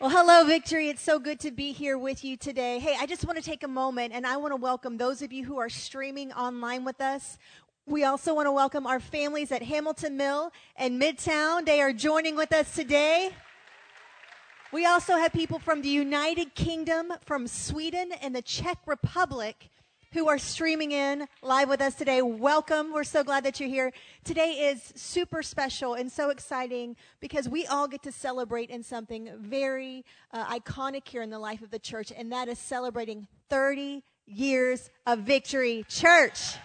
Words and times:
Well, 0.00 0.08
hello, 0.08 0.46
Victory. 0.46 0.88
It's 0.88 1.02
so 1.02 1.18
good 1.18 1.38
to 1.40 1.50
be 1.50 1.72
here 1.72 1.98
with 1.98 2.24
you 2.24 2.38
today. 2.38 2.78
Hey, 2.78 2.96
I 2.98 3.04
just 3.04 3.26
want 3.26 3.36
to 3.36 3.44
take 3.44 3.62
a 3.64 3.68
moment 3.68 4.14
and 4.14 4.26
I 4.26 4.38
want 4.38 4.52
to 4.52 4.56
welcome 4.56 4.96
those 4.96 5.20
of 5.20 5.30
you 5.30 5.44
who 5.44 5.58
are 5.58 5.68
streaming 5.68 6.32
online 6.32 6.86
with 6.86 7.02
us. 7.02 7.36
We 7.84 8.04
also 8.04 8.34
want 8.34 8.46
to 8.46 8.52
welcome 8.52 8.86
our 8.86 8.98
families 8.98 9.52
at 9.52 9.62
Hamilton 9.62 10.16
Mill 10.16 10.52
and 10.74 10.98
Midtown. 10.98 11.66
They 11.66 11.82
are 11.82 11.92
joining 11.92 12.34
with 12.34 12.50
us 12.54 12.74
today. 12.74 13.32
We 14.72 14.86
also 14.86 15.18
have 15.18 15.34
people 15.34 15.58
from 15.58 15.82
the 15.82 15.90
United 15.90 16.54
Kingdom, 16.54 17.12
from 17.26 17.46
Sweden, 17.46 18.12
and 18.22 18.34
the 18.34 18.40
Czech 18.40 18.78
Republic 18.86 19.68
who 20.12 20.28
are 20.28 20.38
streaming 20.38 20.90
in 20.90 21.26
live 21.40 21.68
with 21.68 21.80
us 21.80 21.94
today. 21.94 22.20
Welcome. 22.20 22.92
We're 22.92 23.04
so 23.04 23.22
glad 23.22 23.44
that 23.44 23.60
you're 23.60 23.68
here. 23.68 23.92
Today 24.24 24.70
is 24.70 24.92
super 24.96 25.42
special 25.42 25.94
and 25.94 26.10
so 26.10 26.30
exciting 26.30 26.96
because 27.20 27.48
we 27.48 27.66
all 27.66 27.86
get 27.86 28.02
to 28.02 28.12
celebrate 28.12 28.70
in 28.70 28.82
something 28.82 29.30
very 29.38 30.04
uh, 30.32 30.46
iconic 30.46 31.06
here 31.06 31.22
in 31.22 31.30
the 31.30 31.38
life 31.38 31.62
of 31.62 31.70
the 31.70 31.78
church, 31.78 32.12
and 32.16 32.32
that 32.32 32.48
is 32.48 32.58
celebrating 32.58 33.28
30 33.50 34.02
years 34.26 34.90
of 35.06 35.20
victory. 35.20 35.84
Church. 35.88 36.56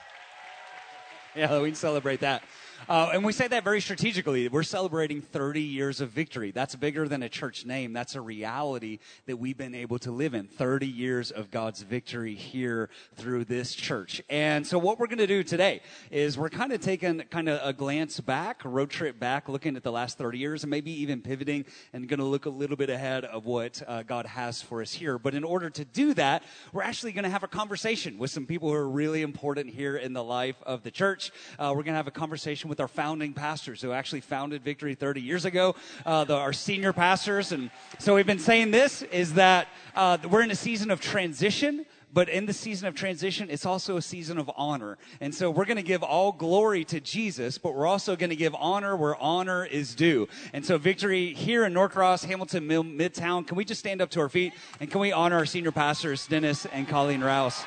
Yeah, 1.36 1.60
we 1.60 1.70
can 1.70 1.76
celebrate 1.76 2.22
that. 2.22 2.44
Uh, 2.88 3.10
and 3.14 3.26
we 3.26 3.34
say 3.34 3.48
that 3.48 3.64
very 3.64 3.82
strategically. 3.82 4.48
We're 4.48 4.62
celebrating 4.62 5.20
30 5.20 5.60
years 5.60 6.02
of 6.02 6.10
victory. 6.10 6.52
That's 6.52 6.76
bigger 6.76 7.08
than 7.08 7.24
a 7.24 7.30
church 7.30 7.66
name. 7.66 7.94
That's 7.94 8.14
a 8.14 8.22
reality 8.22 9.00
that 9.26 9.38
we've 9.38 9.58
been 9.58 9.74
able 9.74 9.98
to 10.00 10.12
live 10.12 10.36
in. 10.36 10.46
30 10.46 10.86
years 10.86 11.32
of 11.32 11.50
God's 11.50 11.82
victory 11.82 12.36
here 12.36 12.92
through 13.16 13.46
this 13.46 13.74
church. 13.74 14.22
And 14.30 14.68
so 14.68 14.78
what 14.78 15.00
we're 15.00 15.08
going 15.08 15.18
to 15.18 15.26
do 15.26 15.42
today 15.42 15.82
is 16.12 16.38
we're 16.38 16.50
kind 16.50 16.72
of 16.74 16.80
taking 16.80 17.22
kind 17.32 17.50
of 17.50 17.60
a 17.68 17.74
glance 17.74 18.20
back, 18.20 18.66
a 18.66 18.70
road 18.70 18.92
trip 18.92 19.20
back, 19.20 19.50
looking 19.50 19.76
at 19.76 19.82
the 19.82 19.92
last 19.92 20.20
30 20.20 20.38
years 20.38 20.64
and 20.64 20.70
maybe 20.70 20.92
even 20.92 21.22
pivoting 21.22 21.66
and 21.92 22.08
going 22.08 22.20
to 22.20 22.26
look 22.26 22.46
a 22.46 22.52
little 22.52 22.78
bit 22.78 22.92
ahead 22.92 23.26
of 23.26 23.48
what 23.48 23.82
uh, 23.88 24.04
God 24.04 24.28
has 24.28 24.62
for 24.62 24.84
us 24.84 24.94
here. 24.94 25.18
But 25.18 25.34
in 25.34 25.44
order 25.44 25.72
to 25.72 25.86
do 25.86 26.14
that, 26.14 26.44
we're 26.72 26.84
actually 26.84 27.14
going 27.14 27.24
to 27.24 27.32
have 27.32 27.44
a 27.44 27.48
conversation 27.48 28.20
with 28.20 28.30
some 28.30 28.46
people 28.46 28.70
who 28.70 28.76
are 28.76 28.88
really 28.88 29.24
important 29.24 29.72
here 29.72 29.98
in 29.98 30.14
the 30.14 30.24
life 30.24 30.58
of 30.68 30.84
the 30.84 30.92
church. 30.92 31.32
Uh, 31.58 31.74
we're 31.76 31.82
going 31.82 31.94
to 31.94 31.98
have 31.98 32.06
a 32.06 32.12
conversation 32.12 32.70
with 32.70 32.75
with 32.76 32.82
our 32.82 32.88
founding 32.90 33.32
pastors 33.32 33.82
who 33.82 33.94
actually 33.94 34.20
founded 34.20 34.62
Victory 34.62 34.96
30 34.96 35.22
years 35.22 35.46
ago, 35.46 35.76
uh, 36.06 36.26
the, 36.26 36.36
our 36.36 36.52
senior 36.52 36.92
pastors. 36.92 37.54
And 37.54 37.72
so 38.00 38.16
we've 38.16 38.28
been 38.28 38.38
saying 38.38 38.72
this 38.72 39.02
is 39.02 39.36
that 39.36 39.70
uh, 39.96 40.18
we're 40.30 40.42
in 40.42 40.52
a 40.52 40.56
season 40.56 40.92
of 40.92 41.00
transition 41.00 41.86
but 42.14 42.30
in 42.30 42.46
the 42.46 42.54
season 42.54 42.88
of 42.88 42.96
transition, 42.96 43.50
it's 43.50 43.66
also 43.66 43.98
a 43.98 44.02
season 44.02 44.38
of 44.38 44.50
honor. 44.56 44.98
And 45.20 45.36
so 45.36 45.52
we're 45.52 45.66
going 45.66 45.76
to 45.76 45.84
give 45.84 46.02
all 46.02 46.32
glory 46.32 46.86
to 46.86 47.02
Jesus, 47.02 47.58
but 47.58 47.76
we're 47.76 47.88
also 47.88 48.16
going 48.16 48.30
to 48.30 48.38
give 48.38 48.56
honor 48.56 48.96
where 48.96 49.18
honor 49.18 49.66
is 49.66 49.94
due. 49.96 50.30
And 50.54 50.66
so 50.66 50.78
victory 50.78 51.34
here 51.34 51.66
in 51.66 51.74
Norcross, 51.74 52.24
Hamilton, 52.24 52.70
Midtown, 52.70 53.46
can 53.46 53.58
we 53.58 53.66
just 53.66 53.80
stand 53.80 54.02
up 54.02 54.12
to 54.12 54.22
our 54.22 54.30
feet 54.30 54.54
and 54.80 54.90
can 54.90 55.02
we 55.02 55.12
honor 55.12 55.36
our 55.36 55.46
senior 55.46 55.74
pastors, 55.74 56.26
Dennis 56.26 56.66
and 56.68 56.88
Colleen 56.88 57.22
Rouse, 57.22 57.66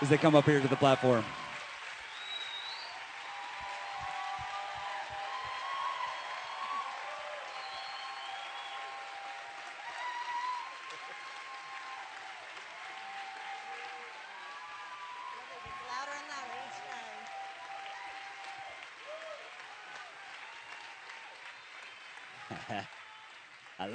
as 0.00 0.08
they 0.08 0.16
come 0.16 0.34
up 0.34 0.46
here 0.46 0.62
to 0.62 0.68
the 0.68 0.76
platform? 0.76 1.22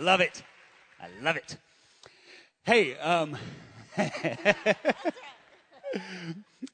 Love 0.02 0.20
it. 0.20 0.42
I 1.00 1.08
love 1.22 1.36
it. 1.36 1.58
Hey, 2.64 2.98
um, 2.98 3.38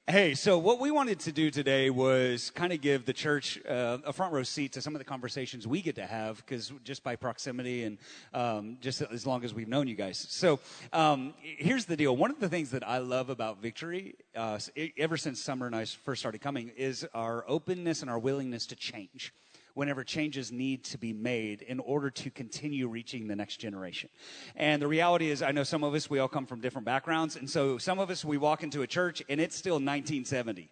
hey, 0.07 0.33
so 0.33 0.57
what 0.57 0.79
we 0.79 0.91
wanted 0.91 1.19
to 1.19 1.33
do 1.33 1.51
today 1.51 1.89
was 1.89 2.51
kind 2.51 2.71
of 2.71 2.79
give 2.79 3.05
the 3.05 3.11
church 3.11 3.59
uh, 3.67 3.97
a 4.05 4.13
front 4.13 4.31
row 4.31 4.43
seat 4.43 4.71
to 4.73 4.81
some 4.81 4.95
of 4.95 4.99
the 4.99 5.05
conversations 5.05 5.67
we 5.67 5.81
get 5.81 5.95
to 5.95 6.05
have, 6.05 6.37
because 6.37 6.71
just 6.85 7.03
by 7.03 7.17
proximity 7.17 7.83
and 7.83 7.97
um, 8.33 8.77
just 8.79 9.01
as 9.01 9.27
long 9.27 9.43
as 9.43 9.53
we've 9.53 9.67
known 9.67 9.89
you 9.89 9.95
guys. 9.95 10.25
So 10.29 10.61
um, 10.93 11.33
here's 11.41 11.83
the 11.83 11.97
deal. 11.97 12.15
One 12.15 12.31
of 12.31 12.39
the 12.39 12.47
things 12.47 12.71
that 12.71 12.87
I 12.87 12.99
love 12.99 13.29
about 13.29 13.61
Victory, 13.61 14.15
uh, 14.37 14.57
ever 14.97 15.17
since 15.17 15.41
Summer 15.41 15.65
and 15.65 15.75
I 15.75 15.83
first 15.83 16.21
started 16.21 16.39
coming, 16.39 16.71
is 16.77 17.05
our 17.13 17.43
openness 17.49 18.01
and 18.01 18.09
our 18.09 18.19
willingness 18.19 18.65
to 18.67 18.77
change 18.77 19.33
whenever 19.77 20.03
changes 20.03 20.51
need 20.51 20.83
to 20.83 20.97
be 20.97 21.13
made 21.13 21.61
in 21.61 21.79
order 21.79 22.09
to 22.09 22.31
continue 22.31 22.87
reaching 22.87 23.27
the 23.27 23.35
next 23.35 23.57
generation. 23.57 24.09
And 24.55 24.81
the 24.81 24.87
reality 24.87 25.29
is, 25.29 25.43
I 25.43 25.51
know 25.51 25.63
some 25.63 25.83
of 25.83 25.93
us, 25.93 26.09
we 26.09 26.17
all 26.17 26.27
come 26.27 26.47
from 26.47 26.61
different 26.61 26.85
backgrounds. 26.85 27.35
And 27.35 27.47
so 27.47 27.77
some 27.77 27.99
of 27.99 28.09
us, 28.09 28.25
we 28.25 28.37
walk 28.37 28.63
into 28.63 28.81
a 28.81 28.87
church 28.87 29.21
and 29.29 29.39
it's 29.39 29.55
still 29.55 29.75
1970 29.75 30.71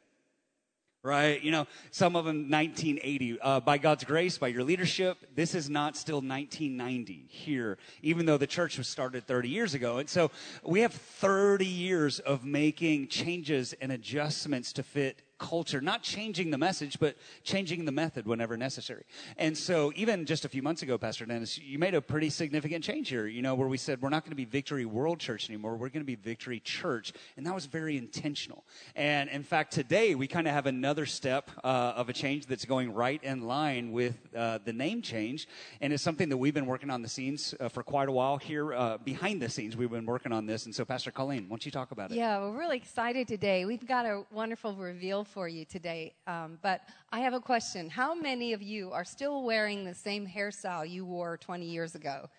right? 1.04 1.44
You 1.44 1.52
know, 1.52 1.68
some 1.92 2.16
of 2.16 2.26
them 2.26 2.50
1980. 2.50 3.40
Uh, 3.40 3.60
by 3.60 3.78
God's 3.78 4.04
grace, 4.04 4.40
by 4.40 4.48
your 4.48 4.64
leadership, 4.64 5.18
this 5.36 5.54
is 5.54 5.70
not 5.70 5.96
still 5.96 6.16
1990 6.16 7.28
here, 7.30 7.78
even 8.02 8.26
though 8.26 8.40
the 8.40 8.48
church 8.48 8.80
was 8.80 8.88
started 8.88 9.28
30 9.28 9.50
years 9.50 9.76
ago. 9.76 10.00
And 10.00 10.10
so 10.10 10.32
we 10.64 10.80
have 10.80 10.94
30 10.94 11.64
years 11.64 12.18
of 12.18 12.44
making 12.44 13.10
changes 13.10 13.74
and 13.80 13.92
adjustments 13.92 14.74
to 14.74 14.82
fit 14.82 15.22
culture, 15.38 15.82
not 15.82 16.02
changing 16.02 16.52
the 16.52 16.58
message, 16.58 17.00
but 17.00 17.16
changing 17.44 17.86
the 17.86 17.92
method 17.92 18.26
whenever 18.26 18.58
necessary. 18.58 19.04
And 19.38 19.58
so, 19.58 19.92
even 19.96 20.26
just 20.26 20.46
a 20.46 20.50
few 20.50 20.62
months 20.62 20.82
ago, 20.82 20.98
Pastor 20.98 21.26
Dennis, 21.26 21.58
you 21.58 21.80
made 21.80 21.94
a 21.94 22.02
pretty 22.02 22.30
significant 22.30 22.84
change 22.84 23.10
here, 23.10 23.28
you 23.28 23.42
know, 23.42 23.56
where 23.56 23.68
we 23.68 23.78
said 23.78 24.02
we're 24.02 24.10
not 24.10 24.24
going 24.24 24.32
to 24.32 24.36
be 24.36 24.46
Victory 24.46 24.86
World 24.86 25.20
Church 25.20 25.50
anymore, 25.50 25.76
we're 25.76 25.90
going 25.90 26.02
to 26.02 26.06
be 26.06 26.16
Victory 26.16 26.60
Church. 26.60 27.14
And 27.38 27.46
that 27.46 27.54
was 27.54 27.66
very 27.66 27.98
intentional. 27.98 28.64
And 28.96 29.30
in 29.30 29.44
fact, 29.44 29.74
today 29.74 30.16
we 30.16 30.28
kind 30.28 30.48
of 30.48 30.54
have 30.54 30.66
another 30.66 31.06
step 31.06 31.52
uh, 31.64 31.94
of 31.96 32.10
a 32.10 32.14
change 32.14 32.46
that's 32.46 32.66
going 32.66 32.94
right 32.94 33.22
in 33.24 33.42
line 33.42 33.92
with 33.92 34.16
uh, 34.36 34.60
the 34.64 34.74
name 34.74 35.02
change. 35.02 35.48
And 35.82 35.92
it's 35.92 36.04
something 36.04 36.30
that 36.30 36.38
we've 36.38 36.54
been 36.54 36.66
working 36.66 36.90
on 36.90 37.02
the 37.02 37.10
scenes 37.10 37.54
uh, 37.60 37.70
for 37.70 37.84
quite 37.84 38.08
a 38.08 38.12
while 38.12 38.38
here, 38.38 38.74
uh, 38.74 38.98
behind 38.98 39.42
the 39.42 39.50
scenes. 39.50 39.76
We've 39.76 39.92
been 39.92 40.06
working 40.06 40.32
on 40.32 40.46
this. 40.46 40.66
And 40.66 40.74
so, 40.74 40.86
Pastor 40.86 41.12
Colleen, 41.12 41.44
why 41.44 41.50
don't 41.50 41.66
you 41.66 41.72
talk 41.72 41.92
about 41.92 42.12
it? 42.12 42.16
Yeah, 42.16 42.40
we're 42.40 42.58
really 42.58 42.78
excited 42.78 43.28
today. 43.28 43.66
We've 43.66 43.86
got 43.86 44.06
a 44.06 44.24
wonderful 44.32 44.76
reveal 44.76 45.25
for 45.28 45.48
you 45.48 45.66
today. 45.66 46.14
Um, 46.28 46.60
but 46.62 46.82
I 47.12 47.20
have 47.20 47.34
a 47.34 47.40
question. 47.40 47.90
How 47.90 48.14
many 48.14 48.54
of 48.54 48.62
you 48.62 48.92
are 48.92 49.04
still 49.04 49.44
wearing 49.44 49.84
the 49.84 49.94
same 49.94 50.28
hairstyle 50.28 50.90
you 50.90 51.06
wore 51.06 51.38
20 51.38 51.66
years 51.66 51.96
ago? 51.96 52.30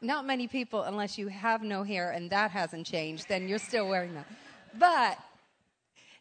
Not 0.00 0.26
many 0.26 0.48
people, 0.48 0.82
unless 0.82 1.16
you 1.16 1.28
have 1.28 1.62
no 1.62 1.82
hair 1.82 2.10
and 2.10 2.28
that 2.30 2.50
hasn't 2.50 2.86
changed, 2.86 3.28
then 3.28 3.48
you're 3.48 3.58
still 3.58 3.88
wearing 3.88 4.14
that. 4.14 4.26
But 4.78 5.18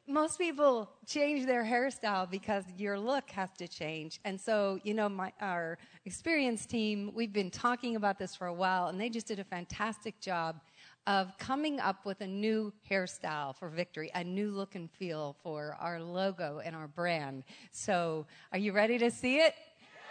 most 0.08 0.38
people 0.38 0.90
change 1.06 1.46
their 1.46 1.64
hairstyle 1.64 2.30
because 2.30 2.66
your 2.78 3.00
look 3.00 3.30
has 3.31 3.50
to 3.58 3.68
change. 3.68 4.20
And 4.26 4.40
so, 4.40 4.80
you 4.84 4.94
know, 4.94 5.08
my, 5.08 5.31
our 5.40 5.78
experience 6.06 6.66
team, 6.66 7.12
we've 7.14 7.34
been 7.34 7.52
talking 7.52 7.96
about 7.96 8.20
this 8.20 8.36
for 8.36 8.48
a 8.48 8.54
while, 8.54 8.88
and 8.88 9.00
they 9.00 9.10
just 9.10 9.28
did 9.28 9.40
a 9.40 9.44
fantastic 9.44 10.20
job 10.20 10.60
of 11.07 11.38
coming 11.38 11.79
up 11.79 12.06
with 12.06 12.22
a 12.22 12.28
new 12.28 12.72
hairstyle 12.89 13.56
for 13.56 13.69
Victory, 13.69 14.12
a 14.13 14.23
new 14.23 14.51
look 14.51 14.75
and 14.75 14.89
feel 14.91 15.35
for 15.41 15.75
our 15.79 16.01
logo 16.01 16.62
and 16.63 16.75
our 16.75 16.88
brand. 16.88 17.44
So, 17.72 18.25
are 18.51 18.59
you 18.59 18.72
ready 18.72 18.97
to 19.00 19.09
see 19.09 19.38
it? 19.38 19.56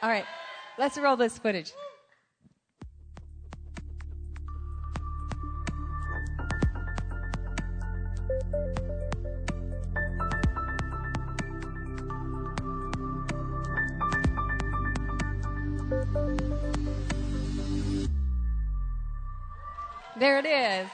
All 0.02 0.10
right, 0.10 0.26
let's 0.78 0.98
roll 0.98 1.16
this 1.16 1.38
footage. 1.38 1.72
There 20.20 20.38
it 20.38 20.44
is. 20.44 20.86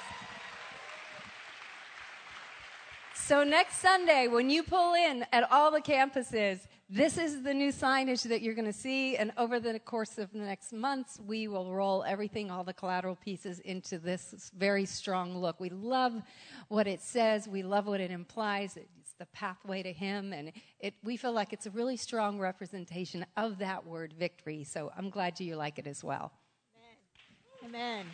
So 3.12 3.42
next 3.42 3.78
Sunday, 3.78 4.28
when 4.28 4.48
you 4.48 4.62
pull 4.62 4.94
in 4.94 5.26
at 5.32 5.50
all 5.50 5.72
the 5.72 5.80
campuses, 5.80 6.60
this 6.88 7.18
is 7.18 7.42
the 7.42 7.52
new 7.52 7.72
signage 7.72 8.22
that 8.28 8.40
you're 8.40 8.54
going 8.54 8.66
to 8.68 8.72
see. 8.72 9.16
And 9.16 9.32
over 9.36 9.58
the 9.58 9.80
course 9.80 10.18
of 10.18 10.30
the 10.32 10.38
next 10.38 10.72
months, 10.72 11.18
we 11.26 11.48
will 11.48 11.74
roll 11.74 12.04
everything, 12.04 12.52
all 12.52 12.62
the 12.62 12.72
collateral 12.72 13.16
pieces, 13.16 13.58
into 13.58 13.98
this 13.98 14.52
very 14.56 14.86
strong 14.86 15.36
look. 15.36 15.58
We 15.58 15.70
love 15.70 16.22
what 16.68 16.86
it 16.86 17.00
says. 17.00 17.48
We 17.48 17.64
love 17.64 17.88
what 17.88 17.98
it 17.98 18.12
implies. 18.12 18.76
It's 18.76 19.14
the 19.18 19.26
pathway 19.26 19.82
to 19.82 19.92
Him. 19.92 20.32
And 20.32 20.52
it, 20.78 20.94
we 21.02 21.16
feel 21.16 21.32
like 21.32 21.52
it's 21.52 21.66
a 21.66 21.70
really 21.70 21.96
strong 21.96 22.38
representation 22.38 23.26
of 23.36 23.58
that 23.58 23.84
word 23.84 24.14
victory. 24.16 24.62
So 24.62 24.92
I'm 24.96 25.10
glad 25.10 25.40
you 25.40 25.56
like 25.56 25.80
it 25.80 25.88
as 25.88 26.04
well. 26.04 26.30
Amen. 27.64 27.74
Amen. 27.74 28.06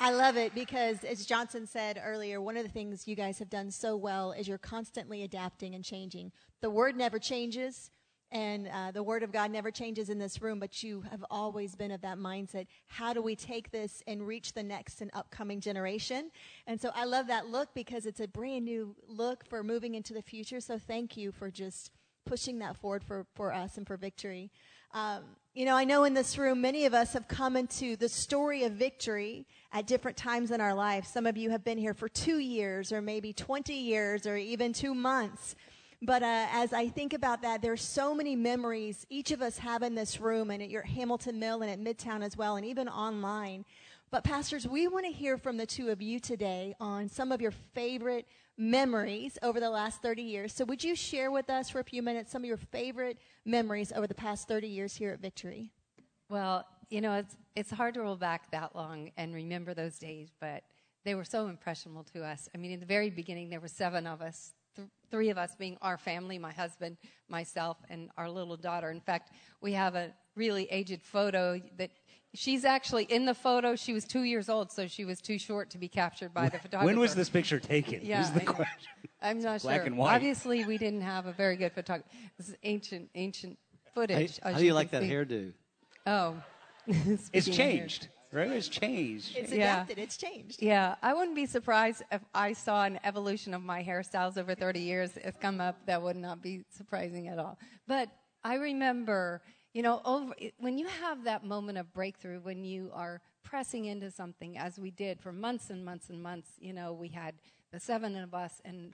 I 0.00 0.12
love 0.12 0.36
it 0.36 0.54
because, 0.54 1.02
as 1.02 1.26
Johnson 1.26 1.66
said 1.66 2.00
earlier, 2.04 2.40
one 2.40 2.56
of 2.56 2.62
the 2.62 2.70
things 2.70 3.08
you 3.08 3.16
guys 3.16 3.40
have 3.40 3.50
done 3.50 3.70
so 3.70 3.96
well 3.96 4.30
is 4.32 4.46
you're 4.46 4.56
constantly 4.56 5.24
adapting 5.24 5.74
and 5.74 5.84
changing. 5.84 6.30
The 6.60 6.70
word 6.70 6.96
never 6.96 7.18
changes, 7.18 7.90
And 8.30 8.68
uh, 8.68 8.90
the 8.90 9.02
word 9.02 9.22
of 9.22 9.32
God 9.32 9.50
never 9.50 9.70
changes 9.70 10.10
in 10.10 10.18
this 10.18 10.42
room, 10.42 10.58
but 10.58 10.82
you 10.82 11.02
have 11.10 11.24
always 11.30 11.74
been 11.74 11.90
of 11.90 12.02
that 12.02 12.18
mindset. 12.18 12.66
How 12.86 13.14
do 13.14 13.22
we 13.22 13.34
take 13.34 13.70
this 13.70 14.02
and 14.06 14.26
reach 14.26 14.52
the 14.52 14.62
next 14.62 15.00
and 15.00 15.10
upcoming 15.14 15.60
generation? 15.60 16.30
And 16.66 16.78
so 16.78 16.90
I 16.94 17.04
love 17.04 17.26
that 17.28 17.48
look 17.48 17.70
because 17.74 18.04
it's 18.04 18.20
a 18.20 18.28
brand 18.28 18.66
new 18.66 18.94
look 19.06 19.44
for 19.48 19.62
moving 19.64 19.94
into 19.94 20.12
the 20.12 20.22
future. 20.22 20.60
So 20.60 20.78
thank 20.78 21.16
you 21.16 21.32
for 21.32 21.50
just 21.50 21.90
pushing 22.26 22.58
that 22.58 22.76
forward 22.76 23.02
for, 23.02 23.26
for 23.34 23.54
us 23.54 23.78
and 23.78 23.86
for 23.86 23.96
victory. 23.96 24.50
Um, 24.92 25.22
you 25.58 25.64
know, 25.64 25.74
I 25.74 25.82
know 25.82 26.04
in 26.04 26.14
this 26.14 26.38
room, 26.38 26.60
many 26.60 26.86
of 26.86 26.94
us 26.94 27.14
have 27.14 27.26
come 27.26 27.56
into 27.56 27.96
the 27.96 28.08
story 28.08 28.62
of 28.62 28.74
victory 28.74 29.44
at 29.72 29.88
different 29.88 30.16
times 30.16 30.52
in 30.52 30.60
our 30.60 30.72
life. 30.72 31.04
Some 31.04 31.26
of 31.26 31.36
you 31.36 31.50
have 31.50 31.64
been 31.64 31.78
here 31.78 31.94
for 31.94 32.08
two 32.08 32.38
years, 32.38 32.92
or 32.92 33.02
maybe 33.02 33.32
20 33.32 33.74
years, 33.74 34.24
or 34.24 34.36
even 34.36 34.72
two 34.72 34.94
months. 34.94 35.56
But 36.00 36.22
uh, 36.22 36.46
as 36.52 36.72
I 36.72 36.86
think 36.86 37.12
about 37.12 37.42
that, 37.42 37.60
there's 37.60 37.82
so 37.82 38.14
many 38.14 38.36
memories 38.36 39.04
each 39.10 39.32
of 39.32 39.42
us 39.42 39.58
have 39.58 39.82
in 39.82 39.96
this 39.96 40.20
room 40.20 40.52
and 40.52 40.62
at 40.62 40.70
your 40.70 40.82
Hamilton 40.82 41.40
Mill 41.40 41.62
and 41.62 41.72
at 41.72 41.80
Midtown 41.80 42.22
as 42.22 42.36
well, 42.36 42.54
and 42.54 42.64
even 42.64 42.88
online. 42.88 43.64
But 44.12 44.22
pastors, 44.22 44.64
we 44.64 44.86
want 44.86 45.06
to 45.06 45.12
hear 45.12 45.36
from 45.36 45.56
the 45.56 45.66
two 45.66 45.88
of 45.88 46.00
you 46.00 46.20
today 46.20 46.76
on 46.78 47.08
some 47.08 47.32
of 47.32 47.40
your 47.40 47.52
favorite 47.74 48.28
memories 48.58 49.38
over 49.42 49.60
the 49.60 49.70
last 49.70 50.02
30 50.02 50.22
years. 50.22 50.52
So 50.52 50.64
would 50.64 50.82
you 50.82 50.96
share 50.96 51.30
with 51.30 51.48
us 51.48 51.70
for 51.70 51.78
a 51.78 51.84
few 51.84 52.02
minutes 52.02 52.32
some 52.32 52.42
of 52.42 52.48
your 52.48 52.56
favorite 52.56 53.18
memories 53.44 53.92
over 53.92 54.06
the 54.06 54.14
past 54.14 54.48
30 54.48 54.66
years 54.66 54.96
here 54.96 55.12
at 55.12 55.20
Victory? 55.20 55.70
Well, 56.28 56.66
you 56.90 57.00
know, 57.00 57.14
it's 57.14 57.36
it's 57.54 57.70
hard 57.70 57.94
to 57.94 58.00
roll 58.00 58.16
back 58.16 58.50
that 58.50 58.74
long 58.74 59.10
and 59.16 59.34
remember 59.34 59.74
those 59.74 59.98
days, 59.98 60.30
but 60.40 60.62
they 61.04 61.14
were 61.14 61.24
so 61.24 61.46
impressionable 61.46 62.04
to 62.04 62.24
us. 62.24 62.48
I 62.54 62.58
mean, 62.58 62.72
in 62.72 62.80
the 62.80 62.86
very 62.86 63.10
beginning, 63.10 63.48
there 63.48 63.60
were 63.60 63.68
seven 63.68 64.06
of 64.06 64.20
us 64.20 64.52
th- 64.76 64.88
three 65.10 65.30
of 65.30 65.38
us 65.38 65.54
being 65.56 65.76
our 65.80 65.96
family 65.96 66.38
my 66.38 66.52
husband, 66.52 66.96
myself, 67.28 67.78
and 67.88 68.10
our 68.16 68.28
little 68.28 68.56
daughter. 68.56 68.90
In 68.90 69.00
fact, 69.00 69.32
we 69.60 69.72
have 69.72 69.94
a 69.94 70.12
really 70.34 70.66
aged 70.70 71.02
photo 71.02 71.60
that 71.76 71.90
she's 72.38 72.64
actually 72.64 73.04
in 73.04 73.24
the 73.24 73.34
photo. 73.34 73.74
She 73.74 73.92
was 73.92 74.04
two 74.04 74.22
years 74.22 74.48
old, 74.48 74.70
so 74.70 74.86
she 74.86 75.04
was 75.04 75.20
too 75.20 75.38
short 75.38 75.70
to 75.70 75.78
be 75.78 75.88
captured 75.88 76.32
by 76.32 76.48
the 76.48 76.58
photographer. 76.58 76.86
When 76.86 76.98
was 77.00 77.14
this 77.14 77.28
picture 77.28 77.58
taken? 77.58 78.00
Yeah, 78.04 78.20
is 78.22 78.30
the 78.30 78.40
question. 78.56 78.88
I'm 79.20 79.40
not 79.40 79.62
Black 79.62 79.78
sure. 79.78 79.86
and 79.86 79.98
white. 79.98 80.14
Obviously, 80.14 80.64
we 80.64 80.78
didn't 80.78 81.00
have 81.00 81.26
a 81.26 81.32
very 81.32 81.56
good 81.56 81.72
photographer. 81.72 82.08
This 82.38 82.48
is 82.50 82.56
ancient, 82.62 83.10
ancient 83.16 83.58
footage. 83.94 84.38
How, 84.42 84.52
how 84.52 84.58
do 84.58 84.64
you 84.64 84.72
like 84.74 84.90
can 84.90 85.00
that 85.00 85.08
see. 85.08 85.12
hairdo? 85.14 85.52
Oh, 86.06 86.36
It's 86.86 87.26
Speaking 87.26 87.52
hair. 87.54 87.66
changed, 87.72 88.08
right? 88.32 88.50
It's 88.52 88.68
changed. 88.68 89.36
It's 89.36 89.52
Yeah. 89.52 89.74
adapted, 89.82 89.98
it's 89.98 90.16
changed. 90.16 90.62
Yeah, 90.62 90.94
I 91.02 91.12
wouldn't 91.14 91.36
be 91.36 91.44
surprised 91.46 92.02
if 92.12 92.22
I 92.34 92.52
saw 92.52 92.84
an 92.84 92.98
evolution 93.04 93.52
of 93.52 93.62
my 93.62 93.82
hairstyles 93.82 94.38
over 94.38 94.54
30 94.54 94.80
years. 94.80 95.10
It's 95.16 95.36
come 95.36 95.60
up. 95.60 95.84
That 95.86 96.00
would 96.00 96.16
not 96.16 96.40
be 96.40 96.64
surprising 96.70 97.26
at 97.28 97.38
all. 97.38 97.58
But 97.88 98.08
I 98.44 98.54
remember, 98.54 99.42
you 99.74 99.82
know, 99.82 100.00
over, 100.04 100.34
when 100.58 100.78
you 100.78 100.86
have 100.86 101.24
that 101.24 101.44
moment 101.44 101.78
of 101.78 101.92
breakthrough, 101.92 102.40
when 102.40 102.64
you 102.64 102.90
are 102.94 103.20
pressing 103.44 103.84
into 103.86 104.10
something, 104.10 104.58
as 104.58 104.78
we 104.78 104.90
did 104.90 105.20
for 105.20 105.32
months 105.32 105.70
and 105.70 105.84
months 105.84 106.10
and 106.10 106.22
months, 106.22 106.50
you 106.58 106.72
know, 106.72 106.92
we 106.92 107.08
had 107.08 107.34
the 107.72 107.80
seven 107.80 108.16
of 108.16 108.34
us, 108.34 108.60
and 108.64 108.92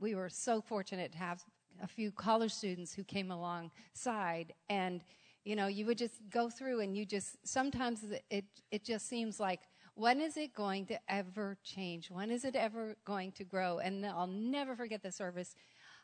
we 0.00 0.14
were 0.14 0.28
so 0.28 0.60
fortunate 0.60 1.12
to 1.12 1.18
have 1.18 1.44
a 1.82 1.86
few 1.86 2.10
college 2.10 2.52
students 2.52 2.94
who 2.94 3.04
came 3.04 3.30
alongside. 3.30 4.52
And 4.68 5.04
you 5.44 5.56
know 5.56 5.66
you 5.66 5.86
would 5.86 5.98
just 5.98 6.14
go 6.30 6.48
through 6.48 6.80
and 6.80 6.96
you 6.96 7.04
just 7.04 7.36
sometimes 7.46 8.00
it 8.30 8.44
it 8.70 8.84
just 8.84 9.08
seems 9.08 9.38
like 9.38 9.60
when 9.94 10.20
is 10.20 10.36
it 10.36 10.52
going 10.52 10.86
to 10.86 10.98
ever 11.08 11.56
change? 11.62 12.10
When 12.10 12.30
is 12.32 12.44
it 12.44 12.56
ever 12.56 12.96
going 13.04 13.30
to 13.32 13.44
grow? 13.44 13.78
And 13.78 14.04
i'll 14.04 14.26
never 14.26 14.74
forget 14.74 15.02
the 15.02 15.12
service. 15.12 15.54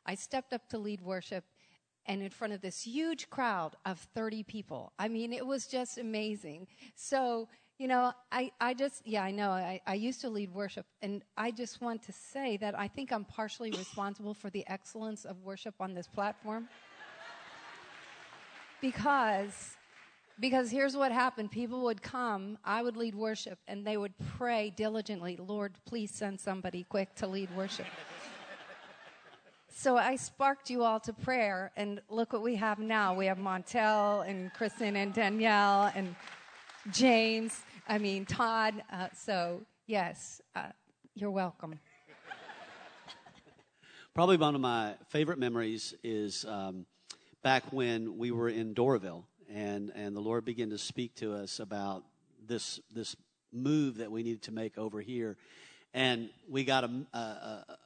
I 0.06 0.14
stepped 0.14 0.52
up 0.52 0.68
to 0.68 0.78
lead 0.78 1.00
worship 1.00 1.44
and 2.10 2.24
in 2.24 2.30
front 2.30 2.52
of 2.52 2.60
this 2.60 2.82
huge 2.82 3.30
crowd 3.30 3.76
of 3.86 4.00
30 4.16 4.42
people. 4.42 4.92
I 4.98 5.06
mean 5.06 5.32
it 5.32 5.46
was 5.46 5.68
just 5.68 5.96
amazing. 5.96 6.66
So 6.96 7.48
you 7.78 7.88
know 7.88 8.12
i, 8.30 8.50
I 8.60 8.74
just 8.74 9.06
yeah 9.06 9.22
i 9.22 9.30
know. 9.30 9.50
I, 9.50 9.80
I 9.86 9.94
used 9.94 10.20
to 10.22 10.28
lead 10.28 10.50
worship 10.52 10.84
and 11.00 11.22
i 11.38 11.50
just 11.50 11.80
want 11.80 12.02
to 12.02 12.12
say 12.12 12.58
that 12.58 12.78
i 12.78 12.86
think 12.86 13.10
i'm 13.10 13.24
partially 13.24 13.70
responsible 13.70 14.34
for 14.34 14.50
the 14.50 14.64
excellence 14.66 15.24
of 15.24 15.40
worship 15.42 15.74
on 15.80 15.94
this 15.94 16.06
platform. 16.06 16.68
Because 18.82 19.76
because 20.38 20.70
here's 20.70 20.96
what 20.96 21.12
happened. 21.12 21.50
People 21.50 21.82
would 21.84 22.02
come 22.02 22.58
i 22.64 22.82
would 22.82 22.96
lead 22.96 23.14
worship 23.14 23.58
and 23.68 23.86
they 23.86 23.96
would 23.96 24.14
pray 24.36 24.72
diligently 24.76 25.38
lord 25.38 25.72
please 25.86 26.10
send 26.10 26.38
somebody 26.38 26.84
quick 26.88 27.14
to 27.14 27.26
lead 27.26 27.48
worship 27.56 27.86
so 29.72 29.96
i 29.96 30.16
sparked 30.16 30.70
you 30.70 30.82
all 30.82 31.00
to 31.00 31.12
prayer 31.12 31.70
and 31.76 32.00
look 32.08 32.32
what 32.32 32.42
we 32.42 32.56
have 32.56 32.78
now. 32.78 33.14
We 33.14 33.26
have 33.26 33.38
montel 33.38 34.28
and 34.28 34.52
kristen 34.52 34.96
and 34.96 35.14
danielle 35.14 35.92
and 35.94 36.14
james 36.90 37.62
i 37.88 37.98
mean 37.98 38.26
todd 38.26 38.82
uh, 38.92 39.08
so 39.14 39.62
yes 39.86 40.40
uh, 40.54 40.68
you're 41.14 41.30
welcome. 41.30 41.78
Probably 44.14 44.36
one 44.36 44.54
of 44.54 44.60
my 44.60 44.94
favorite 45.08 45.38
memories 45.38 45.94
is 46.02 46.44
um, 46.44 46.86
back 47.42 47.64
when 47.72 48.16
we 48.16 48.30
were 48.30 48.48
in 48.48 48.74
Doraville, 48.74 49.24
and 49.52 49.92
and 49.94 50.16
the 50.16 50.20
Lord 50.20 50.44
began 50.44 50.70
to 50.70 50.78
speak 50.78 51.14
to 51.16 51.34
us 51.34 51.60
about 51.60 52.04
this 52.46 52.80
this 52.92 53.16
move 53.52 53.98
that 53.98 54.10
we 54.10 54.22
needed 54.22 54.42
to 54.42 54.52
make 54.52 54.78
over 54.78 55.00
here, 55.00 55.36
and 55.94 56.30
we 56.48 56.64
got 56.64 56.84
a, 56.84 56.90
a, 57.12 57.18
a, 57.18 57.76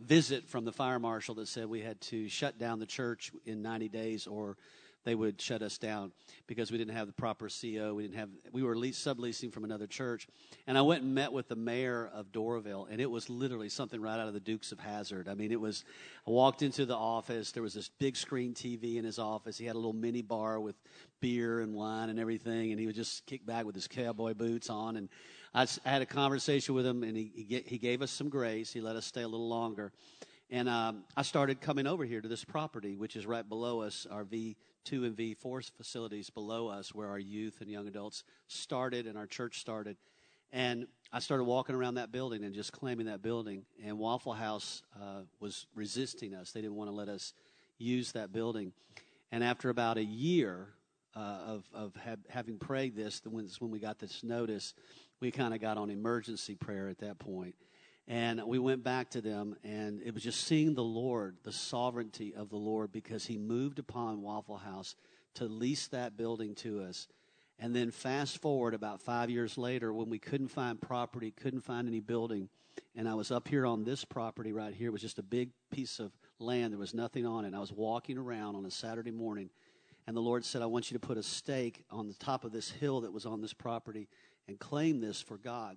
visit 0.00 0.48
from 0.48 0.64
the 0.64 0.72
fire 0.72 0.98
marshal 0.98 1.34
that 1.36 1.48
said 1.48 1.66
we 1.66 1.80
had 1.80 2.00
to 2.02 2.28
shut 2.28 2.58
down 2.58 2.78
the 2.78 2.86
church 2.86 3.32
in 3.44 3.62
90 3.62 3.88
days 3.88 4.26
or 4.26 4.56
they 5.04 5.14
would 5.14 5.40
shut 5.40 5.62
us 5.62 5.78
down 5.78 6.12
because 6.46 6.70
we 6.70 6.76
didn't 6.76 6.94
have 6.94 7.06
the 7.06 7.12
proper 7.14 7.48
CO. 7.48 7.94
We 7.94 8.02
didn't 8.02 8.18
have. 8.18 8.28
We 8.52 8.62
were 8.62 8.76
lease, 8.76 8.98
subleasing 9.02 9.50
from 9.52 9.64
another 9.64 9.86
church, 9.86 10.28
and 10.66 10.76
I 10.76 10.82
went 10.82 11.02
and 11.02 11.14
met 11.14 11.32
with 11.32 11.48
the 11.48 11.56
mayor 11.56 12.10
of 12.12 12.30
Doraville, 12.32 12.90
and 12.90 13.00
it 13.00 13.10
was 13.10 13.30
literally 13.30 13.70
something 13.70 14.02
right 14.02 14.18
out 14.18 14.28
of 14.28 14.34
the 14.34 14.40
Dukes 14.40 14.70
of 14.70 14.78
Hazzard. 14.78 15.26
I 15.28 15.34
mean, 15.34 15.50
it 15.50 15.60
was. 15.60 15.84
I 16.26 16.30
walked 16.30 16.62
into 16.62 16.84
the 16.84 16.96
office. 16.96 17.52
There 17.52 17.62
was 17.62 17.74
this 17.74 17.88
big 17.88 18.16
screen 18.16 18.52
TV 18.52 18.96
in 18.96 19.04
his 19.04 19.18
office. 19.18 19.56
He 19.56 19.64
had 19.64 19.76
a 19.76 19.78
little 19.78 19.94
mini 19.94 20.20
bar 20.20 20.60
with 20.60 20.76
beer 21.20 21.60
and 21.60 21.74
wine 21.74 22.10
and 22.10 22.18
everything, 22.18 22.72
and 22.72 22.78
he 22.78 22.86
would 22.86 22.96
just 22.96 23.24
kick 23.24 23.46
back 23.46 23.64
with 23.64 23.74
his 23.74 23.88
cowboy 23.88 24.34
boots 24.34 24.68
on. 24.68 24.96
And 24.96 25.08
I, 25.54 25.66
had 25.84 26.02
a 26.02 26.06
conversation 26.06 26.74
with 26.74 26.86
him, 26.86 27.02
and 27.02 27.16
he 27.16 27.62
he, 27.66 27.78
gave 27.78 28.02
us 28.02 28.10
some 28.10 28.28
grace. 28.28 28.72
He 28.72 28.80
let 28.80 28.96
us 28.96 29.06
stay 29.06 29.22
a 29.22 29.28
little 29.28 29.48
longer. 29.48 29.92
And 30.50 30.68
um, 30.68 31.04
I 31.16 31.22
started 31.22 31.60
coming 31.60 31.86
over 31.86 32.04
here 32.04 32.20
to 32.20 32.28
this 32.28 32.44
property, 32.44 32.96
which 32.96 33.16
is 33.16 33.26
right 33.26 33.46
below 33.46 33.82
us, 33.82 34.06
our 34.10 34.24
V2 34.24 34.56
and 34.92 35.16
V4 35.16 35.70
facilities 35.76 36.30
below 36.30 36.68
us, 36.68 36.94
where 36.94 37.08
our 37.08 37.18
youth 37.18 37.60
and 37.60 37.70
young 37.70 37.86
adults 37.86 38.24
started 38.46 39.06
and 39.06 39.18
our 39.18 39.26
church 39.26 39.60
started. 39.60 39.98
And 40.50 40.86
I 41.12 41.18
started 41.18 41.44
walking 41.44 41.74
around 41.74 41.94
that 41.94 42.12
building 42.12 42.44
and 42.44 42.54
just 42.54 42.72
claiming 42.72 43.06
that 43.06 43.20
building. 43.20 43.64
And 43.84 43.98
Waffle 43.98 44.32
House 44.32 44.82
uh, 44.96 45.22
was 45.38 45.66
resisting 45.74 46.34
us, 46.34 46.52
they 46.52 46.62
didn't 46.62 46.76
want 46.76 46.88
to 46.88 46.96
let 46.96 47.08
us 47.08 47.34
use 47.76 48.12
that 48.12 48.32
building. 48.32 48.72
And 49.30 49.44
after 49.44 49.68
about 49.68 49.98
a 49.98 50.04
year 50.04 50.68
uh, 51.14 51.40
of, 51.46 51.64
of 51.74 51.92
ha- 51.96 52.16
having 52.30 52.58
prayed 52.58 52.96
this, 52.96 53.20
when, 53.24 53.48
when 53.58 53.70
we 53.70 53.78
got 53.78 53.98
this 53.98 54.22
notice, 54.24 54.72
we 55.20 55.30
kind 55.30 55.54
of 55.54 55.60
got 55.60 55.78
on 55.78 55.90
emergency 55.90 56.54
prayer 56.54 56.88
at 56.88 56.98
that 56.98 57.18
point. 57.18 57.54
And 58.06 58.42
we 58.44 58.58
went 58.58 58.82
back 58.82 59.10
to 59.10 59.20
them, 59.20 59.56
and 59.62 60.00
it 60.02 60.14
was 60.14 60.22
just 60.22 60.46
seeing 60.46 60.74
the 60.74 60.82
Lord, 60.82 61.36
the 61.42 61.52
sovereignty 61.52 62.34
of 62.34 62.48
the 62.48 62.56
Lord, 62.56 62.90
because 62.90 63.26
He 63.26 63.36
moved 63.36 63.78
upon 63.78 64.22
Waffle 64.22 64.56
House 64.56 64.94
to 65.34 65.44
lease 65.44 65.88
that 65.88 66.16
building 66.16 66.54
to 66.56 66.82
us. 66.82 67.06
And 67.58 67.74
then 67.76 67.90
fast 67.90 68.40
forward 68.40 68.72
about 68.72 69.02
five 69.02 69.28
years 69.28 69.58
later, 69.58 69.92
when 69.92 70.08
we 70.08 70.18
couldn't 70.18 70.48
find 70.48 70.80
property, 70.80 71.32
couldn't 71.32 71.62
find 71.62 71.86
any 71.86 72.00
building, 72.00 72.48
and 72.96 73.08
I 73.08 73.14
was 73.14 73.30
up 73.30 73.48
here 73.48 73.66
on 73.66 73.84
this 73.84 74.04
property 74.04 74.52
right 74.52 74.72
here. 74.72 74.88
It 74.88 74.92
was 74.92 75.02
just 75.02 75.18
a 75.18 75.22
big 75.22 75.50
piece 75.70 75.98
of 75.98 76.12
land. 76.38 76.72
There 76.72 76.78
was 76.78 76.94
nothing 76.94 77.26
on 77.26 77.44
it. 77.44 77.48
And 77.48 77.56
I 77.56 77.60
was 77.60 77.72
walking 77.72 78.16
around 78.16 78.56
on 78.56 78.64
a 78.64 78.70
Saturday 78.70 79.10
morning, 79.10 79.50
and 80.06 80.16
the 80.16 80.20
Lord 80.20 80.44
said, 80.44 80.62
I 80.62 80.66
want 80.66 80.90
you 80.90 80.98
to 80.98 81.06
put 81.06 81.18
a 81.18 81.22
stake 81.22 81.84
on 81.90 82.06
the 82.06 82.14
top 82.14 82.44
of 82.44 82.52
this 82.52 82.70
hill 82.70 83.02
that 83.02 83.12
was 83.12 83.26
on 83.26 83.40
this 83.40 83.52
property 83.52 84.08
and 84.48 84.58
claim 84.58 85.00
this 85.00 85.20
for 85.20 85.36
God. 85.36 85.76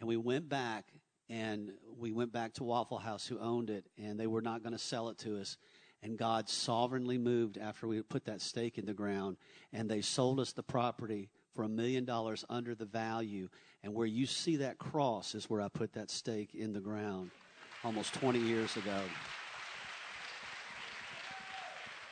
And 0.00 0.08
we 0.08 0.16
went 0.16 0.48
back 0.48 0.86
and 1.28 1.70
we 1.98 2.10
went 2.12 2.32
back 2.32 2.54
to 2.54 2.64
Waffle 2.64 2.98
House, 2.98 3.26
who 3.26 3.38
owned 3.38 3.70
it, 3.70 3.86
and 3.96 4.18
they 4.18 4.26
were 4.26 4.42
not 4.42 4.62
going 4.62 4.72
to 4.72 4.78
sell 4.78 5.08
it 5.08 5.18
to 5.18 5.40
us. 5.40 5.56
And 6.02 6.18
God 6.18 6.48
sovereignly 6.48 7.16
moved 7.16 7.56
after 7.56 7.86
we 7.86 8.02
put 8.02 8.24
that 8.24 8.40
stake 8.40 8.76
in 8.76 8.84
the 8.84 8.92
ground, 8.92 9.36
and 9.72 9.88
they 9.88 10.00
sold 10.00 10.40
us 10.40 10.52
the 10.52 10.62
property 10.62 11.30
for 11.54 11.62
a 11.62 11.68
million 11.68 12.04
dollars 12.04 12.44
under 12.50 12.74
the 12.74 12.84
value. 12.84 13.48
And 13.84 13.94
where 13.94 14.06
you 14.06 14.26
see 14.26 14.56
that 14.56 14.78
cross 14.78 15.34
is 15.34 15.48
where 15.48 15.60
I 15.60 15.68
put 15.68 15.92
that 15.92 16.10
stake 16.10 16.54
in 16.54 16.72
the 16.72 16.80
ground 16.80 17.30
almost 17.84 18.14
20 18.14 18.40
years 18.40 18.76
ago. 18.76 19.00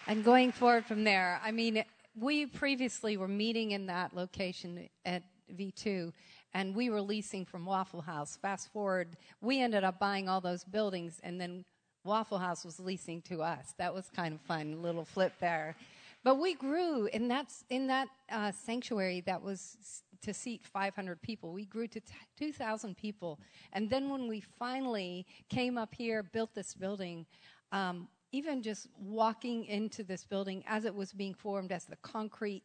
And 0.07 0.25
going 0.25 0.53
forward 0.53 0.87
from 0.87 1.05
there, 1.05 1.41
I 1.45 1.51
mean, 1.51 1.85
we 2.15 2.47
previously 2.47 3.17
were 3.17 3.29
meeting 3.29 3.73
in 3.73 3.87
that 3.87 4.15
location 4.15 4.89
at 5.05 5.23
V2, 5.55 6.13
and 6.55 6.75
we 6.75 6.91
were 6.91 7.01
leasing 7.01 7.45
from 7.45 7.65
Waffle 7.65 8.01
House. 8.01 8.37
Fast 8.41 8.73
forward, 8.73 9.17
we 9.41 9.61
ended 9.61 9.85
up 9.85 9.99
buying 9.99 10.29
all 10.29 10.41
those 10.41 10.65
buildings, 10.65 11.21
and 11.23 11.41
then 11.41 11.65
Waffle 12.05 12.39
House 12.39 12.65
was 12.65 12.81
leasing 12.81 13.23
to 13.23 13.43
us. 13.43 13.75
That 13.79 13.95
was 13.95 14.09
kind 14.15 14.35
of 14.35 14.41
fun, 14.41 14.83
little 14.83 15.05
flip 15.05 15.33
there. 15.41 15.77
But 16.23 16.39
we 16.39 16.55
grew 16.55 17.07
in 17.07 17.29
that, 17.29 17.47
in 17.71 17.87
that 17.87 18.09
uh, 18.31 18.53
sanctuary 18.53 19.23
that 19.23 19.41
was 19.41 19.77
to 20.23 20.35
seat 20.35 20.63
500 20.65 21.21
people. 21.23 21.53
We 21.53 21.65
grew 21.65 21.87
to 21.89 22.01
t- 22.01 22.13
2,000 22.39 22.97
people. 22.97 23.41
And 23.73 23.89
then 23.89 24.11
when 24.11 24.29
we 24.29 24.41
finally 24.41 25.27
came 25.49 25.79
up 25.79 25.95
here, 25.95 26.23
built 26.23 26.55
this 26.55 26.75
building, 26.75 27.25
um, 27.73 28.09
even 28.33 28.63
just 28.63 28.89
walking 28.99 29.65
into 29.65 30.03
this 30.05 30.25
building 30.25 30.63
as 30.67 30.85
it 30.85 30.95
was 30.95 31.13
being 31.13 31.35
formed, 31.35 31.73
as 31.73 31.85
the 31.85 31.97
concrete 31.97 32.63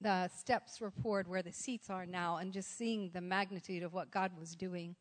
the 0.00 0.28
steps 0.28 0.80
were 0.80 0.90
poured 0.90 1.26
where 1.26 1.42
the 1.42 1.52
seats 1.52 1.88
are 1.88 2.04
now, 2.04 2.36
and 2.36 2.52
just 2.52 2.76
seeing 2.76 3.10
the 3.14 3.20
magnitude 3.20 3.82
of 3.82 3.94
what 3.94 4.10
God 4.10 4.32
was 4.38 4.54
doing. 4.54 4.94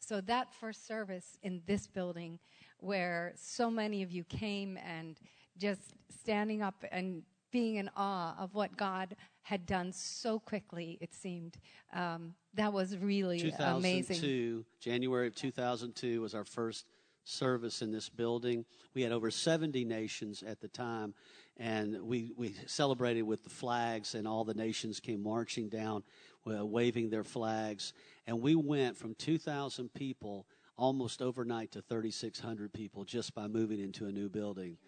So, 0.00 0.20
that 0.22 0.52
first 0.52 0.86
service 0.86 1.38
in 1.42 1.62
this 1.66 1.86
building, 1.86 2.38
where 2.78 3.32
so 3.36 3.70
many 3.70 4.02
of 4.02 4.10
you 4.10 4.24
came 4.24 4.76
and 4.78 5.18
just 5.56 5.94
standing 6.20 6.62
up 6.62 6.84
and 6.90 7.22
being 7.50 7.76
in 7.76 7.90
awe 7.96 8.36
of 8.38 8.54
what 8.54 8.76
God 8.76 9.16
had 9.42 9.64
done 9.64 9.92
so 9.92 10.38
quickly, 10.38 10.98
it 11.00 11.14
seemed. 11.14 11.56
Um, 11.94 12.34
that 12.54 12.72
was 12.72 12.96
really 12.96 13.40
2002, 13.40 13.76
amazing. 13.76 14.64
January 14.80 15.28
of 15.28 15.34
2002 15.34 16.20
was 16.20 16.34
our 16.34 16.44
first 16.44 16.86
service 17.28 17.82
in 17.82 17.92
this 17.92 18.08
building. 18.08 18.64
We 18.94 19.02
had 19.02 19.12
over 19.12 19.30
70 19.30 19.84
nations 19.84 20.42
at 20.42 20.60
the 20.60 20.68
time, 20.68 21.14
and 21.56 22.00
we, 22.02 22.32
we 22.36 22.54
celebrated 22.66 23.22
with 23.22 23.44
the 23.44 23.50
flags, 23.50 24.14
and 24.14 24.26
all 24.26 24.44
the 24.44 24.54
nations 24.54 25.00
came 25.00 25.22
marching 25.22 25.68
down, 25.68 26.02
uh, 26.46 26.64
waving 26.64 27.10
their 27.10 27.24
flags. 27.24 27.92
And 28.26 28.40
we 28.40 28.54
went 28.54 28.96
from 28.96 29.14
2,000 29.14 29.92
people 29.92 30.46
almost 30.76 31.20
overnight 31.20 31.72
to 31.72 31.82
3,600 31.82 32.72
people 32.72 33.04
just 33.04 33.34
by 33.34 33.48
moving 33.48 33.80
into 33.80 34.06
a 34.06 34.12
new 34.12 34.28
building. 34.28 34.78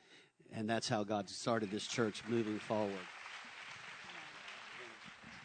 And 0.53 0.69
that's 0.69 0.89
how 0.89 1.05
God 1.05 1.29
started 1.29 1.71
this 1.71 1.87
church 1.87 2.23
moving 2.29 2.59
forward. 2.59 3.07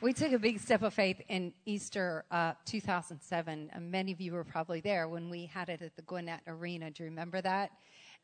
We 0.06 0.14
took 0.14 0.34
a 0.34 0.38
big 0.38 0.60
step 0.60 0.84
of 0.84 0.94
faith 0.94 1.20
in 1.30 1.52
Easter 1.66 2.26
uh, 2.30 2.54
2007. 2.66 3.72
And 3.74 3.90
many 3.90 4.12
of 4.12 4.22
you 4.22 4.34
were 4.34 4.44
probably 4.44 4.80
there 4.80 5.08
when 5.08 5.32
we 5.32 5.48
had 5.48 5.68
it 5.68 5.82
at 5.82 5.96
the 5.96 6.04
Gwinnett 6.04 6.42
Arena. 6.46 6.92
Do 6.92 7.02
you 7.02 7.10
remember 7.10 7.42
that? 7.42 7.72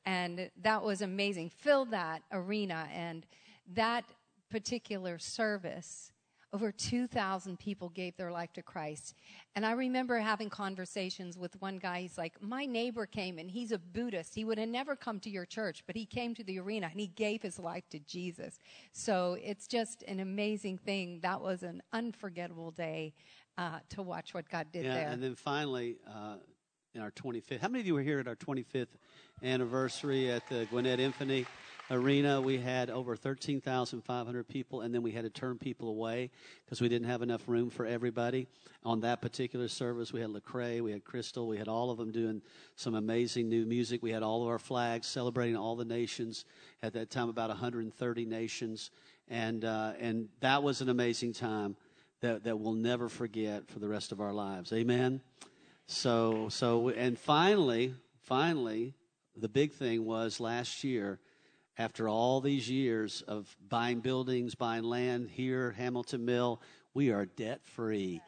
And 0.06 0.52
that 0.62 0.84
was 0.84 1.02
amazing. 1.02 1.50
Filled 1.50 1.90
that 1.90 2.22
arena. 2.32 2.88
And 2.94 3.26
that 3.74 4.06
particular 4.52 5.18
service 5.18 6.12
over 6.54 6.72
2,000 6.72 7.58
people 7.60 7.90
gave 7.90 8.16
their 8.18 8.32
life 8.32 8.52
to 8.54 8.62
Christ. 8.62 9.16
And 9.56 9.66
I 9.66 9.72
remember 9.72 10.20
having 10.20 10.50
conversations 10.50 11.38
with 11.38 11.60
one 11.62 11.78
guy. 11.78 12.02
He's 12.02 12.18
like, 12.18 12.42
My 12.42 12.66
neighbor 12.66 13.06
came 13.06 13.38
and 13.38 13.50
he's 13.50 13.72
a 13.72 13.78
Buddhist. 13.78 14.36
He 14.36 14.44
would 14.44 14.58
have 14.58 14.70
never 14.70 14.96
come 14.96 15.20
to 15.22 15.30
your 15.30 15.46
church, 15.46 15.84
but 15.88 15.96
he 15.96 16.06
came 16.06 16.36
to 16.36 16.44
the 16.44 16.60
arena 16.60 16.90
and 16.92 17.00
he 17.00 17.08
gave 17.08 17.42
his 17.42 17.58
life 17.58 17.88
to 17.92 18.00
Jesus. 18.00 18.60
So 18.92 19.38
it's 19.42 19.68
just 19.68 20.04
an 20.04 20.20
amazing 20.20 20.78
thing. 20.78 21.20
That 21.22 21.42
was 21.42 21.64
an 21.64 21.82
unforgettable 21.94 22.72
day 22.72 23.14
uh, 23.58 23.80
to 23.90 24.02
watch 24.02 24.34
what 24.34 24.50
God 24.50 24.68
did 24.72 24.86
yeah, 24.86 24.94
there. 24.94 25.08
And 25.08 25.24
then 25.24 25.36
finally, 25.36 25.98
uh, 26.08 26.36
in 26.94 27.02
our 27.02 27.12
25th, 27.12 27.62
how 27.62 27.70
many 27.70 27.80
of 27.80 27.88
you 27.88 27.94
were 27.94 28.02
here 28.02 28.20
at 28.20 28.28
our 28.28 28.36
25th 28.36 28.88
anniversary 29.44 30.30
at 30.30 30.48
the 30.50 30.66
Gwinnett 30.66 31.00
Infinity? 31.00 31.48
Arena, 31.92 32.40
we 32.40 32.58
had 32.58 32.90
over 32.90 33.16
13,500 33.16 34.48
people, 34.48 34.82
and 34.82 34.96
then 34.96 35.02
we 35.02 35.12
had 35.12 35.24
to 35.24 35.30
turn 35.30 35.58
people 35.58 35.90
away 35.90 36.32
because 36.66 36.80
we 36.80 36.88
didn't 36.88 37.08
have 37.08 37.22
enough 37.22 37.48
room 37.48 37.70
for 37.70 37.86
everybody. 37.86 38.48
On 38.84 39.02
that 39.02 39.22
particular 39.22 39.68
service, 39.68 40.14
we 40.14 40.22
had 40.22 40.30
Lecrae, 40.30 40.82
we 40.82 40.92
had 40.92 41.04
Crystal, 41.04 41.48
we 41.48 41.58
had 41.58 41.68
all 41.68 41.92
of 41.92 41.98
them 41.98 42.12
doing 42.12 42.42
some 42.78 42.96
amazing 42.96 43.50
new 43.50 43.66
music. 43.66 44.02
We 44.02 44.12
had 44.12 44.24
all 44.24 44.42
of 44.42 44.48
our 44.48 44.58
flags 44.58 45.06
celebrating 45.06 45.58
all 45.58 45.76
the 45.76 45.86
nations. 45.86 46.46
At 46.82 46.94
that 46.94 47.12
time, 47.12 47.30
about 47.30 47.50
130 47.50 48.26
nations, 48.26 48.90
and 49.28 49.64
uh, 49.66 49.94
and 50.00 50.30
that 50.40 50.64
was 50.64 50.82
an 50.82 50.90
amazing 50.90 51.34
time 51.34 51.76
that 52.22 52.46
that 52.46 52.58
we'll 52.58 52.74
never 52.74 53.10
forget 53.10 53.68
for 53.70 53.80
the 53.80 53.88
rest 53.88 54.12
of 54.12 54.22
our 54.22 54.34
lives. 54.34 54.74
Amen. 54.74 55.22
So 55.88 56.48
so 56.50 56.90
and 56.90 57.20
finally, 57.20 57.94
finally, 58.24 58.96
the 59.36 59.50
big 59.50 59.74
thing 59.74 60.06
was 60.06 60.40
last 60.40 60.84
year 60.84 61.20
after 61.78 62.08
all 62.08 62.42
these 62.42 62.70
years 62.70 63.24
of 63.28 63.56
buying 63.70 64.00
buildings, 64.00 64.56
buying 64.56 64.84
land 64.84 65.30
here, 65.30 65.72
Hamilton 65.72 66.26
Mill, 66.26 66.62
we 66.94 67.12
are 67.12 67.26
debt 67.26 67.62
free. 67.64 68.22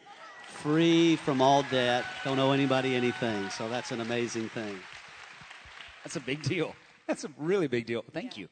Free 0.47 1.15
from 1.17 1.41
all 1.41 1.63
debt. 1.63 2.05
Don't 2.23 2.39
owe 2.39 2.51
anybody 2.51 2.95
anything. 2.95 3.49
So 3.49 3.67
that's 3.69 3.91
an 3.91 4.01
amazing 4.01 4.49
thing. 4.49 4.79
That's 6.03 6.15
a 6.15 6.21
big 6.21 6.41
deal. 6.43 6.75
That's 7.07 7.25
a 7.25 7.29
really 7.37 7.67
big 7.67 7.85
deal. 7.85 8.03
Thank 8.13 8.37
you. 8.37 8.47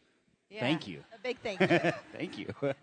Yeah. 0.49 0.59
Thank 0.59 0.85
you. 0.85 1.01
A 1.15 1.19
big 1.23 1.37
thank 1.39 1.61
you. 1.61 1.91
thank 2.11 2.37
you. 2.37 2.53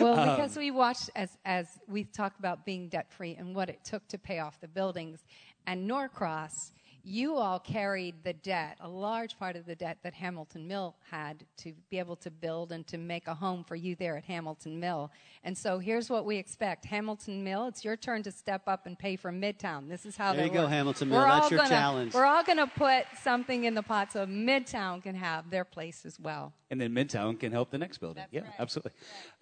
well, 0.00 0.18
um, 0.18 0.36
because 0.36 0.56
we 0.56 0.72
watched 0.72 1.10
as 1.14 1.38
as 1.44 1.68
we 1.86 2.02
talked 2.02 2.40
about 2.40 2.66
being 2.66 2.88
debt 2.88 3.12
free 3.12 3.36
and 3.36 3.54
what 3.54 3.68
it 3.68 3.84
took 3.84 4.06
to 4.08 4.18
pay 4.18 4.40
off 4.40 4.60
the 4.60 4.66
buildings, 4.66 5.24
and 5.68 5.88
Norcross 5.88 6.72
you 7.04 7.36
all 7.36 7.58
carried 7.58 8.22
the 8.22 8.32
debt, 8.32 8.76
a 8.80 8.88
large 8.88 9.38
part 9.38 9.56
of 9.56 9.66
the 9.66 9.74
debt 9.74 9.98
that 10.02 10.14
Hamilton 10.14 10.68
Mill 10.68 10.94
had 11.10 11.44
to 11.58 11.72
be 11.90 11.98
able 11.98 12.16
to 12.16 12.30
build 12.30 12.72
and 12.72 12.86
to 12.86 12.98
make 12.98 13.26
a 13.26 13.34
home 13.34 13.64
for 13.64 13.74
you 13.74 13.96
there 13.96 14.16
at 14.16 14.24
Hamilton 14.24 14.78
Mill. 14.78 15.10
And 15.44 15.56
so 15.56 15.78
here's 15.78 16.08
what 16.08 16.24
we 16.24 16.36
expect. 16.36 16.84
Hamilton 16.84 17.42
Mill, 17.42 17.66
it's 17.66 17.84
your 17.84 17.96
turn 17.96 18.22
to 18.22 18.30
step 18.30 18.62
up 18.66 18.86
and 18.86 18.98
pay 18.98 19.16
for 19.16 19.32
Midtown. 19.32 19.88
This 19.88 20.06
is 20.06 20.16
how 20.16 20.32
there 20.32 20.46
you 20.46 20.52
go, 20.52 20.66
Hamilton 20.66 21.08
Mill. 21.08 21.20
We're 21.20 21.28
That's 21.28 21.50
your 21.50 21.58
gonna, 21.58 21.70
challenge. 21.70 22.14
We're 22.14 22.26
all 22.26 22.44
going 22.44 22.58
to 22.58 22.68
put 22.68 23.04
something 23.20 23.64
in 23.64 23.74
the 23.74 23.82
pot 23.82 24.12
so 24.12 24.26
Midtown 24.26 25.02
can 25.02 25.16
have 25.16 25.50
their 25.50 25.64
place 25.64 26.06
as 26.06 26.20
well. 26.20 26.52
And 26.70 26.80
then 26.80 26.92
Midtown 26.92 27.38
can 27.38 27.52
help 27.52 27.70
the 27.70 27.78
next 27.78 27.98
building. 27.98 28.22
That's 28.22 28.32
yeah, 28.32 28.42
right. 28.42 28.52
absolutely. 28.58 28.92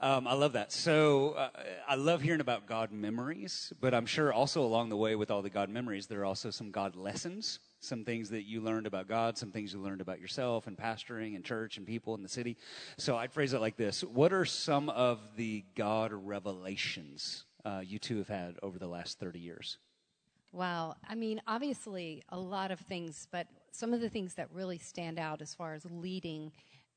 Um, 0.00 0.26
I 0.26 0.34
love 0.34 0.54
that. 0.54 0.72
So 0.72 1.32
uh, 1.32 1.50
I 1.86 1.94
love 1.94 2.22
hearing 2.22 2.40
about 2.40 2.66
God 2.66 2.90
memories, 2.90 3.72
but 3.80 3.94
I'm 3.94 4.06
sure 4.06 4.32
also 4.32 4.62
along 4.62 4.88
the 4.88 4.96
way 4.96 5.14
with 5.14 5.30
all 5.30 5.42
the 5.42 5.50
God 5.50 5.68
memories, 5.68 6.06
there 6.06 6.20
are 6.20 6.24
also 6.24 6.50
some 6.50 6.70
God 6.70 6.96
lessons 6.96 7.49
some 7.80 8.04
things 8.04 8.30
that 8.30 8.42
you 8.42 8.60
learned 8.60 8.86
about 8.86 9.08
God, 9.08 9.36
some 9.36 9.50
things 9.50 9.72
you 9.72 9.80
learned 9.80 10.00
about 10.00 10.20
yourself 10.20 10.66
and 10.66 10.76
pastoring 10.76 11.34
and 11.34 11.44
church 11.44 11.78
and 11.78 11.86
people 11.86 12.14
in 12.14 12.22
the 12.22 12.28
city. 12.28 12.56
So 12.98 13.16
I'd 13.16 13.32
phrase 13.32 13.52
it 13.52 13.60
like 13.60 13.76
this 13.76 14.02
What 14.02 14.32
are 14.32 14.44
some 14.44 14.88
of 14.90 15.18
the 15.36 15.64
God 15.74 16.12
revelations 16.12 17.44
uh, 17.64 17.80
you 17.84 17.98
two 17.98 18.18
have 18.18 18.28
had 18.28 18.56
over 18.62 18.78
the 18.78 18.86
last 18.86 19.18
30 19.18 19.38
years? 19.40 19.78
Wow. 20.52 20.96
I 21.08 21.14
mean, 21.14 21.40
obviously, 21.46 22.24
a 22.28 22.38
lot 22.38 22.70
of 22.70 22.80
things, 22.80 23.28
but 23.30 23.46
some 23.70 23.94
of 23.94 24.00
the 24.00 24.08
things 24.08 24.34
that 24.34 24.48
really 24.52 24.78
stand 24.78 25.18
out 25.18 25.40
as 25.40 25.54
far 25.54 25.74
as 25.74 25.86
leading 25.88 26.50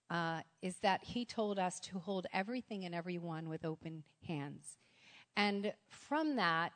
uh, 0.09 0.41
is 0.61 0.77
that 0.77 1.03
he 1.03 1.23
told 1.23 1.59
us 1.59 1.79
to 1.79 1.99
hold 1.99 2.27
everything 2.33 2.83
and 2.85 2.95
everyone 2.95 3.49
with 3.49 3.63
open 3.63 4.03
hands. 4.27 4.77
And 5.35 5.73
from 5.89 6.35
that, 6.35 6.73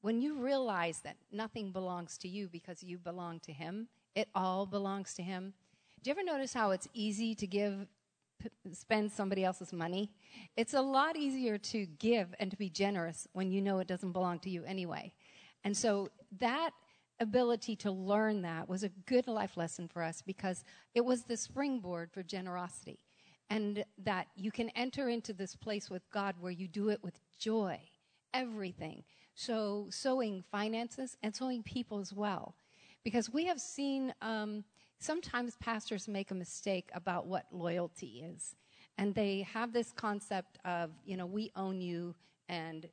when 0.00 0.20
you 0.20 0.38
realize 0.38 1.00
that 1.00 1.16
nothing 1.32 1.72
belongs 1.72 2.16
to 2.18 2.28
you 2.28 2.48
because 2.48 2.82
you 2.82 2.98
belong 2.98 3.40
to 3.40 3.52
Him, 3.52 3.88
it 4.14 4.28
all 4.34 4.66
belongs 4.66 5.14
to 5.14 5.22
Him. 5.22 5.54
Do 6.02 6.10
you 6.10 6.12
ever 6.12 6.24
notice 6.24 6.52
how 6.52 6.70
it's 6.70 6.88
easy 6.94 7.34
to 7.34 7.46
give, 7.46 7.86
spend 8.72 9.10
somebody 9.10 9.44
else's 9.44 9.72
money? 9.72 10.10
It's 10.56 10.74
a 10.74 10.80
lot 10.80 11.16
easier 11.16 11.58
to 11.58 11.86
give 11.86 12.34
and 12.38 12.50
to 12.50 12.56
be 12.56 12.70
generous 12.70 13.26
when 13.32 13.50
you 13.50 13.60
know 13.60 13.80
it 13.80 13.88
doesn't 13.88 14.12
belong 14.12 14.38
to 14.40 14.50
you 14.50 14.64
anyway. 14.64 15.12
And 15.64 15.76
so 15.76 16.10
that 16.38 16.70
ability 17.20 17.74
to 17.74 17.90
learn 17.90 18.42
that 18.42 18.68
was 18.68 18.84
a 18.84 18.88
good 19.06 19.26
life 19.26 19.56
lesson 19.56 19.88
for 19.88 20.02
us 20.02 20.22
because 20.22 20.62
it 20.94 21.04
was 21.04 21.24
the 21.24 21.36
springboard 21.36 22.12
for 22.12 22.22
generosity. 22.22 23.00
And 23.50 23.82
that 24.04 24.26
you 24.36 24.50
can 24.50 24.68
enter 24.70 25.08
into 25.08 25.32
this 25.32 25.56
place 25.56 25.88
with 25.88 26.02
God 26.10 26.34
where 26.38 26.52
you 26.52 26.68
do 26.68 26.90
it 26.90 27.02
with 27.02 27.18
joy, 27.38 27.80
everything. 28.34 29.02
So, 29.40 29.86
sowing 29.90 30.42
finances 30.50 31.16
and 31.22 31.32
sowing 31.32 31.62
people 31.62 32.00
as 32.00 32.12
well. 32.12 32.56
Because 33.04 33.30
we 33.30 33.44
have 33.44 33.60
seen 33.60 34.12
um, 34.20 34.64
sometimes 34.98 35.54
pastors 35.60 36.08
make 36.08 36.32
a 36.32 36.34
mistake 36.34 36.90
about 36.92 37.28
what 37.28 37.46
loyalty 37.52 38.24
is. 38.28 38.56
And 38.98 39.14
they 39.14 39.42
have 39.42 39.72
this 39.72 39.92
concept 39.92 40.58
of, 40.64 40.90
you 41.04 41.16
know, 41.16 41.24
we 41.24 41.52
own 41.54 41.80
you 41.80 42.16
and, 42.48 42.88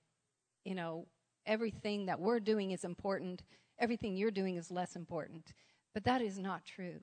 you 0.63 0.75
know, 0.75 1.07
everything 1.47 2.05
that 2.05 2.19
we're 2.19 2.39
doing 2.39 2.69
is 2.69 2.83
important, 2.83 3.41
everything 3.79 4.15
you're 4.15 4.29
doing 4.29 4.57
is 4.57 4.69
less 4.69 4.95
important. 4.95 5.51
But 5.95 6.03
that 6.03 6.21
is 6.21 6.37
not 6.37 6.63
true. 6.63 6.99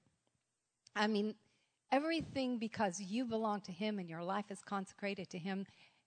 I 0.95 1.09
mean, 1.09 1.35
everything 1.91 2.61
because 2.61 3.01
you 3.01 3.25
belong 3.25 3.63
to 3.63 3.73
Him 3.73 3.99
and 3.99 4.09
your 4.09 4.23
life 4.23 4.53
is 4.53 4.63
consecrated 4.63 5.31
to 5.31 5.39
Him, 5.39 5.67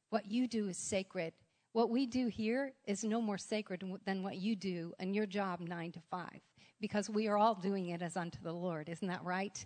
what 0.09 0.31
you 0.31 0.47
do 0.47 0.69
is 0.69 0.77
sacred 0.77 1.33
what 1.75 1.89
we 1.89 2.05
do 2.05 2.27
here 2.27 2.71
is 2.85 3.03
no 3.03 3.21
more 3.21 3.37
sacred 3.37 3.83
than 4.05 4.23
what 4.23 4.37
you 4.37 4.55
do 4.55 4.93
in 4.97 5.13
your 5.13 5.25
job 5.25 5.59
nine 5.59 5.91
to 5.91 5.99
five, 6.09 6.39
because 6.79 7.09
we 7.09 7.27
are 7.27 7.37
all 7.37 7.53
doing 7.53 7.89
it 7.89 8.01
as 8.01 8.15
unto 8.15 8.37
the 8.41 8.53
Lord. 8.53 8.87
Isn't 8.87 9.09
that 9.09 9.25
right? 9.25 9.65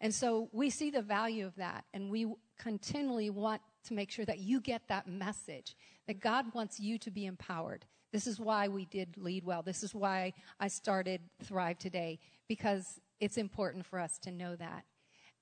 And 0.00 0.14
so 0.14 0.48
we 0.52 0.70
see 0.70 0.90
the 0.90 1.02
value 1.02 1.44
of 1.44 1.54
that, 1.56 1.84
and 1.92 2.10
we 2.10 2.32
continually 2.58 3.28
want 3.28 3.60
to 3.84 3.92
make 3.92 4.10
sure 4.10 4.24
that 4.24 4.38
you 4.38 4.62
get 4.62 4.88
that 4.88 5.06
message 5.06 5.76
that 6.06 6.20
God 6.20 6.46
wants 6.54 6.80
you 6.80 6.96
to 7.00 7.10
be 7.10 7.26
empowered. 7.26 7.84
This 8.12 8.26
is 8.26 8.40
why 8.40 8.68
we 8.68 8.86
did 8.86 9.18
lead 9.18 9.44
well. 9.44 9.62
This 9.62 9.82
is 9.82 9.94
why 9.94 10.32
I 10.58 10.68
started 10.68 11.20
Thrive 11.44 11.76
today, 11.78 12.18
because 12.48 12.98
it's 13.20 13.36
important 13.36 13.84
for 13.84 13.98
us 13.98 14.18
to 14.20 14.30
know 14.30 14.56
that. 14.56 14.84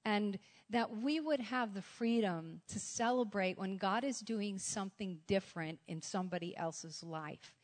And 0.05 0.39
that 0.71 0.97
we 0.99 1.21
would 1.21 1.41
have 1.41 1.75
the 1.75 1.83
freedom 1.83 2.61
to 2.69 2.79
celebrate 2.79 3.59
when 3.59 3.77
God 3.77 4.05
is 4.05 4.21
doing 4.21 4.59
something 4.59 5.19
different 5.27 5.79
in 5.89 6.01
somebody 6.01 6.57
else's 6.57 7.03
life. 7.03 7.55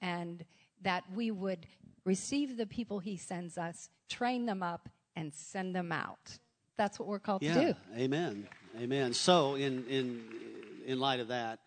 And 0.00 0.44
that 0.82 1.04
we 1.14 1.30
would 1.30 1.66
receive 2.04 2.56
the 2.56 2.66
people 2.66 2.98
He 2.98 3.16
sends 3.16 3.58
us, 3.58 3.88
train 4.08 4.46
them 4.46 4.62
up, 4.62 4.88
and 5.16 5.32
send 5.32 5.74
them 5.74 5.92
out. 5.92 6.38
That's 6.76 6.98
what 6.98 7.08
we're 7.08 7.18
called 7.18 7.42
yeah, 7.42 7.54
to 7.54 7.66
do. 7.72 7.74
Amen. 7.96 8.48
Amen. 8.80 9.12
So, 9.12 9.54
in, 9.54 9.86
in, 9.86 10.22
in 10.86 10.98
light 10.98 11.20
of 11.20 11.28
that, 11.28 11.60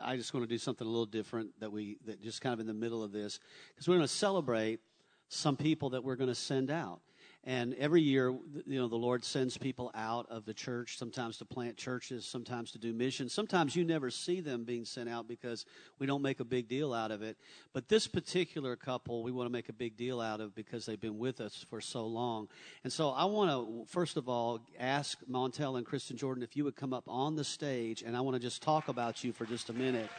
I 0.00 0.16
just 0.16 0.32
want 0.32 0.48
to 0.48 0.48
do 0.48 0.58
something 0.58 0.86
a 0.86 0.90
little 0.90 1.06
different 1.06 1.50
that 1.60 1.70
we 1.70 1.98
that 2.06 2.22
just 2.22 2.40
kind 2.40 2.54
of 2.54 2.60
in 2.60 2.66
the 2.66 2.74
middle 2.74 3.02
of 3.02 3.12
this 3.12 3.38
because 3.68 3.86
we're 3.86 3.96
going 3.96 4.06
to 4.06 4.12
celebrate 4.12 4.80
some 5.28 5.56
people 5.56 5.90
that 5.90 6.02
we're 6.02 6.16
going 6.16 6.28
to 6.28 6.34
send 6.34 6.70
out. 6.70 7.00
And 7.44 7.74
every 7.74 8.02
year, 8.02 8.30
you 8.66 8.78
know, 8.78 8.88
the 8.88 8.96
Lord 8.96 9.24
sends 9.24 9.56
people 9.56 9.90
out 9.94 10.26
of 10.28 10.44
the 10.44 10.52
church, 10.52 10.98
sometimes 10.98 11.38
to 11.38 11.44
plant 11.44 11.76
churches, 11.76 12.26
sometimes 12.26 12.72
to 12.72 12.78
do 12.78 12.92
missions. 12.92 13.32
Sometimes 13.32 13.74
you 13.74 13.84
never 13.84 14.10
see 14.10 14.40
them 14.40 14.64
being 14.64 14.84
sent 14.84 15.08
out 15.08 15.28
because 15.28 15.64
we 15.98 16.06
don't 16.06 16.20
make 16.20 16.40
a 16.40 16.44
big 16.44 16.68
deal 16.68 16.92
out 16.92 17.10
of 17.10 17.22
it. 17.22 17.38
But 17.72 17.88
this 17.88 18.06
particular 18.06 18.76
couple, 18.76 19.22
we 19.22 19.30
want 19.30 19.46
to 19.46 19.52
make 19.52 19.68
a 19.68 19.72
big 19.72 19.96
deal 19.96 20.20
out 20.20 20.40
of 20.40 20.54
because 20.54 20.84
they've 20.84 21.00
been 21.00 21.18
with 21.18 21.40
us 21.40 21.64
for 21.70 21.80
so 21.80 22.06
long. 22.06 22.48
And 22.84 22.92
so 22.92 23.10
I 23.10 23.24
want 23.24 23.50
to, 23.50 23.84
first 23.90 24.16
of 24.16 24.28
all, 24.28 24.60
ask 24.78 25.18
Montel 25.30 25.78
and 25.78 25.86
Kristen 25.86 26.16
Jordan 26.16 26.42
if 26.42 26.56
you 26.56 26.64
would 26.64 26.76
come 26.76 26.92
up 26.92 27.04
on 27.06 27.36
the 27.36 27.44
stage, 27.44 28.02
and 28.02 28.16
I 28.16 28.20
want 28.20 28.34
to 28.34 28.40
just 28.40 28.62
talk 28.62 28.88
about 28.88 29.22
you 29.22 29.32
for 29.32 29.46
just 29.46 29.70
a 29.70 29.72
minute. 29.72 30.10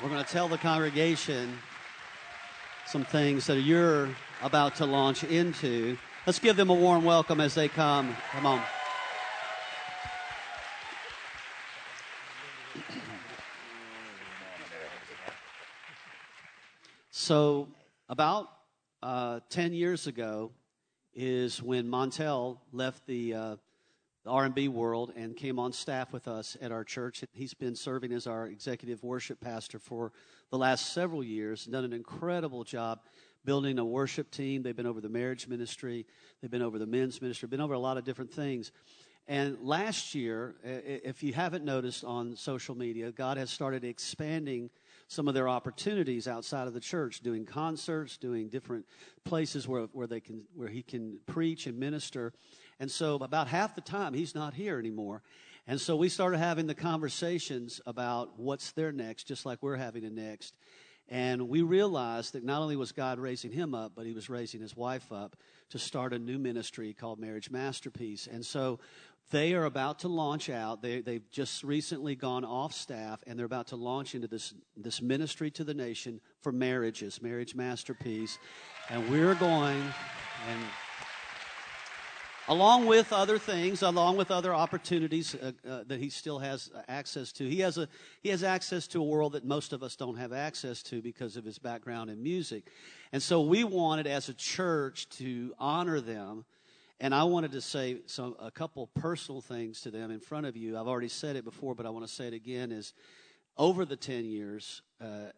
We're 0.00 0.08
going 0.08 0.24
to 0.24 0.30
tell 0.30 0.48
the 0.48 0.56
congregation 0.56 1.52
some 2.86 3.04
things 3.04 3.46
that 3.48 3.60
you're 3.60 4.08
about 4.40 4.76
to 4.76 4.86
launch 4.86 5.24
into. 5.24 5.98
Let's 6.26 6.38
give 6.38 6.54
them 6.54 6.68
a 6.68 6.74
warm 6.74 7.02
welcome 7.04 7.40
as 7.40 7.54
they 7.54 7.68
come. 7.68 8.14
Come 8.32 8.44
on. 8.44 8.62
So, 17.10 17.68
about 18.10 18.50
uh, 19.02 19.40
10 19.48 19.72
years 19.72 20.06
ago 20.06 20.50
is 21.14 21.62
when 21.62 21.88
Montel 21.88 22.58
left 22.70 23.06
the, 23.06 23.32
uh, 23.32 23.56
the 24.24 24.30
R&B 24.30 24.68
world 24.68 25.14
and 25.16 25.34
came 25.34 25.58
on 25.58 25.72
staff 25.72 26.12
with 26.12 26.28
us 26.28 26.54
at 26.60 26.70
our 26.70 26.84
church. 26.84 27.24
He's 27.32 27.54
been 27.54 27.74
serving 27.74 28.12
as 28.12 28.26
our 28.26 28.46
executive 28.46 29.02
worship 29.02 29.40
pastor 29.40 29.78
for 29.78 30.12
the 30.50 30.58
last 30.58 30.92
several 30.92 31.24
years, 31.24 31.64
and 31.64 31.72
done 31.72 31.84
an 31.84 31.94
incredible 31.94 32.62
job 32.62 33.00
building 33.44 33.78
a 33.78 33.84
worship 33.84 34.30
team. 34.30 34.62
They've 34.62 34.76
been 34.76 34.86
over 34.86 35.00
the 35.00 35.08
marriage 35.08 35.48
ministry. 35.48 36.06
They've 36.40 36.50
been 36.50 36.62
over 36.62 36.78
the 36.78 36.86
men's 36.86 37.20
ministry. 37.20 37.48
Been 37.48 37.60
over 37.60 37.74
a 37.74 37.78
lot 37.78 37.96
of 37.96 38.04
different 38.04 38.32
things. 38.32 38.72
And 39.28 39.58
last 39.62 40.14
year, 40.14 40.56
if 40.64 41.22
you 41.22 41.32
haven't 41.32 41.64
noticed 41.64 42.04
on 42.04 42.34
social 42.34 42.74
media, 42.74 43.12
God 43.12 43.36
has 43.36 43.50
started 43.50 43.84
expanding 43.84 44.70
some 45.06 45.28
of 45.28 45.34
their 45.34 45.48
opportunities 45.48 46.26
outside 46.26 46.66
of 46.66 46.74
the 46.74 46.80
church, 46.80 47.20
doing 47.20 47.44
concerts, 47.44 48.16
doing 48.16 48.48
different 48.48 48.86
places 49.24 49.68
where, 49.68 49.82
where 49.92 50.06
they 50.06 50.20
can 50.20 50.42
where 50.54 50.68
he 50.68 50.82
can 50.82 51.18
preach 51.26 51.66
and 51.66 51.78
minister. 51.78 52.32
And 52.78 52.90
so 52.90 53.16
about 53.16 53.46
half 53.48 53.74
the 53.74 53.80
time 53.80 54.14
he's 54.14 54.34
not 54.34 54.54
here 54.54 54.78
anymore. 54.78 55.22
And 55.66 55.80
so 55.80 55.94
we 55.94 56.08
started 56.08 56.38
having 56.38 56.66
the 56.66 56.74
conversations 56.74 57.80
about 57.86 58.38
what's 58.38 58.72
their 58.72 58.90
next, 58.90 59.24
just 59.24 59.46
like 59.46 59.58
we're 59.62 59.76
having 59.76 60.04
a 60.04 60.10
next. 60.10 60.54
And 61.10 61.48
we 61.48 61.62
realized 61.62 62.34
that 62.34 62.44
not 62.44 62.62
only 62.62 62.76
was 62.76 62.92
God 62.92 63.18
raising 63.18 63.50
him 63.50 63.74
up, 63.74 63.92
but 63.96 64.06
he 64.06 64.12
was 64.12 64.30
raising 64.30 64.60
his 64.60 64.76
wife 64.76 65.10
up 65.10 65.36
to 65.70 65.78
start 65.78 66.12
a 66.12 66.18
new 66.18 66.38
ministry 66.38 66.94
called 66.94 67.18
Marriage 67.18 67.50
Masterpiece. 67.50 68.28
And 68.30 68.46
so 68.46 68.78
they 69.32 69.54
are 69.54 69.64
about 69.64 70.00
to 70.00 70.08
launch 70.08 70.48
out. 70.48 70.82
They, 70.82 71.00
they've 71.00 71.28
just 71.30 71.64
recently 71.64 72.14
gone 72.14 72.44
off 72.44 72.72
staff 72.72 73.22
and 73.26 73.36
they're 73.36 73.46
about 73.46 73.68
to 73.68 73.76
launch 73.76 74.14
into 74.14 74.28
this, 74.28 74.54
this 74.76 75.02
ministry 75.02 75.50
to 75.52 75.64
the 75.64 75.74
nation 75.74 76.20
for 76.42 76.52
marriages, 76.52 77.20
Marriage 77.20 77.56
Masterpiece. 77.56 78.38
And 78.88 79.08
we're 79.10 79.34
going 79.34 79.82
and 80.48 80.60
along 82.50 82.86
with 82.86 83.12
other 83.12 83.38
things, 83.38 83.80
along 83.80 84.16
with 84.16 84.32
other 84.32 84.52
opportunities 84.52 85.36
uh, 85.36 85.52
uh, 85.66 85.84
that 85.86 86.00
he 86.00 86.10
still 86.10 86.40
has 86.40 86.68
access 86.88 87.30
to. 87.30 87.48
He 87.48 87.60
has 87.60 87.78
a 87.78 87.88
he 88.22 88.28
has 88.28 88.42
access 88.42 88.86
to 88.88 89.00
a 89.00 89.04
world 89.04 89.32
that 89.32 89.44
most 89.44 89.72
of 89.72 89.82
us 89.82 89.96
don't 89.96 90.16
have 90.16 90.32
access 90.32 90.82
to 90.84 91.00
because 91.00 91.36
of 91.36 91.44
his 91.44 91.58
background 91.58 92.10
in 92.10 92.22
music, 92.22 92.64
and 93.12 93.22
so 93.22 93.40
we 93.40 93.64
wanted 93.64 94.06
as 94.06 94.28
a 94.28 94.34
church 94.34 95.08
to 95.10 95.54
honor 95.58 96.00
them. 96.00 96.44
And 97.02 97.14
I 97.14 97.24
wanted 97.24 97.52
to 97.52 97.62
say 97.62 98.00
some 98.04 98.36
a 98.38 98.50
couple 98.50 98.88
personal 98.88 99.40
things 99.40 99.80
to 99.82 99.90
them 99.90 100.10
in 100.10 100.20
front 100.20 100.44
of 100.44 100.54
you. 100.54 100.76
I've 100.76 100.88
already 100.88 101.08
said 101.08 101.34
it 101.34 101.44
before, 101.44 101.74
but 101.74 101.86
I 101.86 101.90
want 101.90 102.06
to 102.06 102.12
say 102.12 102.26
it 102.26 102.34
again. 102.34 102.72
Is 102.72 102.92
over 103.56 103.84
the 103.84 103.96
ten 103.96 104.24
years 104.26 104.82
uh, 105.00 105.30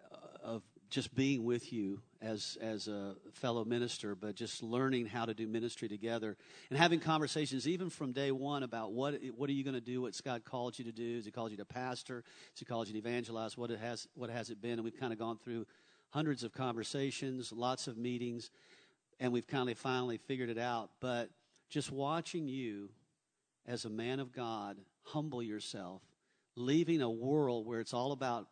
of 0.43 0.63
just 0.91 1.15
being 1.15 1.45
with 1.45 1.73
you 1.73 2.01
as 2.23 2.57
as 2.61 2.89
a 2.89 3.15
fellow 3.33 3.65
minister, 3.65 4.15
but 4.15 4.35
just 4.35 4.63
learning 4.63 5.07
how 5.07 5.25
to 5.25 5.35
do 5.35 5.47
ministry 5.47 5.89
together 5.89 6.37
and 6.71 6.79
having 6.79 7.01
conversations 7.01 7.67
even 7.67 7.91
from 7.91 8.13
day 8.13 8.31
one 8.31 8.63
about 8.63 8.93
what 8.93 9.15
what 9.37 9.51
are 9.51 9.53
you 9.53 9.65
going 9.65 9.75
to 9.75 9.81
do? 9.81 10.03
What's 10.03 10.21
God 10.21 10.45
called 10.45 10.79
you 10.79 10.85
to 10.85 10.93
do? 10.93 11.17
Has 11.17 11.25
He 11.25 11.31
called 11.31 11.51
you 11.51 11.57
to 11.59 11.65
pastor? 11.65 12.25
Has 12.53 12.59
He 12.59 12.65
called 12.65 12.87
you 12.87 12.93
to 12.95 12.99
evangelize? 12.99 13.59
What 13.59 13.71
it 13.71 13.81
has 13.81 14.07
what 14.15 14.31
has 14.31 14.51
it 14.51 14.63
been? 14.63 14.75
And 14.75 14.85
we've 14.85 14.99
kind 14.99 15.13
of 15.13 15.19
gone 15.19 15.39
through 15.39 15.67
hundreds 16.11 16.45
of 16.45 16.53
conversations, 16.53 17.53
lots 17.53 17.89
of 17.89 17.97
meetings, 17.97 18.51
and 19.19 19.33
we've 19.33 19.47
kind 19.47 19.69
of 19.69 19.79
finally 19.79 20.19
figured 20.19 20.51
it 20.51 20.59
out. 20.59 20.91
But 21.01 21.31
just 21.69 21.91
watching 21.91 22.49
you 22.49 22.91
as 23.67 23.85
a 23.85 23.91
man 23.91 24.21
of 24.21 24.33
God 24.33 24.77
humble 25.05 25.43
yourself, 25.43 26.03
leaving 26.55 27.03
a 27.03 27.11
world 27.11 27.67
where 27.67 27.81
it's 27.81 27.95
all 27.95 28.13
about 28.13 28.47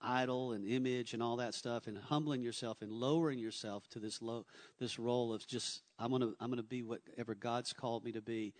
idol 0.00 0.52
and 0.52 0.66
image 0.66 1.14
and 1.14 1.22
all 1.22 1.36
that 1.36 1.54
stuff 1.54 1.86
and 1.86 1.98
humbling 1.98 2.42
yourself 2.42 2.82
and 2.82 2.90
lowering 2.90 3.38
yourself 3.38 3.88
to 3.90 3.98
this 3.98 4.22
low 4.22 4.44
this 4.78 4.98
role 4.98 5.32
of 5.32 5.46
just 5.46 5.82
I'm 5.98 6.10
gonna 6.10 6.32
I'm 6.40 6.50
gonna 6.50 6.62
be 6.62 6.82
whatever 6.82 7.34
God's 7.34 7.72
called 7.72 8.04
me 8.04 8.12
to 8.12 8.20
be. 8.20 8.54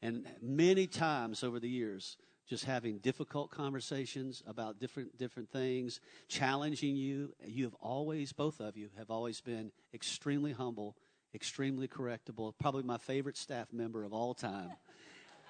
And 0.00 0.26
many 0.40 0.86
times 0.86 1.42
over 1.42 1.58
the 1.58 1.68
years, 1.68 2.16
just 2.48 2.64
having 2.64 2.98
difficult 2.98 3.50
conversations 3.50 4.42
about 4.46 4.78
different 4.80 5.16
different 5.18 5.50
things, 5.50 6.00
challenging 6.28 6.96
you. 6.96 7.34
You 7.44 7.64
have 7.64 7.74
always, 7.74 8.32
both 8.32 8.60
of 8.60 8.76
you, 8.76 8.88
have 8.96 9.10
always 9.10 9.40
been 9.40 9.70
extremely 9.92 10.52
humble, 10.52 10.96
extremely 11.34 11.88
correctable. 11.88 12.54
Probably 12.58 12.84
my 12.84 12.98
favorite 12.98 13.36
staff 13.36 13.72
member 13.72 14.02
of 14.02 14.14
all 14.14 14.34
time. 14.34 14.70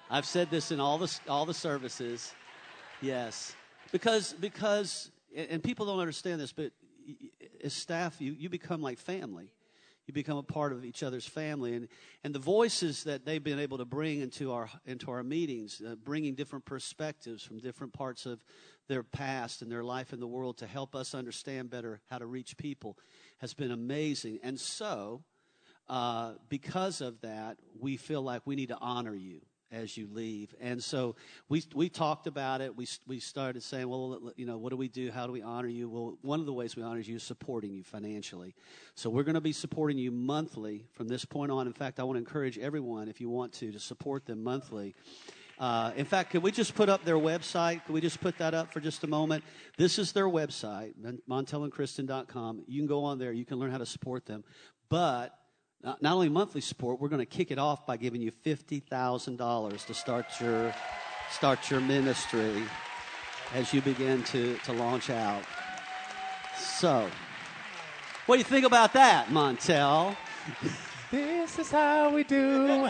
I've 0.09 0.25
said 0.25 0.49
this 0.51 0.71
in 0.71 0.79
all 0.79 0.97
the 0.97 1.19
all 1.27 1.45
the 1.45 1.53
services. 1.53 2.33
Yes, 3.01 3.55
because 3.91 4.33
because 4.33 5.09
and 5.35 5.63
people 5.63 5.85
don't 5.85 5.99
understand 5.99 6.39
this, 6.39 6.53
but 6.53 6.71
as 7.63 7.73
staff, 7.73 8.19
you, 8.19 8.33
you 8.33 8.49
become 8.49 8.81
like 8.81 8.99
family. 8.99 9.51
You 10.05 10.13
become 10.13 10.37
a 10.37 10.43
part 10.43 10.73
of 10.73 10.83
each 10.83 11.03
other's 11.03 11.27
family, 11.27 11.75
and, 11.75 11.87
and 12.23 12.33
the 12.33 12.39
voices 12.39 13.03
that 13.03 13.25
they've 13.25 13.43
been 13.43 13.59
able 13.59 13.77
to 13.77 13.85
bring 13.85 14.21
into 14.21 14.51
our 14.51 14.67
into 14.87 15.11
our 15.11 15.21
meetings, 15.21 15.83
uh, 15.87 15.93
bringing 16.03 16.33
different 16.33 16.65
perspectives 16.65 17.43
from 17.43 17.59
different 17.59 17.93
parts 17.93 18.25
of 18.25 18.43
their 18.87 19.03
past 19.03 19.61
and 19.61 19.71
their 19.71 19.83
life 19.83 20.11
in 20.11 20.19
the 20.19 20.25
world 20.25 20.57
to 20.57 20.65
help 20.65 20.95
us 20.95 21.13
understand 21.13 21.69
better 21.69 22.01
how 22.09 22.17
to 22.17 22.25
reach 22.25 22.57
people, 22.57 22.97
has 23.37 23.53
been 23.53 23.69
amazing. 23.69 24.39
And 24.41 24.59
so, 24.59 25.21
uh, 25.87 26.33
because 26.49 27.01
of 27.01 27.21
that, 27.21 27.57
we 27.79 27.95
feel 27.95 28.23
like 28.23 28.41
we 28.45 28.55
need 28.55 28.69
to 28.69 28.79
honor 28.81 29.13
you 29.13 29.41
as 29.71 29.95
you 29.97 30.07
leave. 30.11 30.53
And 30.59 30.83
so 30.83 31.15
we 31.47 31.63
we 31.73 31.89
talked 31.89 32.27
about 32.27 32.61
it. 32.61 32.75
We 32.75 32.87
we 33.07 33.19
started 33.19 33.63
saying, 33.63 33.87
well, 33.87 34.31
you 34.35 34.45
know, 34.45 34.57
what 34.57 34.69
do 34.71 34.77
we 34.77 34.87
do? 34.87 35.11
How 35.11 35.27
do 35.27 35.31
we 35.31 35.41
honor 35.41 35.67
you? 35.67 35.89
Well, 35.89 36.17
one 36.21 36.39
of 36.39 36.45
the 36.45 36.53
ways 36.53 36.75
we 36.75 36.83
honor 36.83 36.99
you 36.99 37.15
is 37.15 37.23
supporting 37.23 37.73
you 37.73 37.83
financially. 37.83 38.55
So 38.95 39.09
we're 39.09 39.23
going 39.23 39.35
to 39.35 39.41
be 39.41 39.53
supporting 39.53 39.97
you 39.97 40.11
monthly 40.11 40.85
from 40.93 41.07
this 41.07 41.25
point 41.25 41.51
on. 41.51 41.67
In 41.67 41.73
fact, 41.73 41.99
I 41.99 42.03
want 42.03 42.15
to 42.15 42.19
encourage 42.19 42.57
everyone, 42.57 43.07
if 43.07 43.21
you 43.21 43.29
want 43.29 43.53
to, 43.53 43.71
to 43.71 43.79
support 43.79 44.25
them 44.25 44.43
monthly. 44.43 44.95
Uh, 45.59 45.91
in 45.97 46.05
fact, 46.05 46.31
could 46.31 46.41
we 46.41 46.51
just 46.51 46.73
put 46.73 46.87
up 46.87 47.03
their 47.03 47.17
website? 47.17 47.83
Could 47.85 47.91
we 47.91 47.99
just 47.99 48.21
put 48.21 48.37
that 48.37 48.53
up 48.53 48.71
for 48.71 48.79
just 48.79 49.03
a 49.03 49.07
moment? 49.07 49.43
This 49.77 49.99
is 49.99 50.13
their 50.13 50.27
website, 50.27 50.93
montelandkristen.com. 51.29 52.63
You 52.65 52.79
can 52.79 52.87
go 52.87 53.03
on 53.03 53.19
there. 53.19 53.33
You 53.33 53.43
can 53.43 53.59
learn 53.59 53.69
how 53.69 53.77
to 53.77 53.85
support 53.85 54.25
them. 54.25 54.45
But 54.87 55.37
not, 55.83 56.01
not 56.01 56.13
only 56.13 56.29
monthly 56.29 56.61
support, 56.61 56.99
we're 56.99 57.09
going 57.09 57.19
to 57.19 57.25
kick 57.25 57.51
it 57.51 57.59
off 57.59 57.85
by 57.85 57.97
giving 57.97 58.21
you 58.21 58.31
$50,000 58.45 59.85
to 59.85 59.93
start 59.93 60.25
your, 60.41 60.73
start 61.31 61.69
your 61.69 61.79
ministry 61.79 62.63
as 63.53 63.73
you 63.73 63.81
begin 63.81 64.23
to, 64.23 64.57
to 64.65 64.73
launch 64.73 65.09
out. 65.09 65.43
So, 66.57 67.09
what 68.25 68.35
do 68.35 68.39
you 68.39 68.45
think 68.45 68.65
about 68.65 68.93
that, 68.93 69.27
Montel? 69.27 70.15
This 71.11 71.57
is 71.57 71.71
how 71.71 72.13
we 72.13 72.23
do. 72.23 72.87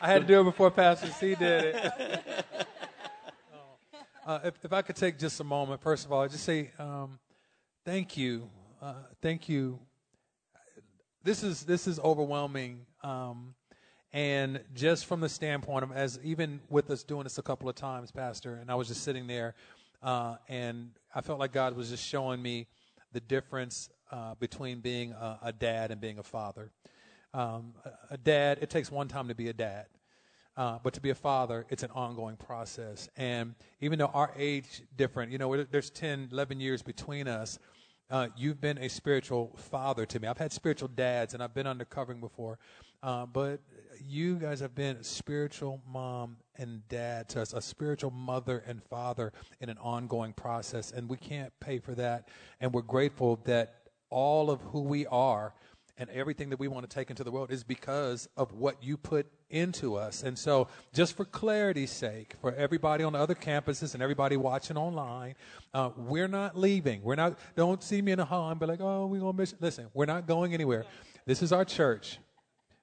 I 0.00 0.06
had 0.06 0.22
to 0.22 0.26
do 0.26 0.40
it 0.40 0.44
before 0.44 0.70
Pastor 0.70 1.08
C 1.08 1.34
did 1.34 1.74
it. 1.74 2.46
Uh, 4.26 4.40
if, 4.44 4.62
if, 4.62 4.72
I 4.74 4.82
could 4.82 4.94
take 4.94 5.18
just 5.18 5.40
a 5.40 5.44
moment, 5.44 5.80
first 5.80 6.04
of 6.04 6.12
all, 6.12 6.28
just 6.28 6.44
say 6.44 6.70
um, 6.78 7.18
thank 7.88 8.18
you. 8.18 8.50
Uh, 8.82 8.92
thank 9.22 9.48
you, 9.48 9.78
this 11.24 11.42
is 11.42 11.62
this 11.62 11.86
is 11.86 11.98
overwhelming. 12.00 12.84
Um, 13.02 13.54
and 14.12 14.60
just 14.74 15.06
from 15.06 15.20
the 15.20 15.28
standpoint 15.30 15.84
of 15.84 15.92
as 15.92 16.20
even 16.22 16.60
with 16.68 16.90
us 16.90 17.02
doing 17.02 17.22
this 17.22 17.38
a 17.38 17.42
couple 17.42 17.66
of 17.66 17.76
times, 17.76 18.12
Pastor, 18.12 18.56
and 18.56 18.70
I 18.70 18.74
was 18.74 18.88
just 18.88 19.04
sitting 19.04 19.26
there, 19.26 19.54
uh, 20.02 20.36
and 20.48 20.90
I 21.14 21.22
felt 21.22 21.38
like 21.38 21.50
God 21.50 21.74
was 21.76 21.88
just 21.88 22.04
showing 22.04 22.42
me 22.42 22.66
the 23.12 23.20
difference 23.20 23.88
uh, 24.12 24.34
between 24.34 24.80
being 24.80 25.12
a, 25.12 25.38
a, 25.44 25.52
dad 25.54 25.90
and 25.90 25.98
being 25.98 26.18
a 26.18 26.22
father. 26.22 26.70
Um, 27.32 27.72
a, 27.86 28.14
a, 28.14 28.16
dad, 28.18 28.58
it 28.60 28.68
takes 28.68 28.92
one 28.92 29.08
time 29.08 29.28
to 29.28 29.34
be 29.34 29.48
a 29.48 29.54
dad. 29.54 29.86
Uh, 30.58 30.78
but 30.82 30.92
to 30.92 31.00
be 31.00 31.10
a 31.10 31.14
father, 31.14 31.64
it's 31.70 31.84
an 31.84 31.90
ongoing 31.92 32.36
process. 32.36 33.08
And 33.16 33.54
even 33.80 33.98
though 33.98 34.10
our 34.12 34.32
age 34.36 34.82
different, 34.96 35.30
you 35.30 35.38
know, 35.38 35.62
there's 35.62 35.88
10, 35.88 36.30
11 36.32 36.58
years 36.58 36.82
between 36.82 37.28
us, 37.28 37.60
uh, 38.10 38.28
you've 38.36 38.60
been 38.60 38.78
a 38.78 38.88
spiritual 38.88 39.52
father 39.56 40.06
to 40.06 40.20
me. 40.20 40.28
I've 40.28 40.38
had 40.38 40.52
spiritual 40.52 40.88
dads, 40.88 41.34
and 41.34 41.42
I've 41.42 41.54
been 41.54 41.66
undercovering 41.66 42.20
before. 42.20 42.58
Uh, 43.02 43.26
but 43.26 43.60
you 44.04 44.36
guys 44.36 44.60
have 44.60 44.74
been 44.74 44.96
a 44.96 45.04
spiritual 45.04 45.82
mom 45.86 46.36
and 46.56 46.86
dad 46.88 47.28
to 47.30 47.42
us, 47.42 47.52
a 47.52 47.60
spiritual 47.60 48.10
mother 48.10 48.64
and 48.66 48.82
father 48.82 49.32
in 49.60 49.68
an 49.68 49.78
ongoing 49.78 50.32
process. 50.32 50.90
And 50.90 51.08
we 51.08 51.16
can't 51.16 51.52
pay 51.60 51.78
for 51.78 51.94
that. 51.94 52.28
And 52.60 52.72
we're 52.72 52.82
grateful 52.82 53.40
that 53.44 53.74
all 54.10 54.50
of 54.50 54.60
who 54.62 54.82
we 54.82 55.06
are 55.06 55.54
and 55.98 56.08
everything 56.10 56.50
that 56.50 56.58
we 56.58 56.68
want 56.68 56.88
to 56.88 56.94
take 56.94 57.10
into 57.10 57.24
the 57.24 57.30
world 57.30 57.50
is 57.50 57.64
because 57.64 58.28
of 58.36 58.52
what 58.52 58.82
you 58.82 58.96
put 58.96 59.26
into 59.50 59.96
us. 59.96 60.22
And 60.22 60.38
so, 60.38 60.68
just 60.92 61.16
for 61.16 61.24
clarity's 61.24 61.90
sake, 61.90 62.34
for 62.40 62.54
everybody 62.54 63.02
on 63.02 63.14
the 63.14 63.18
other 63.18 63.34
campuses 63.34 63.94
and 63.94 64.02
everybody 64.02 64.36
watching 64.36 64.76
online, 64.76 65.34
uh, 65.74 65.90
we're 65.96 66.28
not 66.28 66.56
leaving. 66.56 67.02
We're 67.02 67.16
not, 67.16 67.38
don't 67.56 67.82
see 67.82 68.00
me 68.00 68.12
in 68.12 68.20
a 68.20 68.24
hall 68.24 68.50
and 68.50 68.60
be 68.60 68.66
like, 68.66 68.80
oh, 68.80 69.06
we're 69.06 69.20
going 69.20 69.32
to 69.32 69.38
miss. 69.38 69.54
Listen, 69.60 69.88
we're 69.92 70.06
not 70.06 70.26
going 70.26 70.54
anywhere. 70.54 70.84
This 71.26 71.42
is 71.42 71.52
our 71.52 71.64
church. 71.64 72.18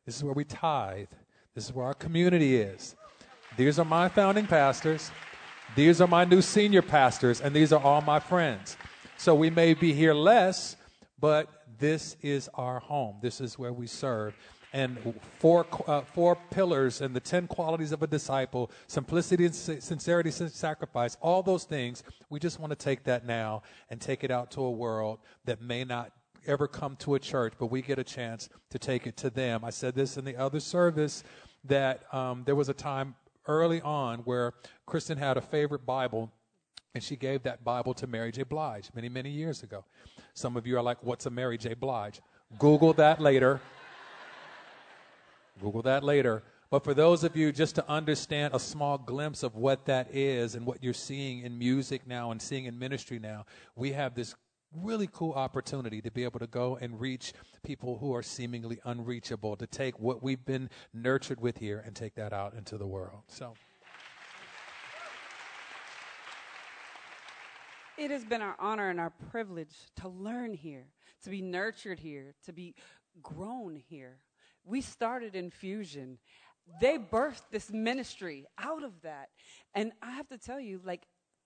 This 0.06 0.18
is 0.18 0.24
where 0.24 0.34
we 0.34 0.44
tithe. 0.44 1.08
This 1.54 1.66
is 1.66 1.74
where 1.74 1.86
our 1.86 1.94
community 1.94 2.58
is. 2.58 2.96
These 3.58 3.80
are 3.80 3.86
my 3.86 4.10
founding 4.10 4.46
pastors. 4.46 5.10
These 5.76 6.02
are 6.02 6.08
my 6.08 6.26
new 6.26 6.42
senior 6.42 6.82
pastors, 6.82 7.42
and 7.42 7.56
these 7.56 7.72
are 7.72 7.82
all 7.82 8.02
my 8.02 8.20
friends. 8.20 8.78
So 9.18 9.34
we 9.34 9.50
may 9.50 9.74
be 9.74 9.94
here 9.94 10.14
less, 10.14 10.76
but 11.20 11.50
this 11.80 12.18
is 12.22 12.50
our 12.56 12.80
home. 12.80 13.18
This 13.22 13.42
is 13.42 13.58
where 13.58 13.74
we 13.74 13.88
serve. 13.88 14.36
And 14.74 15.20
four, 15.40 15.66
uh, 15.88 16.02
four 16.02 16.38
pillars 16.52 17.00
and 17.00 17.16
the 17.16 17.22
10 17.22 17.48
qualities 17.48 17.94
of 17.94 18.04
a 18.04 18.08
disciple 18.08 18.72
simplicity 18.88 19.46
and 19.46 19.56
sincerity, 19.56 20.32
sacrifice, 20.32 21.16
all 21.22 21.42
those 21.42 21.64
things. 21.64 22.04
We 22.30 22.40
just 22.40 22.60
want 22.60 22.72
to 22.72 22.76
take 22.76 23.06
that 23.06 23.26
now 23.26 23.64
and 23.90 24.02
take 24.02 24.26
it 24.26 24.32
out 24.32 24.52
to 24.52 24.62
a 24.62 24.72
world 24.72 25.20
that 25.46 25.62
may 25.62 25.86
not 25.86 26.12
ever 26.46 26.68
come 26.68 26.96
to 26.98 27.16
a 27.16 27.20
church, 27.20 27.54
but 27.58 27.68
we 27.68 27.82
get 27.82 28.00
a 28.00 28.04
chance 28.04 28.50
to 28.70 28.78
take 28.78 29.08
it 29.08 29.18
to 29.18 29.30
them. 29.30 29.64
I 29.64 29.70
said 29.70 29.96
this 29.96 30.18
in 30.18 30.26
the 30.26 30.36
other 30.36 30.60
service 30.60 31.24
that 31.64 32.14
um, 32.14 32.44
there 32.46 32.56
was 32.56 32.70
a 32.70 32.74
time 32.74 33.16
early 33.48 33.82
on 33.82 34.20
where 34.20 34.54
Kristen 34.86 35.18
had 35.18 35.38
a 35.38 35.42
favorite 35.42 35.86
Bible, 35.86 36.32
and 36.96 37.04
she 37.04 37.18
gave 37.18 37.44
that 37.44 37.64
Bible 37.64 37.94
to 37.96 38.08
Mary 38.08 38.32
J. 38.32 38.44
Blige 38.44 38.90
many, 38.96 39.10
many 39.10 39.30
years 39.30 39.62
ago. 39.62 39.84
Some 40.34 40.56
of 40.56 40.66
you 40.66 40.78
are 40.78 40.82
like, 40.82 41.04
What's 41.04 41.26
a 41.26 41.30
Mary 41.30 41.58
J. 41.58 41.74
Blige? 41.74 42.22
Google 42.58 42.94
that 42.94 43.20
later. 43.20 43.60
Google 45.62 45.82
that 45.84 46.04
later. 46.04 46.42
But 46.70 46.84
for 46.84 46.94
those 46.94 47.24
of 47.24 47.36
you, 47.36 47.52
just 47.52 47.76
to 47.76 47.90
understand 47.90 48.56
a 48.56 48.60
small 48.60 48.98
glimpse 48.98 49.44
of 49.44 49.56
what 49.56 49.86
that 49.86 50.14
is 50.14 50.56
and 50.56 50.66
what 50.66 50.84
you're 50.84 50.94
seeing 50.94 51.42
in 51.42 51.60
music 51.60 52.08
now 52.08 52.32
and 52.32 52.42
seeing 52.42 52.66
in 52.66 52.80
ministry 52.80 53.20
now, 53.20 53.46
we 53.76 53.92
have 53.92 54.16
this 54.16 54.34
really 54.74 55.08
cool 55.12 55.34
opportunity 55.34 56.02
to 56.02 56.12
be 56.12 56.24
able 56.24 56.40
to 56.40 56.48
go 56.48 56.78
and 56.82 57.00
reach 57.00 57.34
people 57.64 57.98
who 57.98 58.14
are 58.16 58.24
seemingly 58.24 58.80
unreachable, 58.84 59.56
to 59.58 59.68
take 59.68 60.00
what 60.00 60.24
we've 60.24 60.44
been 60.46 60.70
nurtured 60.94 61.40
with 61.40 61.58
here 61.58 61.84
and 61.86 61.96
take 61.96 62.16
that 62.16 62.34
out 62.34 62.54
into 62.54 62.78
the 62.78 62.88
world. 62.88 63.22
So. 63.28 63.54
It 67.98 68.12
has 68.12 68.26
been 68.26 68.42
our 68.42 68.56
honor 68.60 68.90
and 68.90 69.00
our 69.00 69.12
privilege 69.32 69.76
to 69.98 70.10
learn 70.10 70.54
here, 70.54 70.88
to 71.24 71.30
be 71.30 71.42
nurtured 71.42 72.00
here, 72.00 72.36
to 72.46 72.54
be 72.54 72.76
grown 73.22 73.76
here. 73.76 74.20
We 74.66 74.82
started 74.82 75.36
Infusion. 75.36 76.18
They 76.82 76.98
birthed 76.98 77.50
this 77.52 77.72
ministry 77.72 78.46
out 78.58 78.84
of 78.84 79.02
that. 79.04 79.30
And 79.74 79.94
I 80.02 80.12
have 80.12 80.28
to 80.30 80.38
tell 80.38 80.60
you, 80.60 80.82
like, 80.84 81.04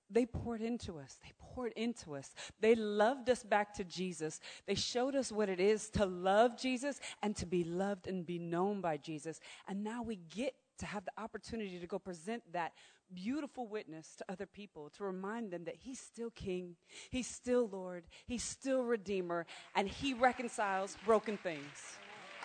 they 0.10 0.26
poured 0.26 0.62
into 0.62 0.98
us. 0.98 1.18
They 1.24 1.32
poured 1.40 1.74
into 1.74 2.16
us. 2.16 2.34
They 2.60 2.74
loved 2.74 3.30
us 3.30 3.44
back 3.44 3.76
to 3.76 3.84
Jesus. 3.84 4.40
They 4.66 4.74
showed 4.74 5.16
us 5.16 5.32
what 5.32 5.50
it 5.50 5.60
is 5.60 5.90
to 5.92 6.06
love 6.06 6.58
Jesus 6.58 7.00
and 7.22 7.36
to 7.36 7.46
be 7.46 7.64
loved 7.64 8.08
and 8.08 8.26
be 8.26 8.40
known 8.40 8.82
by 8.82 8.98
Jesus. 8.98 9.40
And 9.68 9.84
now 9.84 10.02
we 10.02 10.16
get 10.16 10.56
to 10.80 10.86
have 10.86 11.06
the 11.06 11.12
opportunity 11.18 11.80
to 11.80 11.88
go 11.88 12.00
present 12.00 12.44
that 12.52 12.74
beautiful 13.14 13.68
witness 13.68 14.16
to 14.18 14.26
other 14.30 14.46
people, 14.46 14.90
to 14.98 15.04
remind 15.04 15.52
them 15.52 15.66
that 15.66 15.76
He's 15.76 16.00
still 16.00 16.32
King, 16.32 16.76
He's 17.10 17.28
still 17.28 17.70
Lord, 17.72 18.04
He's 18.28 18.44
still 18.44 18.84
Redeemer, 18.84 19.46
and 19.76 19.88
He 19.88 20.14
reconciles 20.14 20.98
broken 21.06 21.38
things. 21.38 21.98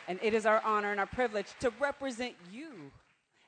And 0.06 0.18
it 0.22 0.34
is 0.34 0.44
our 0.44 0.60
honor 0.64 0.90
and 0.90 1.00
our 1.00 1.06
privilege 1.06 1.46
to 1.60 1.72
represent 1.80 2.34
you. 2.52 2.90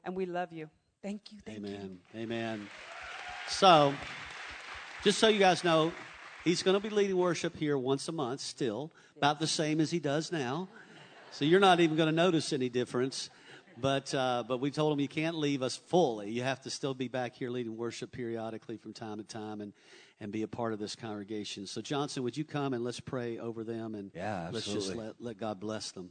And 0.04 0.14
we 0.14 0.24
love 0.24 0.52
you. 0.52 0.70
Thank 1.02 1.32
you. 1.32 1.38
Thank 1.44 1.58
Amen. 1.58 1.98
you. 2.14 2.20
Amen. 2.20 2.66
So, 3.48 3.92
just 5.04 5.18
so 5.18 5.28
you 5.28 5.38
guys 5.38 5.62
know, 5.62 5.92
he's 6.44 6.62
going 6.62 6.74
to 6.74 6.80
be 6.80 6.94
leading 6.94 7.16
worship 7.16 7.56
here 7.56 7.76
once 7.76 8.08
a 8.08 8.12
month 8.12 8.40
still, 8.40 8.90
about 9.16 9.38
the 9.38 9.46
same 9.46 9.80
as 9.80 9.90
he 9.90 10.00
does 10.00 10.32
now. 10.32 10.68
So 11.32 11.44
you're 11.44 11.60
not 11.60 11.80
even 11.80 11.96
going 11.96 12.08
to 12.08 12.14
notice 12.14 12.52
any 12.52 12.68
difference. 12.68 13.28
But, 13.78 14.14
uh, 14.14 14.44
but 14.46 14.58
we 14.58 14.70
told 14.70 14.92
him 14.92 15.00
you 15.00 15.08
can't 15.08 15.36
leave 15.36 15.62
us 15.62 15.76
fully. 15.76 16.30
You 16.30 16.42
have 16.42 16.62
to 16.62 16.70
still 16.70 16.94
be 16.94 17.08
back 17.08 17.34
here 17.34 17.50
leading 17.50 17.76
worship 17.76 18.10
periodically 18.10 18.78
from 18.78 18.92
time 18.92 19.18
to 19.18 19.24
time 19.24 19.60
and, 19.60 19.72
and 20.18 20.32
be 20.32 20.42
a 20.42 20.48
part 20.48 20.72
of 20.72 20.78
this 20.78 20.96
congregation. 20.96 21.66
So, 21.66 21.82
Johnson, 21.82 22.22
would 22.22 22.36
you 22.36 22.44
come 22.44 22.72
and 22.72 22.82
let's 22.82 23.00
pray 23.00 23.38
over 23.38 23.64
them 23.64 23.94
and 23.94 24.10
yeah, 24.14 24.48
let's 24.50 24.66
just 24.66 24.94
let, 24.94 25.14
let 25.20 25.38
God 25.38 25.60
bless 25.60 25.90
them. 25.90 26.10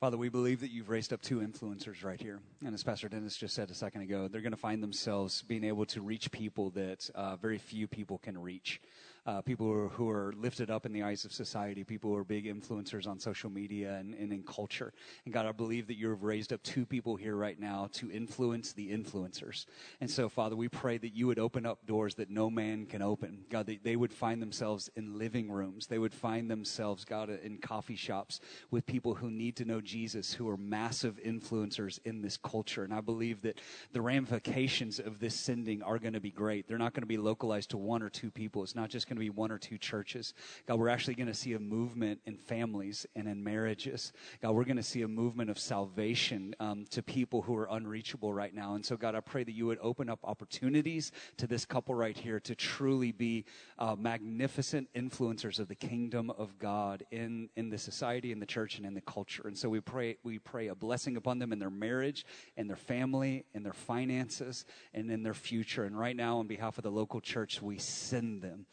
Father, 0.00 0.16
we 0.16 0.30
believe 0.30 0.60
that 0.60 0.70
you've 0.70 0.88
raised 0.88 1.12
up 1.12 1.20
two 1.20 1.40
influencers 1.40 2.02
right 2.02 2.18
here. 2.18 2.40
And 2.64 2.72
as 2.72 2.82
Pastor 2.82 3.10
Dennis 3.10 3.36
just 3.36 3.54
said 3.54 3.70
a 3.70 3.74
second 3.74 4.00
ago, 4.00 4.28
they're 4.28 4.40
going 4.40 4.52
to 4.52 4.56
find 4.56 4.82
themselves 4.82 5.42
being 5.42 5.62
able 5.62 5.84
to 5.86 6.00
reach 6.00 6.30
people 6.30 6.70
that 6.70 7.10
uh, 7.14 7.36
very 7.36 7.58
few 7.58 7.86
people 7.86 8.16
can 8.16 8.38
reach 8.38 8.80
uh, 9.26 9.40
people 9.42 9.66
who 9.66 9.72
are, 9.72 9.88
who 9.88 10.10
are, 10.10 10.32
lifted 10.40 10.70
up 10.70 10.86
in 10.86 10.92
the 10.92 11.02
eyes 11.02 11.24
of 11.24 11.32
society, 11.32 11.84
people 11.84 12.10
who 12.10 12.16
are 12.16 12.24
big 12.24 12.46
influencers 12.46 13.06
on 13.06 13.18
social 13.18 13.50
media 13.50 13.96
and, 13.96 14.14
and 14.14 14.32
in 14.32 14.42
culture. 14.42 14.92
And 15.24 15.34
God, 15.34 15.44
I 15.44 15.52
believe 15.52 15.86
that 15.88 15.98
you've 15.98 16.22
raised 16.22 16.52
up 16.52 16.62
two 16.62 16.86
people 16.86 17.16
here 17.16 17.36
right 17.36 17.58
now 17.58 17.88
to 17.94 18.10
influence 18.10 18.72
the 18.72 18.90
influencers. 18.90 19.66
And 20.00 20.10
so, 20.10 20.28
Father, 20.28 20.56
we 20.56 20.68
pray 20.68 20.96
that 20.98 21.14
you 21.14 21.26
would 21.26 21.38
open 21.38 21.66
up 21.66 21.84
doors 21.86 22.14
that 22.14 22.30
no 22.30 22.48
man 22.48 22.86
can 22.86 23.02
open. 23.02 23.44
God, 23.50 23.66
that 23.66 23.84
they 23.84 23.96
would 23.96 24.12
find 24.12 24.40
themselves 24.40 24.88
in 24.96 25.18
living 25.18 25.50
rooms. 25.50 25.86
They 25.86 25.98
would 25.98 26.14
find 26.14 26.50
themselves, 26.50 27.04
God, 27.04 27.28
in 27.28 27.58
coffee 27.58 27.96
shops 27.96 28.40
with 28.70 28.86
people 28.86 29.14
who 29.14 29.30
need 29.30 29.56
to 29.56 29.64
know 29.64 29.80
Jesus, 29.80 30.32
who 30.32 30.48
are 30.48 30.56
massive 30.56 31.20
influencers 31.24 31.98
in 32.04 32.22
this 32.22 32.38
culture. 32.38 32.84
And 32.84 32.94
I 32.94 33.00
believe 33.00 33.42
that 33.42 33.60
the 33.92 34.00
ramifications 34.00 34.98
of 34.98 35.18
this 35.20 35.34
sending 35.34 35.82
are 35.82 35.98
going 35.98 36.14
to 36.14 36.20
be 36.20 36.30
great. 36.30 36.66
They're 36.66 36.78
not 36.78 36.94
going 36.94 37.02
to 37.02 37.06
be 37.06 37.18
localized 37.18 37.70
to 37.70 37.76
one 37.76 38.02
or 38.02 38.08
two 38.08 38.30
people. 38.30 38.62
It's 38.62 38.74
not 38.74 38.88
just 38.88 39.09
going 39.10 39.16
to 39.16 39.20
be 39.20 39.30
one 39.30 39.50
or 39.50 39.58
two 39.58 39.76
churches. 39.76 40.32
God, 40.66 40.78
we're 40.78 40.88
actually 40.88 41.14
going 41.14 41.26
to 41.26 41.34
see 41.34 41.52
a 41.54 41.58
movement 41.58 42.20
in 42.24 42.36
families 42.36 43.06
and 43.16 43.26
in 43.26 43.42
marriages. 43.42 44.12
God, 44.40 44.52
we're 44.52 44.64
going 44.64 44.76
to 44.76 44.82
see 44.84 45.02
a 45.02 45.08
movement 45.08 45.50
of 45.50 45.58
salvation 45.58 46.54
um, 46.60 46.84
to 46.90 47.02
people 47.02 47.42
who 47.42 47.56
are 47.56 47.66
unreachable 47.70 48.32
right 48.32 48.54
now. 48.54 48.74
And 48.74 48.86
so, 48.86 48.96
God, 48.96 49.16
I 49.16 49.20
pray 49.20 49.42
that 49.42 49.52
you 49.52 49.66
would 49.66 49.80
open 49.82 50.08
up 50.08 50.20
opportunities 50.22 51.10
to 51.38 51.48
this 51.48 51.64
couple 51.64 51.94
right 51.94 52.16
here 52.16 52.38
to 52.40 52.54
truly 52.54 53.10
be 53.10 53.44
uh, 53.78 53.96
magnificent 53.98 54.88
influencers 54.94 55.58
of 55.58 55.66
the 55.66 55.74
kingdom 55.74 56.30
of 56.30 56.58
God 56.58 57.04
in, 57.10 57.48
in 57.56 57.68
the 57.68 57.78
society, 57.78 58.30
in 58.30 58.38
the 58.38 58.46
church, 58.46 58.78
and 58.78 58.86
in 58.86 58.94
the 58.94 59.00
culture. 59.00 59.48
And 59.48 59.58
so 59.58 59.68
we 59.68 59.80
pray, 59.80 60.18
we 60.22 60.38
pray 60.38 60.68
a 60.68 60.74
blessing 60.76 61.16
upon 61.16 61.40
them 61.40 61.52
in 61.52 61.58
their 61.58 61.70
marriage, 61.70 62.24
in 62.56 62.68
their 62.68 62.76
family, 62.76 63.44
in 63.54 63.64
their 63.64 63.72
finances, 63.72 64.64
and 64.94 65.10
in 65.10 65.24
their 65.24 65.34
future. 65.34 65.84
And 65.84 65.98
right 65.98 66.14
now, 66.14 66.38
on 66.38 66.46
behalf 66.46 66.78
of 66.78 66.84
the 66.84 66.92
local 66.92 67.20
church, 67.20 67.60
we 67.60 67.78
send 67.78 68.42
them. 68.42 68.66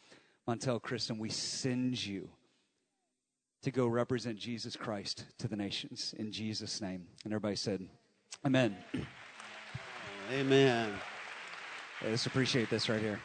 Montel 0.48 0.80
Kristen, 0.80 1.18
we 1.18 1.28
send 1.28 2.02
you 2.02 2.26
to 3.60 3.70
go 3.70 3.86
represent 3.86 4.38
Jesus 4.38 4.76
Christ 4.76 5.26
to 5.40 5.46
the 5.46 5.56
nations 5.56 6.14
in 6.18 6.32
Jesus' 6.32 6.80
name. 6.80 7.06
And 7.24 7.34
everybody 7.34 7.54
said, 7.54 7.86
Amen. 8.46 8.74
Amen. 10.32 10.94
I 12.00 12.04
just 12.06 12.24
appreciate 12.24 12.70
this 12.70 12.88
right 12.88 13.00
here. 13.00 13.20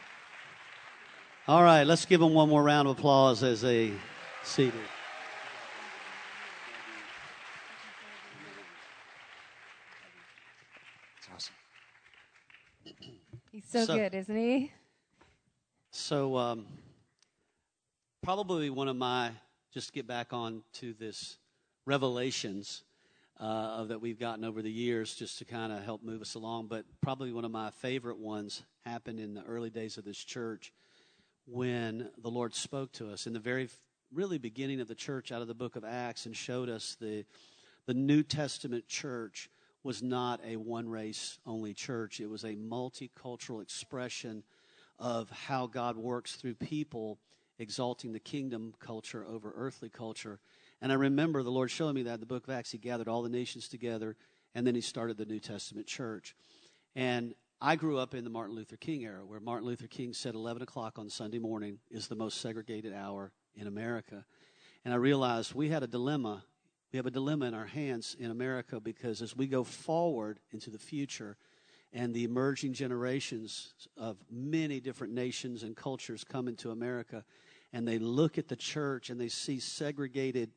All 1.48 1.64
right, 1.64 1.84
let's 1.84 2.04
give 2.06 2.20
them 2.20 2.34
one 2.34 2.50
more 2.50 2.62
round 2.62 2.90
of 2.90 2.98
applause 2.98 3.42
as 3.42 3.62
they 3.62 3.94
seated. 4.44 4.74
It's 11.20 11.28
awesome. 11.34 11.56
He's 13.50 13.66
so, 13.66 13.86
so 13.86 13.96
good, 13.96 14.14
isn't 14.14 14.36
he? 14.36 14.74
So, 15.92 16.36
um, 16.36 16.66
probably 18.24 18.70
one 18.70 18.88
of 18.88 18.96
my 18.96 19.30
just 19.74 19.92
get 19.92 20.08
back 20.08 20.32
on 20.32 20.64
to 20.72 20.94
this 20.94 21.36
revelations 21.86 22.84
uh, 23.38 23.84
that 23.84 24.00
we've 24.00 24.18
gotten 24.18 24.46
over 24.46 24.62
the 24.62 24.72
years 24.72 25.14
just 25.14 25.40
to 25.40 25.46
kind 25.46 25.74
of 25.74 25.84
help 25.84 26.02
move 26.02 26.22
us 26.22 26.36
along. 26.36 26.68
But 26.68 26.86
probably 27.02 27.34
one 27.34 27.44
of 27.44 27.52
my 27.52 27.70
favorite 27.72 28.18
ones 28.18 28.64
happened 28.86 29.20
in 29.20 29.34
the 29.34 29.44
early 29.44 29.70
days 29.70 29.98
of 29.98 30.06
this 30.06 30.18
church 30.18 30.72
when 31.48 32.10
the 32.18 32.30
Lord 32.30 32.56
spoke 32.56 32.94
to 32.94 33.12
us 33.12 33.28
in 33.28 33.34
the 33.34 33.40
very 33.40 33.68
really 34.14 34.38
beginning 34.38 34.80
of 34.80 34.88
the 34.88 34.96
church 34.96 35.34
out 35.34 35.42
of 35.42 35.50
the 35.50 35.54
book 35.54 35.76
of 35.76 35.84
Acts 35.84 36.26
and 36.26 36.34
showed 36.34 36.70
us 36.70 36.96
the 37.02 37.26
the 37.88 37.94
New 37.94 38.24
Testament 38.24 38.88
church 38.88 39.50
was 39.84 40.02
not 40.02 40.40
a 40.48 40.56
one 40.56 40.88
race 40.88 41.40
only 41.46 41.74
church. 41.74 42.22
It 42.22 42.30
was 42.30 42.46
a 42.46 42.56
multicultural 42.56 43.62
expression 43.62 44.44
of 44.98 45.30
how 45.30 45.68
God 45.68 45.98
works 45.98 46.36
through 46.36 46.56
people 46.56 47.20
exalting 47.64 48.14
the 48.14 48.20
kingdom 48.20 48.76
culture 48.80 49.26
over 49.28 49.52
earthly 49.56 49.90
culture. 49.90 50.40
And 50.82 50.92
I 50.92 50.96
remember 50.96 51.42
the 51.42 51.50
Lord 51.50 51.72
showing 51.72 51.96
me 51.96 52.04
that 52.04 52.16
in 52.16 52.20
the 52.20 52.28
book 52.28 52.44
of 52.48 52.54
Acts. 52.54 52.72
He 52.72 52.78
gathered 52.78 53.08
all 53.08 53.24
the 53.24 53.30
nations 53.30 53.68
together, 53.68 54.16
and 54.54 54.68
then 54.68 54.76
he 54.76 54.82
started 54.82 55.18
the 55.18 55.26
New 55.26 55.40
Testament 55.40 55.88
church. 55.88 56.36
And 56.96 57.34
I 57.60 57.76
grew 57.76 57.98
up 57.98 58.14
in 58.14 58.24
the 58.24 58.30
Martin 58.30 58.56
Luther 58.56 58.76
King 58.76 59.04
era, 59.04 59.26
where 59.26 59.40
Martin 59.40 59.68
Luther 59.68 59.88
King 59.88 60.14
said 60.14 60.36
11 60.36 60.62
o'clock 60.62 61.00
on 61.00 61.10
Sunday 61.10 61.40
morning 61.40 61.80
is 61.90 62.08
the 62.08 62.16
most 62.16 62.42
segregated 62.42 62.94
hour 62.94 63.32
in 63.56 63.66
America. 63.66 64.26
And 64.86 64.94
I 64.94 64.98
realized 64.98 65.56
we 65.56 65.70
had 65.70 65.82
a 65.82 65.88
dilemma. 65.88 66.44
We 66.92 66.98
have 66.98 67.06
a 67.06 67.12
dilemma 67.12 67.46
in 67.46 67.54
our 67.56 67.66
hands 67.66 68.16
in 68.20 68.30
America 68.30 68.80
because 68.80 69.22
as 69.22 69.36
we 69.36 69.48
go 69.48 69.64
forward 69.64 70.40
into 70.52 70.70
the 70.70 70.78
future, 70.78 71.38
and 71.94 72.14
the 72.14 72.24
emerging 72.24 72.74
generations 72.74 73.74
of 73.96 74.18
many 74.32 74.80
different 74.80 75.14
nations 75.14 75.62
and 75.62 75.76
cultures 75.76 76.24
come 76.24 76.48
into 76.48 76.72
America 76.72 77.24
and 77.74 77.88
they 77.88 77.98
look 77.98 78.38
at 78.38 78.48
the 78.48 78.56
church 78.56 79.10
and 79.10 79.20
they 79.20 79.28
see 79.28 79.60
segregated 79.60 80.52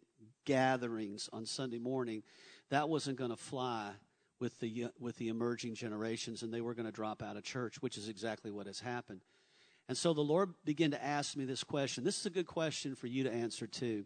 gatherings 0.44 1.29
on 1.33 1.46
Sunday 1.46 1.79
morning, 1.79 2.22
that 2.70 2.88
wasn't 2.88 3.16
going 3.16 3.31
to 3.31 3.37
fly 3.37 3.90
with 4.38 4.61
the, 4.61 4.87
with 5.00 5.16
the 5.16 5.29
emerging 5.29 5.74
generations 5.74 6.42
and 6.42 6.52
they 6.52 6.61
were 6.61 6.74
going 6.74 6.87
to 6.87 6.92
drop 6.92 7.22
out 7.22 7.37
of 7.37 7.42
church, 7.42 7.81
which 7.81 7.96
is 7.96 8.09
exactly 8.09 8.50
what 8.50 8.66
has 8.66 8.81
happened. 8.81 9.22
And 9.88 9.96
so 9.96 10.12
the 10.12 10.20
Lord 10.20 10.50
began 10.64 10.90
to 10.90 11.02
ask 11.02 11.37
me 11.37 11.44
this 11.44 11.64
question. 11.64 12.05
This 12.05 12.18
is 12.20 12.26
a 12.26 12.31
good 12.31 12.46
question 12.46 12.94
for 12.94 13.07
you 13.07 13.24
to 13.24 13.33
answer 13.33 13.66
too 13.66 14.05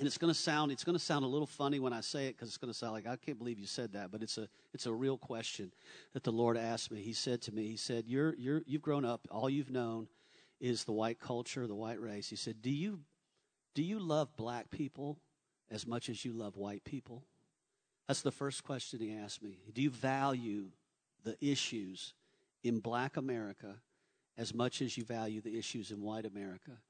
and 0.00 0.06
it's 0.06 0.16
going 0.16 0.32
to 0.32 0.38
sound 0.38 0.72
it's 0.72 0.82
going 0.82 0.96
to 0.96 1.04
sound 1.04 1.26
a 1.26 1.28
little 1.28 1.46
funny 1.46 1.78
when 1.78 1.92
I 1.92 2.00
say 2.00 2.26
it 2.26 2.36
because 2.36 2.48
it's 2.48 2.56
going 2.56 2.72
to 2.72 2.76
sound 2.76 2.94
like 2.94 3.06
I 3.06 3.16
can't 3.16 3.38
believe 3.38 3.58
you 3.58 3.66
said 3.66 3.92
that, 3.92 4.10
but 4.10 4.22
it's 4.22 4.38
a 4.38 4.48
it's 4.72 4.86
a 4.86 4.92
real 4.92 5.18
question 5.18 5.72
that 6.14 6.24
the 6.24 6.32
Lord 6.32 6.56
asked 6.56 6.90
me. 6.90 7.02
He 7.02 7.12
said 7.12 7.42
to 7.42 7.52
me, 7.52 7.68
He 7.68 7.76
said, 7.76 8.04
"You're 8.08 8.34
you're 8.36 8.62
you've 8.66 8.80
grown 8.80 9.04
up. 9.04 9.28
All 9.30 9.50
you've 9.50 9.70
known 9.70 10.08
is 10.60 10.84
the 10.84 10.92
white 10.92 11.18
culture, 11.18 11.66
the 11.66 11.74
white 11.74 12.00
race." 12.00 12.28
He 12.28 12.36
said, 12.36 12.62
"Do 12.62 12.70
you 12.70 13.04
do 13.74 13.82
you 13.82 13.98
love 13.98 14.36
black 14.36 14.70
people 14.70 15.18
as 15.70 15.86
much 15.86 16.08
as 16.08 16.24
you 16.24 16.32
love 16.32 16.56
white 16.56 16.84
people?" 16.84 17.24
That's 18.06 18.22
the 18.22 18.32
first 18.32 18.64
question 18.64 19.00
he 19.00 19.12
asked 19.12 19.42
me. 19.42 19.60
Do 19.72 19.80
you 19.80 19.90
value 19.90 20.72
the 21.22 21.36
issues 21.40 22.14
in 22.64 22.80
black 22.80 23.16
America 23.16 23.80
as 24.36 24.52
much 24.52 24.82
as 24.82 24.96
you 24.96 25.04
value 25.04 25.40
the 25.40 25.56
issues 25.56 25.92
in 25.92 26.02
white 26.02 26.26
America? 26.26 26.80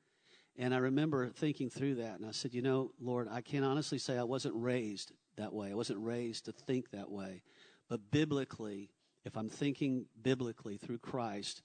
And 0.57 0.75
I 0.75 0.79
remember 0.79 1.29
thinking 1.29 1.71
through 1.71 1.97
that, 1.97 2.19
and 2.19 2.27
I 2.27 2.33
said, 2.33 2.55
You 2.55 2.63
know, 2.63 2.93
Lord, 2.99 3.29
I 3.31 3.41
can 3.41 3.65
honestly 3.65 3.99
say 3.99 4.17
I 4.17 4.25
wasn't 4.25 4.55
raised 4.57 5.13
that 5.37 5.53
way. 5.53 5.71
I 5.71 5.75
wasn't 5.75 6.05
raised 6.05 6.47
to 6.47 6.53
think 6.53 6.91
that 6.91 7.11
way. 7.11 7.43
But 7.89 8.11
biblically, 8.11 8.91
if 9.25 9.37
I'm 9.37 9.49
thinking 9.49 10.07
biblically 10.23 10.77
through 10.77 10.99
Christ, 10.99 11.63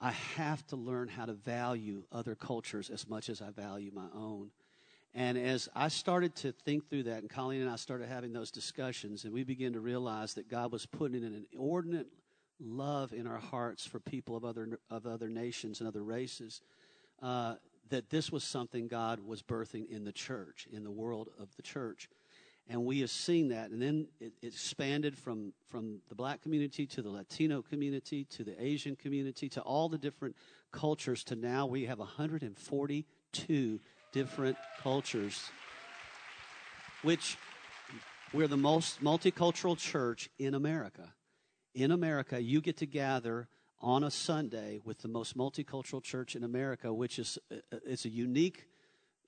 I 0.00 0.10
have 0.10 0.66
to 0.68 0.76
learn 0.76 1.08
how 1.08 1.24
to 1.24 1.32
value 1.32 2.04
other 2.12 2.34
cultures 2.34 2.90
as 2.90 3.08
much 3.08 3.28
as 3.28 3.40
I 3.40 3.50
value 3.50 3.90
my 3.94 4.08
own. 4.14 4.50
And 5.14 5.38
as 5.38 5.68
I 5.74 5.88
started 5.88 6.36
to 6.36 6.52
think 6.52 6.90
through 6.90 7.04
that, 7.04 7.20
and 7.22 7.30
Colleen 7.30 7.62
and 7.62 7.70
I 7.70 7.76
started 7.76 8.08
having 8.08 8.34
those 8.34 8.50
discussions, 8.50 9.24
and 9.24 9.32
we 9.32 9.44
began 9.44 9.72
to 9.72 9.80
realize 9.80 10.34
that 10.34 10.50
God 10.50 10.70
was 10.72 10.84
putting 10.84 11.16
in 11.16 11.24
an 11.24 11.46
inordinate 11.50 12.08
love 12.60 13.14
in 13.14 13.26
our 13.26 13.38
hearts 13.38 13.86
for 13.86 13.98
people 13.98 14.36
of 14.36 14.44
other, 14.44 14.78
of 14.90 15.06
other 15.06 15.30
nations 15.30 15.80
and 15.80 15.88
other 15.88 16.02
races, 16.02 16.60
uh, 17.22 17.54
that 17.88 18.10
this 18.10 18.30
was 18.30 18.44
something 18.44 18.88
God 18.88 19.20
was 19.20 19.42
birthing 19.42 19.88
in 19.88 20.04
the 20.04 20.12
church, 20.12 20.68
in 20.70 20.84
the 20.84 20.90
world 20.90 21.30
of 21.38 21.48
the 21.56 21.62
church. 21.62 22.10
And 22.68 22.84
we 22.84 23.00
have 23.00 23.10
seen 23.10 23.48
that. 23.48 23.70
And 23.70 23.80
then 23.80 24.08
it, 24.20 24.32
it, 24.42 24.54
expanded 24.54 25.16
from, 25.16 25.52
from 25.68 26.00
the 26.08 26.16
black 26.16 26.42
community 26.42 26.86
to 26.86 27.02
the 27.02 27.10
Latino 27.10 27.62
community 27.62 28.24
to 28.24 28.42
the 28.42 28.60
Asian 28.62 28.96
community 28.96 29.48
to 29.50 29.60
all 29.60 29.88
the 29.88 29.98
different 29.98 30.34
cultures 30.72 31.22
to 31.24 31.36
now 31.36 31.66
we 31.66 31.84
have 31.84 31.98
142 31.98 33.80
different 34.12 34.56
cultures, 34.82 35.50
which 37.02 37.38
we're 38.32 38.48
the 38.48 38.56
most 38.56 39.02
multicultural 39.02 39.78
church 39.78 40.28
in 40.38 40.54
America. 40.54 41.14
In 41.74 41.92
America, 41.92 42.40
you 42.40 42.60
get 42.60 42.78
to 42.78 42.86
gather 42.86 43.48
on 43.80 44.02
a 44.02 44.10
Sunday 44.10 44.80
with 44.84 44.98
the 44.98 45.08
most 45.08 45.36
multicultural 45.36 46.02
church 46.02 46.34
in 46.34 46.42
America, 46.42 46.92
which 46.92 47.18
is 47.18 47.38
uh, 47.52 47.56
uh, 47.72 47.78
it's 47.86 48.04
a 48.04 48.08
unique 48.08 48.66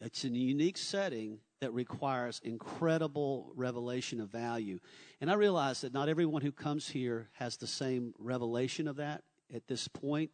it's 0.01 0.25
a 0.25 0.29
unique 0.29 0.79
setting 0.79 1.41
that 1.61 1.73
requires 1.73 2.41
incredible 2.45 3.53
revelation 3.55 4.21
of 4.21 4.31
value. 4.31 4.79
And 5.21 5.31
I 5.31 5.35
realize 5.35 5.81
that 5.81 5.93
not 5.93 6.09
everyone 6.09 6.43
who 6.43 6.53
comes 6.53 6.89
here 6.89 7.29
has 7.35 7.57
the 7.57 7.67
same 7.67 8.15
revelation 8.19 8.89
of 8.89 8.97
that 8.97 9.23
at 9.53 9.67
this 9.67 9.89
point. 9.89 10.31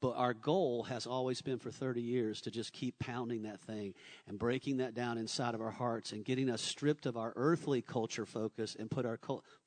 But 0.00 0.16
our 0.16 0.34
goal 0.34 0.82
has 0.84 1.06
always 1.06 1.42
been 1.42 1.60
for 1.60 1.70
30 1.70 2.02
years 2.02 2.40
to 2.40 2.50
just 2.50 2.72
keep 2.72 2.98
pounding 2.98 3.42
that 3.42 3.60
thing 3.60 3.94
and 4.26 4.36
breaking 4.36 4.78
that 4.78 4.94
down 4.94 5.16
inside 5.16 5.54
of 5.54 5.60
our 5.60 5.70
hearts 5.70 6.10
and 6.10 6.24
getting 6.24 6.50
us 6.50 6.60
stripped 6.60 7.06
of 7.06 7.16
our 7.16 7.32
earthly 7.36 7.82
culture 7.82 8.26
focus 8.26 8.76
and 8.76 8.90
put 8.90 9.06
our 9.06 9.18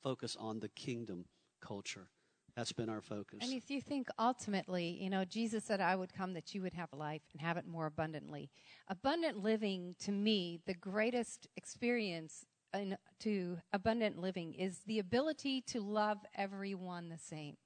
focus 0.02 0.36
on 0.38 0.60
the 0.60 0.68
kingdom 0.68 1.24
culture. 1.62 2.08
That's 2.56 2.72
been 2.72 2.88
our 2.88 3.02
focus. 3.02 3.40
And 3.42 3.52
if 3.52 3.70
you 3.70 3.82
think 3.82 4.08
ultimately, 4.18 4.98
you 5.00 5.10
know, 5.10 5.26
Jesus 5.26 5.62
said, 5.64 5.80
I 5.80 5.94
would 5.94 6.14
come 6.14 6.32
that 6.32 6.54
you 6.54 6.62
would 6.62 6.72
have 6.72 6.88
life 6.92 7.20
and 7.32 7.42
have 7.42 7.58
it 7.58 7.66
more 7.66 7.84
abundantly. 7.86 8.50
Abundant 8.88 9.42
living, 9.42 9.94
to 10.00 10.12
me, 10.12 10.60
the 10.66 10.72
greatest 10.72 11.48
experience 11.56 12.46
in, 12.72 12.96
to 13.20 13.58
abundant 13.74 14.18
living 14.18 14.54
is 14.54 14.80
the 14.86 14.98
ability 14.98 15.60
to 15.68 15.80
love 15.80 16.18
everyone 16.34 17.10
the 17.10 17.18
same 17.18 17.56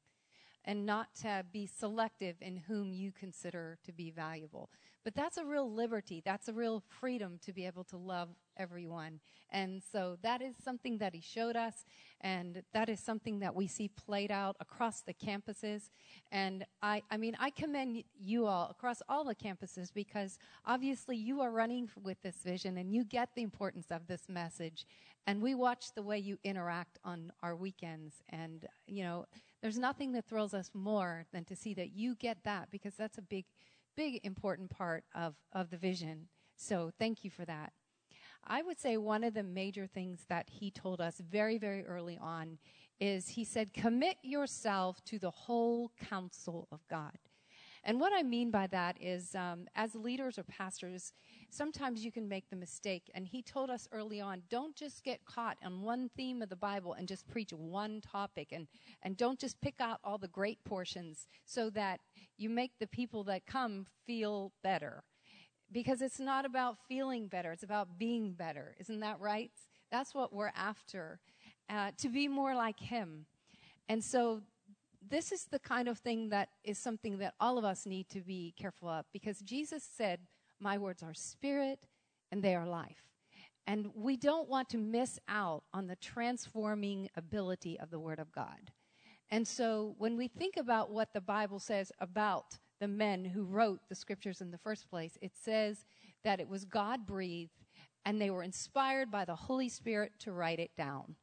and 0.64 0.84
not 0.84 1.14
to 1.22 1.44
be 1.52 1.66
selective 1.66 2.36
in 2.40 2.56
whom 2.56 2.92
you 2.92 3.12
consider 3.12 3.78
to 3.84 3.92
be 3.92 4.10
valuable. 4.10 4.70
But 5.04 5.14
that's 5.14 5.38
a 5.38 5.44
real 5.44 5.72
liberty. 5.72 6.20
That's 6.24 6.48
a 6.48 6.52
real 6.52 6.82
freedom 7.00 7.38
to 7.44 7.52
be 7.52 7.66
able 7.66 7.84
to 7.84 7.96
love 7.96 8.28
everyone. 8.58 9.20
And 9.50 9.82
so 9.92 10.18
that 10.22 10.42
is 10.42 10.54
something 10.62 10.98
that 10.98 11.14
he 11.14 11.22
showed 11.22 11.56
us, 11.56 11.86
and 12.20 12.62
that 12.74 12.88
is 12.88 13.00
something 13.00 13.40
that 13.40 13.54
we 13.54 13.66
see 13.66 13.88
played 13.88 14.30
out 14.30 14.56
across 14.60 15.00
the 15.00 15.14
campuses. 15.14 15.88
And 16.30 16.66
I, 16.82 17.02
I 17.10 17.16
mean, 17.16 17.34
I 17.40 17.50
commend 17.50 18.04
you 18.18 18.46
all 18.46 18.68
across 18.70 19.02
all 19.08 19.24
the 19.24 19.34
campuses 19.34 19.92
because 19.92 20.38
obviously 20.66 21.16
you 21.16 21.40
are 21.40 21.50
running 21.50 21.88
with 22.02 22.20
this 22.22 22.36
vision 22.44 22.76
and 22.76 22.92
you 22.92 23.04
get 23.04 23.30
the 23.34 23.42
importance 23.42 23.86
of 23.90 24.06
this 24.06 24.28
message. 24.28 24.86
And 25.26 25.40
we 25.40 25.54
watch 25.54 25.92
the 25.94 26.02
way 26.02 26.18
you 26.18 26.38
interact 26.44 26.98
on 27.04 27.32
our 27.42 27.56
weekends. 27.56 28.22
And, 28.30 28.66
you 28.86 29.04
know, 29.04 29.26
there's 29.62 29.78
nothing 29.78 30.12
that 30.12 30.26
thrills 30.26 30.54
us 30.54 30.70
more 30.74 31.24
than 31.32 31.44
to 31.44 31.56
see 31.56 31.74
that 31.74 31.92
you 31.92 32.14
get 32.14 32.38
that 32.44 32.70
because 32.70 32.94
that's 32.94 33.18
a 33.18 33.22
big, 33.22 33.44
big 33.96 34.20
important 34.24 34.70
part 34.70 35.04
of, 35.14 35.34
of 35.52 35.70
the 35.70 35.76
vision. 35.76 36.28
So 36.56 36.90
thank 36.98 37.24
you 37.24 37.30
for 37.30 37.44
that. 37.44 37.72
I 38.46 38.62
would 38.62 38.80
say 38.80 38.96
one 38.96 39.22
of 39.22 39.34
the 39.34 39.42
major 39.42 39.86
things 39.86 40.24
that 40.28 40.48
he 40.48 40.70
told 40.70 41.00
us 41.00 41.20
very, 41.20 41.58
very 41.58 41.84
early 41.86 42.18
on 42.18 42.58
is 42.98 43.28
he 43.28 43.44
said, 43.44 43.72
commit 43.72 44.16
yourself 44.22 45.02
to 45.06 45.18
the 45.18 45.30
whole 45.30 45.90
counsel 46.08 46.68
of 46.72 46.80
God. 46.88 47.18
And 47.84 47.98
what 47.98 48.12
I 48.14 48.22
mean 48.22 48.50
by 48.50 48.66
that 48.68 48.96
is, 49.00 49.34
um, 49.34 49.66
as 49.74 49.94
leaders 49.94 50.38
or 50.38 50.42
pastors, 50.42 51.12
sometimes 51.52 52.04
you 52.04 52.12
can 52.12 52.28
make 52.28 52.48
the 52.50 52.56
mistake. 52.56 53.10
And 53.14 53.26
he 53.26 53.42
told 53.42 53.70
us 53.70 53.88
early 53.92 54.20
on, 54.20 54.42
don't 54.50 54.74
just 54.74 55.04
get 55.04 55.24
caught 55.24 55.58
on 55.64 55.82
one 55.82 56.10
theme 56.16 56.42
of 56.42 56.48
the 56.48 56.56
Bible 56.56 56.94
and 56.94 57.08
just 57.08 57.28
preach 57.28 57.52
one 57.52 58.00
topic 58.00 58.48
and, 58.52 58.66
and 59.02 59.16
don't 59.16 59.38
just 59.38 59.60
pick 59.60 59.80
out 59.80 60.00
all 60.04 60.18
the 60.18 60.28
great 60.28 60.62
portions 60.64 61.26
so 61.44 61.70
that 61.70 62.00
you 62.36 62.48
make 62.48 62.72
the 62.78 62.86
people 62.86 63.24
that 63.24 63.46
come 63.46 63.86
feel 64.06 64.52
better. 64.62 65.04
Because 65.72 66.02
it's 66.02 66.18
not 66.18 66.44
about 66.44 66.78
feeling 66.88 67.28
better, 67.28 67.52
it's 67.52 67.62
about 67.62 67.98
being 67.98 68.32
better. 68.32 68.74
Isn't 68.80 69.00
that 69.00 69.20
right? 69.20 69.52
That's 69.90 70.14
what 70.14 70.32
we're 70.32 70.52
after, 70.56 71.20
uh, 71.68 71.92
to 71.98 72.08
be 72.08 72.28
more 72.28 72.54
like 72.54 72.80
him. 72.80 73.26
And 73.88 74.02
so 74.02 74.42
this 75.08 75.32
is 75.32 75.44
the 75.50 75.58
kind 75.58 75.88
of 75.88 75.98
thing 75.98 76.28
that 76.30 76.48
is 76.64 76.78
something 76.78 77.18
that 77.18 77.34
all 77.40 77.58
of 77.58 77.64
us 77.64 77.86
need 77.86 78.08
to 78.10 78.20
be 78.20 78.54
careful 78.56 78.88
of 78.88 79.06
because 79.12 79.40
Jesus 79.40 79.82
said, 79.96 80.20
my 80.60 80.78
words 80.78 81.02
are 81.02 81.14
spirit 81.14 81.80
and 82.30 82.42
they 82.42 82.54
are 82.54 82.66
life. 82.66 83.04
And 83.66 83.90
we 83.94 84.16
don't 84.16 84.48
want 84.48 84.68
to 84.70 84.78
miss 84.78 85.18
out 85.28 85.62
on 85.72 85.86
the 85.86 85.96
transforming 85.96 87.08
ability 87.16 87.78
of 87.78 87.90
the 87.90 87.98
Word 87.98 88.18
of 88.18 88.32
God. 88.32 88.72
And 89.30 89.46
so 89.46 89.94
when 89.98 90.16
we 90.16 90.28
think 90.28 90.56
about 90.56 90.90
what 90.90 91.12
the 91.12 91.20
Bible 91.20 91.60
says 91.60 91.92
about 92.00 92.58
the 92.80 92.88
men 92.88 93.24
who 93.24 93.44
wrote 93.44 93.80
the 93.88 93.94
scriptures 93.94 94.40
in 94.40 94.50
the 94.50 94.58
first 94.58 94.90
place, 94.90 95.16
it 95.20 95.32
says 95.40 95.84
that 96.24 96.40
it 96.40 96.48
was 96.48 96.64
God 96.64 97.06
breathed 97.06 97.64
and 98.04 98.20
they 98.20 98.30
were 98.30 98.42
inspired 98.42 99.10
by 99.10 99.24
the 99.24 99.36
Holy 99.36 99.68
Spirit 99.68 100.12
to 100.20 100.32
write 100.32 100.58
it 100.58 100.70
down. 100.76 101.14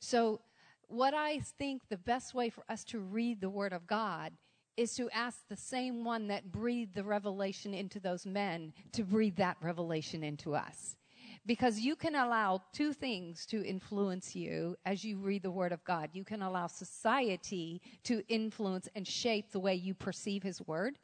So, 0.00 0.40
what 0.88 1.14
I 1.14 1.40
think 1.58 1.82
the 1.88 1.96
best 1.96 2.32
way 2.32 2.48
for 2.48 2.62
us 2.68 2.84
to 2.84 3.00
read 3.00 3.40
the 3.40 3.50
Word 3.50 3.72
of 3.72 3.86
God 3.86 4.32
is 4.76 4.94
to 4.94 5.10
ask 5.10 5.38
the 5.48 5.56
same 5.56 6.04
one 6.04 6.28
that 6.28 6.52
breathed 6.52 6.94
the 6.94 7.04
revelation 7.04 7.72
into 7.74 7.98
those 8.00 8.26
men 8.26 8.72
to 8.92 9.02
breathe 9.02 9.36
that 9.36 9.56
revelation 9.60 10.22
into 10.22 10.54
us. 10.54 10.96
Because 11.46 11.78
you 11.78 11.94
can 11.94 12.16
allow 12.16 12.60
two 12.72 12.92
things 12.92 13.46
to 13.46 13.64
influence 13.64 14.34
you 14.34 14.76
as 14.84 15.04
you 15.04 15.18
read 15.18 15.42
the 15.42 15.50
Word 15.50 15.72
of 15.72 15.84
God. 15.84 16.10
You 16.12 16.24
can 16.24 16.42
allow 16.42 16.66
society 16.66 17.80
to 18.02 18.22
influence 18.28 18.88
and 18.96 19.06
shape 19.06 19.52
the 19.52 19.60
way 19.60 19.74
you 19.74 19.94
perceive 19.94 20.42
His 20.42 20.60
Word. 20.66 20.98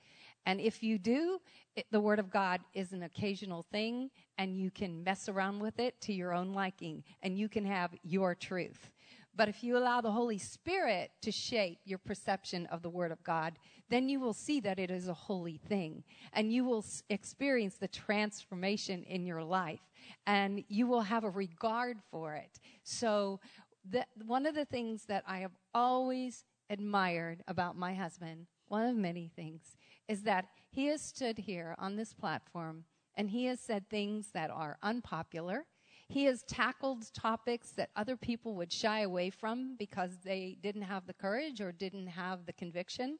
And 0.44 0.60
if 0.60 0.82
you 0.82 0.98
do, 0.98 1.40
it, 1.76 1.86
the 1.92 2.00
Word 2.00 2.18
of 2.18 2.30
God 2.30 2.60
is 2.74 2.92
an 2.92 3.04
occasional 3.04 3.62
thing, 3.62 4.10
and 4.36 4.56
you 4.56 4.72
can 4.72 5.04
mess 5.04 5.28
around 5.28 5.60
with 5.60 5.78
it 5.78 6.00
to 6.02 6.12
your 6.12 6.34
own 6.34 6.52
liking, 6.52 7.04
and 7.22 7.38
you 7.38 7.48
can 7.48 7.64
have 7.64 7.94
your 8.02 8.34
truth. 8.34 8.90
But 9.34 9.48
if 9.48 9.64
you 9.64 9.78
allow 9.78 10.00
the 10.00 10.10
Holy 10.10 10.38
Spirit 10.38 11.10
to 11.22 11.32
shape 11.32 11.78
your 11.84 11.98
perception 11.98 12.66
of 12.66 12.82
the 12.82 12.90
Word 12.90 13.12
of 13.12 13.22
God, 13.22 13.54
then 13.88 14.08
you 14.08 14.20
will 14.20 14.34
see 14.34 14.60
that 14.60 14.78
it 14.78 14.90
is 14.90 15.08
a 15.08 15.14
holy 15.14 15.56
thing. 15.56 16.04
And 16.32 16.52
you 16.52 16.64
will 16.64 16.84
experience 17.08 17.76
the 17.76 17.88
transformation 17.88 19.02
in 19.04 19.24
your 19.24 19.42
life. 19.42 19.80
And 20.26 20.64
you 20.68 20.86
will 20.86 21.00
have 21.02 21.24
a 21.24 21.30
regard 21.30 21.98
for 22.10 22.34
it. 22.34 22.58
So, 22.84 23.40
the, 23.88 24.06
one 24.24 24.46
of 24.46 24.54
the 24.54 24.64
things 24.64 25.06
that 25.06 25.24
I 25.26 25.38
have 25.38 25.56
always 25.74 26.44
admired 26.70 27.42
about 27.48 27.76
my 27.76 27.94
husband, 27.94 28.46
one 28.68 28.86
of 28.86 28.96
many 28.96 29.30
things, 29.34 29.76
is 30.08 30.22
that 30.22 30.46
he 30.70 30.86
has 30.86 31.02
stood 31.02 31.38
here 31.38 31.74
on 31.78 31.96
this 31.96 32.14
platform 32.14 32.84
and 33.16 33.30
he 33.30 33.46
has 33.46 33.60
said 33.60 33.88
things 33.88 34.30
that 34.34 34.50
are 34.50 34.78
unpopular 34.82 35.66
he 36.12 36.24
has 36.26 36.42
tackled 36.42 37.10
topics 37.14 37.70
that 37.70 37.88
other 37.96 38.16
people 38.16 38.54
would 38.54 38.70
shy 38.70 39.00
away 39.00 39.30
from 39.30 39.76
because 39.78 40.18
they 40.22 40.58
didn't 40.62 40.82
have 40.82 41.06
the 41.06 41.14
courage 41.14 41.62
or 41.62 41.72
didn't 41.72 42.06
have 42.06 42.44
the 42.44 42.52
conviction. 42.52 43.18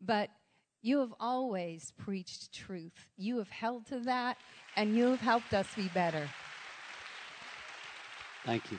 But 0.00 0.30
you 0.82 0.98
have 0.98 1.14
always 1.20 1.92
preached 1.96 2.52
truth. 2.52 3.06
You 3.16 3.38
have 3.38 3.50
held 3.50 3.86
to 3.86 4.00
that, 4.00 4.38
and 4.74 4.96
you 4.96 5.04
have 5.06 5.20
helped 5.20 5.54
us 5.54 5.68
be 5.76 5.88
better. 5.94 6.28
Thank 8.44 8.72
you. 8.72 8.78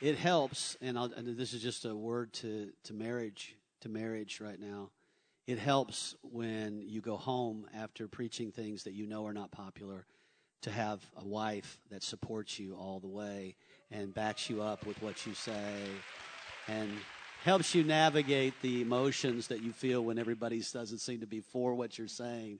It 0.00 0.18
helps, 0.18 0.76
and, 0.80 0.98
and, 0.98 1.38
this 1.38 1.54
is 1.54 1.62
just 1.62 1.84
a 1.84 1.94
word 1.94 2.32
to, 2.34 2.70
to 2.84 2.94
marriage 2.94 3.54
to 3.80 3.88
marriage 3.88 4.40
right 4.40 4.58
now. 4.58 4.90
It 5.46 5.58
helps 5.58 6.16
when 6.22 6.82
you 6.82 7.00
go 7.00 7.16
home 7.16 7.66
after 7.72 8.08
preaching 8.08 8.50
things 8.50 8.82
that 8.82 8.92
you 8.92 9.06
know 9.06 9.24
are 9.24 9.32
not 9.32 9.52
popular 9.52 10.04
to 10.62 10.70
have 10.70 11.00
a 11.16 11.24
wife 11.24 11.78
that 11.90 12.02
supports 12.02 12.58
you 12.58 12.74
all 12.74 12.98
the 13.00 13.08
way 13.08 13.54
and 13.90 14.12
backs 14.12 14.50
you 14.50 14.62
up 14.62 14.84
with 14.86 15.00
what 15.02 15.26
you 15.26 15.34
say 15.34 15.74
and 16.66 16.90
helps 17.44 17.74
you 17.74 17.84
navigate 17.84 18.52
the 18.62 18.82
emotions 18.82 19.48
that 19.48 19.62
you 19.62 19.72
feel 19.72 20.04
when 20.04 20.18
everybody 20.18 20.62
doesn't 20.72 20.98
seem 20.98 21.20
to 21.20 21.26
be 21.26 21.40
for 21.40 21.74
what 21.74 21.96
you're 21.98 22.08
saying 22.08 22.58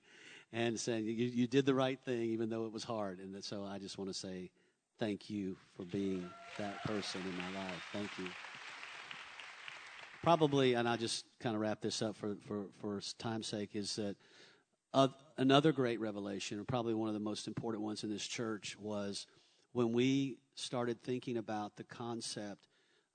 and 0.53 0.79
saying 0.79 1.05
you, 1.05 1.13
you 1.13 1.47
did 1.47 1.67
the 1.67 1.75
right 1.75 1.99
thing 2.05 2.23
even 2.23 2.49
though 2.49 2.65
it 2.65 2.73
was 2.73 2.85
hard. 2.85 3.19
And 3.19 3.43
so 3.45 3.65
i 3.65 3.79
just 3.79 3.99
want 3.99 4.11
to 4.11 4.15
say 4.15 4.51
thank 4.99 5.29
you 5.29 5.57
for 5.77 5.85
being 5.85 6.29
that 6.59 6.83
person 6.85 7.21
in 7.23 7.37
my 7.37 7.61
life. 7.61 7.85
Thank 7.93 8.11
you. 8.19 8.27
Probably 10.23 10.75
and 10.75 10.89
i'll 10.89 10.97
just 10.97 11.25
kind 11.41 11.55
of 11.55 11.61
wrap 11.61 11.81
this 11.81 12.01
up 12.01 12.17
for, 12.17 12.37
for, 12.47 12.67
for 12.81 13.01
time's 13.19 13.49
sake 13.49 13.71
is 13.75 13.97
that 13.97 14.17
uh, 14.95 15.09
another 15.37 15.73
great 15.73 16.01
revelation, 16.01 16.59
and 16.59 16.67
probably 16.67 16.95
one 16.95 17.09
of 17.09 17.15
the 17.15 17.21
most 17.21 17.47
important 17.47 17.83
ones 17.83 18.05
in 18.05 18.11
this 18.11 18.27
church, 18.27 18.77
was 18.79 19.27
when 19.73 19.93
we 19.93 20.39
started 20.55 21.03
thinking 21.03 21.37
about 21.37 21.77
the 21.77 21.85
concept 21.85 22.67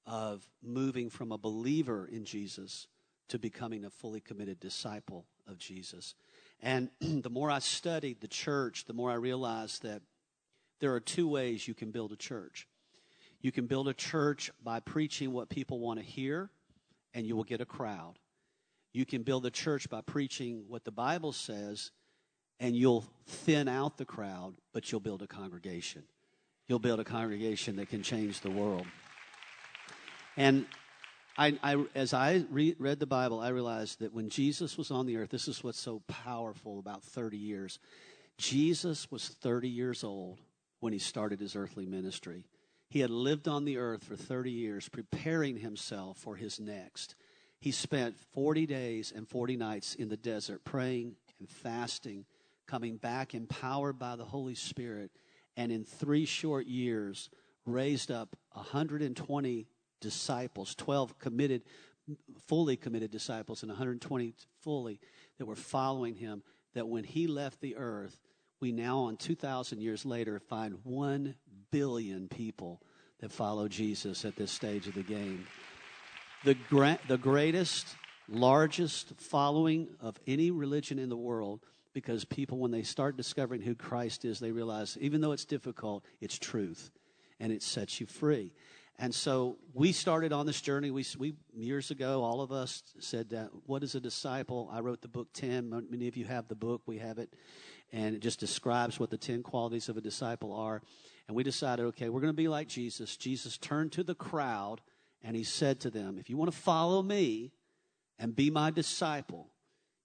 of 0.05 0.47
moving 0.61 1.09
from 1.09 1.31
a 1.31 1.37
believer 1.37 2.07
in 2.11 2.25
Jesus 2.25 2.87
to 3.29 3.39
becoming 3.39 3.85
a 3.85 3.89
fully 3.89 4.19
committed 4.19 4.59
disciple 4.59 5.25
of 5.47 5.57
Jesus. 5.57 6.15
And 6.61 6.89
the 6.99 7.29
more 7.29 7.49
I 7.49 7.59
studied 7.59 8.21
the 8.21 8.27
church, 8.27 8.85
the 8.85 8.93
more 8.93 9.11
I 9.11 9.15
realized 9.15 9.83
that 9.83 10.01
there 10.79 10.93
are 10.93 10.99
two 10.99 11.27
ways 11.27 11.67
you 11.67 11.73
can 11.73 11.91
build 11.91 12.11
a 12.11 12.17
church. 12.17 12.67
You 13.41 13.51
can 13.51 13.67
build 13.67 13.87
a 13.87 13.93
church 13.93 14.51
by 14.63 14.79
preaching 14.79 15.33
what 15.33 15.49
people 15.49 15.79
want 15.79 15.99
to 15.99 16.05
hear, 16.05 16.49
and 17.13 17.25
you 17.25 17.35
will 17.35 17.43
get 17.43 17.61
a 17.61 17.65
crowd. 17.65 18.19
You 18.93 19.05
can 19.05 19.23
build 19.23 19.45
a 19.45 19.51
church 19.51 19.89
by 19.89 20.01
preaching 20.01 20.65
what 20.67 20.85
the 20.85 20.91
Bible 20.91 21.31
says, 21.31 21.91
and 22.59 22.75
you'll 22.75 23.05
thin 23.25 23.67
out 23.67 23.97
the 23.97 24.05
crowd, 24.05 24.53
but 24.71 24.91
you'll 24.91 25.01
build 25.01 25.23
a 25.23 25.27
congregation. 25.27 26.03
You'll 26.67 26.79
build 26.79 26.99
a 26.99 27.03
congregation 27.03 27.75
that 27.77 27.89
can 27.89 28.03
change 28.03 28.41
the 28.41 28.51
world. 28.51 28.85
And 30.37 30.65
I, 31.37 31.57
I, 31.63 31.83
as 31.95 32.13
I 32.13 32.45
re- 32.51 32.75
read 32.77 32.99
the 32.99 33.07
Bible, 33.07 33.39
I 33.39 33.49
realized 33.49 33.99
that 33.99 34.13
when 34.13 34.29
Jesus 34.29 34.77
was 34.77 34.91
on 34.91 35.07
the 35.07 35.17
earth, 35.17 35.29
this 35.29 35.47
is 35.47 35.63
what's 35.63 35.79
so 35.79 36.01
powerful 36.07 36.77
about 36.77 37.03
30 37.03 37.37
years. 37.37 37.79
Jesus 38.37 39.11
was 39.11 39.27
30 39.27 39.67
years 39.67 40.03
old 40.03 40.39
when 40.79 40.93
he 40.93 40.99
started 40.99 41.39
his 41.39 41.55
earthly 41.55 41.87
ministry. 41.87 42.45
He 42.89 42.99
had 42.99 43.09
lived 43.09 43.47
on 43.47 43.65
the 43.65 43.77
earth 43.77 44.03
for 44.03 44.15
30 44.15 44.51
years, 44.51 44.87
preparing 44.87 45.57
himself 45.57 46.17
for 46.17 46.35
his 46.35 46.59
next. 46.59 47.15
He 47.63 47.71
spent 47.71 48.19
40 48.33 48.65
days 48.65 49.13
and 49.15 49.25
40 49.25 49.55
nights 49.55 49.95
in 49.95 50.09
the 50.09 50.17
desert 50.17 50.65
praying 50.65 51.15
and 51.39 51.47
fasting, 51.47 52.25
coming 52.67 52.97
back 52.97 53.33
empowered 53.33 53.97
by 53.97 54.17
the 54.17 54.25
Holy 54.25 54.53
Spirit, 54.53 55.11
and 55.55 55.71
in 55.71 55.85
three 55.85 56.25
short 56.25 56.67
years 56.67 57.29
raised 57.65 58.11
up 58.11 58.35
120 58.51 59.65
disciples, 60.01 60.75
12 60.75 61.17
committed, 61.19 61.61
fully 62.47 62.75
committed 62.75 63.11
disciples, 63.11 63.63
and 63.63 63.69
120 63.69 64.33
fully 64.59 64.99
that 65.37 65.45
were 65.45 65.55
following 65.55 66.15
him. 66.15 66.43
That 66.73 66.89
when 66.89 67.05
he 67.05 67.27
left 67.27 67.61
the 67.61 67.77
earth, 67.77 68.19
we 68.59 68.73
now, 68.73 68.97
on 68.97 69.15
2,000 69.15 69.79
years 69.81 70.05
later, 70.05 70.41
find 70.41 70.79
1 70.83 71.33
billion 71.71 72.27
people 72.27 72.81
that 73.21 73.31
follow 73.31 73.69
Jesus 73.69 74.25
at 74.25 74.35
this 74.35 74.51
stage 74.51 74.85
of 74.87 74.95
the 74.95 75.01
game 75.01 75.47
the, 76.43 76.55
gra- 76.69 76.99
the 77.07 77.17
greatest, 77.17 77.87
largest 78.27 79.13
following 79.17 79.87
of 80.01 80.19
any 80.27 80.51
religion 80.51 80.99
in 80.99 81.09
the 81.09 81.17
world 81.17 81.61
because 81.93 82.25
people, 82.25 82.57
when 82.57 82.71
they 82.71 82.83
start 82.83 83.17
discovering 83.17 83.61
who 83.61 83.75
Christ 83.75 84.25
is, 84.25 84.39
they 84.39 84.51
realize 84.51 84.97
even 84.99 85.21
though 85.21 85.31
it's 85.31 85.45
difficult, 85.45 86.03
it's 86.21 86.37
truth 86.37 86.91
and 87.39 87.51
it 87.51 87.61
sets 87.61 87.99
you 87.99 88.07
free. 88.07 88.51
And 88.99 89.13
so 89.13 89.57
we 89.73 89.91
started 89.91 90.31
on 90.31 90.45
this 90.45 90.61
journey. 90.61 90.91
We, 90.91 91.05
we 91.17 91.33
years 91.55 91.91
ago, 91.91 92.23
all 92.23 92.41
of 92.41 92.51
us 92.51 92.83
said, 92.99 93.31
that, 93.31 93.49
"What 93.65 93.83
is 93.83 93.95
a 93.95 93.99
disciple?" 93.99 94.69
I 94.71 94.81
wrote 94.81 95.01
the 95.01 95.07
book 95.07 95.29
Ten. 95.33 95.69
Many 95.89 96.07
of 96.07 96.15
you 96.15 96.25
have 96.25 96.47
the 96.47 96.55
book. 96.55 96.83
We 96.85 96.99
have 96.99 97.17
it, 97.17 97.33
and 97.91 98.15
it 98.15 98.19
just 98.19 98.39
describes 98.39 98.99
what 98.99 99.09
the 99.09 99.17
ten 99.17 99.41
qualities 99.41 99.89
of 99.89 99.97
a 99.97 100.01
disciple 100.01 100.53
are. 100.53 100.81
And 101.27 101.35
we 101.35 101.43
decided, 101.43 101.85
okay, 101.87 102.09
we're 102.09 102.21
going 102.21 102.33
to 102.33 102.37
be 102.37 102.47
like 102.47 102.67
Jesus. 102.67 103.17
Jesus 103.17 103.57
turned 103.57 103.93
to 103.93 104.03
the 104.03 104.15
crowd 104.15 104.81
and 105.23 105.35
he 105.35 105.43
said 105.43 105.79
to 105.81 105.89
them, 105.89 106.17
If 106.19 106.29
you 106.29 106.37
want 106.37 106.51
to 106.51 106.57
follow 106.57 107.01
me 107.01 107.51
and 108.19 108.35
be 108.35 108.49
my 108.49 108.71
disciple, 108.71 109.47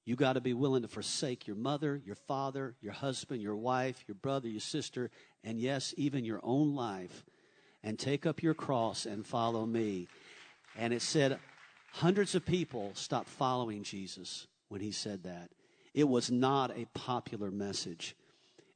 you 0.05 0.17
got 0.17 0.35
to 0.35 0.41
be 0.41 0.55
willing 0.55 0.83
to 0.83 0.89
forsake 0.89 1.47
your 1.47 1.57
mother, 1.57 2.01
your 2.05 2.15
father, 2.15 2.75
your 2.81 2.93
husband, 2.93 3.43
your 3.43 3.57
wife, 3.57 4.05
your 4.07 4.15
brother, 4.15 4.49
your 4.49 4.61
sister, 4.61 5.11
and 5.45 5.61
yes, 5.61 5.93
even 5.97 6.25
your 6.25 6.41
own 6.43 6.75
life, 6.75 7.25
and 7.83 7.99
take 7.99 8.25
up 8.25 8.43
your 8.43 8.55
cross 8.55 9.05
and 9.05 9.27
follow 9.27 9.67
me. 9.67 10.09
And 10.77 10.95
it 10.95 11.03
said, 11.03 11.39
hundreds 11.93 12.35
of 12.35 12.47
people 12.47 12.93
stopped 12.95 13.29
following 13.29 13.83
Jesus 13.83 14.47
when 14.69 14.81
he 14.81 14.93
said 14.93 15.25
that. 15.25 15.51
It 15.93 16.09
was 16.09 16.31
not 16.31 16.71
a 16.71 16.87
popular 16.95 17.51
message. 17.51 18.15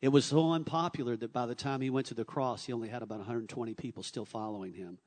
It 0.00 0.08
was 0.08 0.24
so 0.24 0.52
unpopular 0.52 1.16
that 1.16 1.32
by 1.32 1.46
the 1.46 1.54
time 1.54 1.80
he 1.80 1.90
went 1.90 2.08
to 2.08 2.14
the 2.14 2.24
cross, 2.24 2.66
he 2.66 2.72
only 2.72 2.88
had 2.88 3.02
about 3.02 3.18
120 3.18 3.74
people 3.74 4.02
still 4.02 4.24
following 4.24 4.74
him 4.74 4.98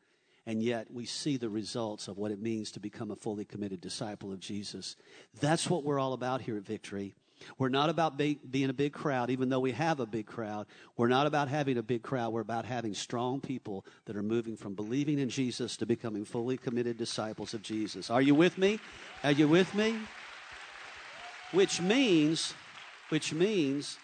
and 0.46 0.62
yet 0.62 0.92
we 0.92 1.06
see 1.06 1.38
the 1.38 1.50
results 1.50 2.08
of 2.08 2.18
what 2.18 2.32
it 2.32 2.42
means 2.42 2.72
to 2.72 2.80
become 2.80 3.12
a 3.12 3.16
fully 3.16 3.46
committed 3.46 3.82
disciple 3.82 4.32
of 4.32 4.40
Jesus. 4.40 4.96
That's 5.40 5.70
what 5.70 5.84
we're 5.84 6.00
all 6.00 6.14
about 6.14 6.42
here 6.42 6.58
at 6.58 6.66
Victory. 6.66 7.16
We're 7.58 7.70
not 7.70 7.90
about 7.90 8.18
be, 8.18 8.40
being 8.50 8.70
a 8.70 8.74
big 8.74 8.94
crowd, 8.94 9.30
even 9.30 9.50
though 9.50 9.60
we 9.60 9.72
have 9.74 10.00
a 10.00 10.06
big 10.06 10.26
crowd. 10.26 10.68
We're 10.96 11.10
not 11.10 11.28
about 11.28 11.50
having 11.50 11.78
a 11.78 11.84
big 11.84 12.02
crowd. 12.02 12.32
We're 12.32 12.42
about 12.42 12.66
having 12.66 12.94
strong 12.94 13.42
people 13.42 13.86
that 14.06 14.16
are 14.16 14.24
moving 14.24 14.56
from 14.56 14.74
believing 14.74 15.20
in 15.20 15.30
Jesus 15.30 15.76
to 15.78 15.86
becoming 15.86 16.26
fully 16.26 16.58
committed 16.58 16.98
disciples 16.98 17.54
of 17.54 17.62
Jesus. 17.62 18.10
Are 18.10 18.22
you 18.22 18.36
with 18.36 18.58
me? 18.58 18.80
Are 19.24 19.32
you 19.32 19.48
with 19.48 19.74
me? 19.76 19.98
Which 21.52 21.82
means, 21.82 22.54
which 23.10 23.34
means 23.34 23.98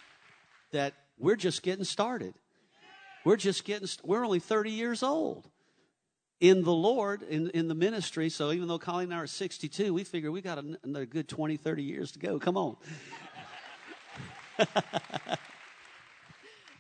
that 0.72 0.94
we're 1.18 1.36
just 1.36 1.64
getting 1.64 1.86
started. 1.86 2.34
We're 3.24 3.38
just 3.38 3.64
getting, 3.64 3.88
we're 4.04 4.26
only 4.26 4.40
30 4.40 4.72
years 4.72 5.04
old 5.04 5.48
in 6.42 6.64
the 6.64 6.74
Lord, 6.74 7.22
in, 7.22 7.50
in 7.52 7.70
the 7.70 7.76
ministry. 7.76 8.28
So 8.30 8.52
even 8.52 8.68
though 8.68 8.80
Colleen 8.80 9.06
and 9.06 9.14
I 9.14 9.18
are 9.18 9.28
62, 9.28 9.94
we 9.94 10.04
figure 10.04 10.32
we 10.32 10.42
got 10.42 10.58
another 10.84 11.06
good 11.06 11.30
20, 11.30 11.56
30 11.56 11.84
years 11.84 12.12
to 12.14 12.20
go. 12.20 12.40
Come 12.40 12.58
on. 12.58 12.76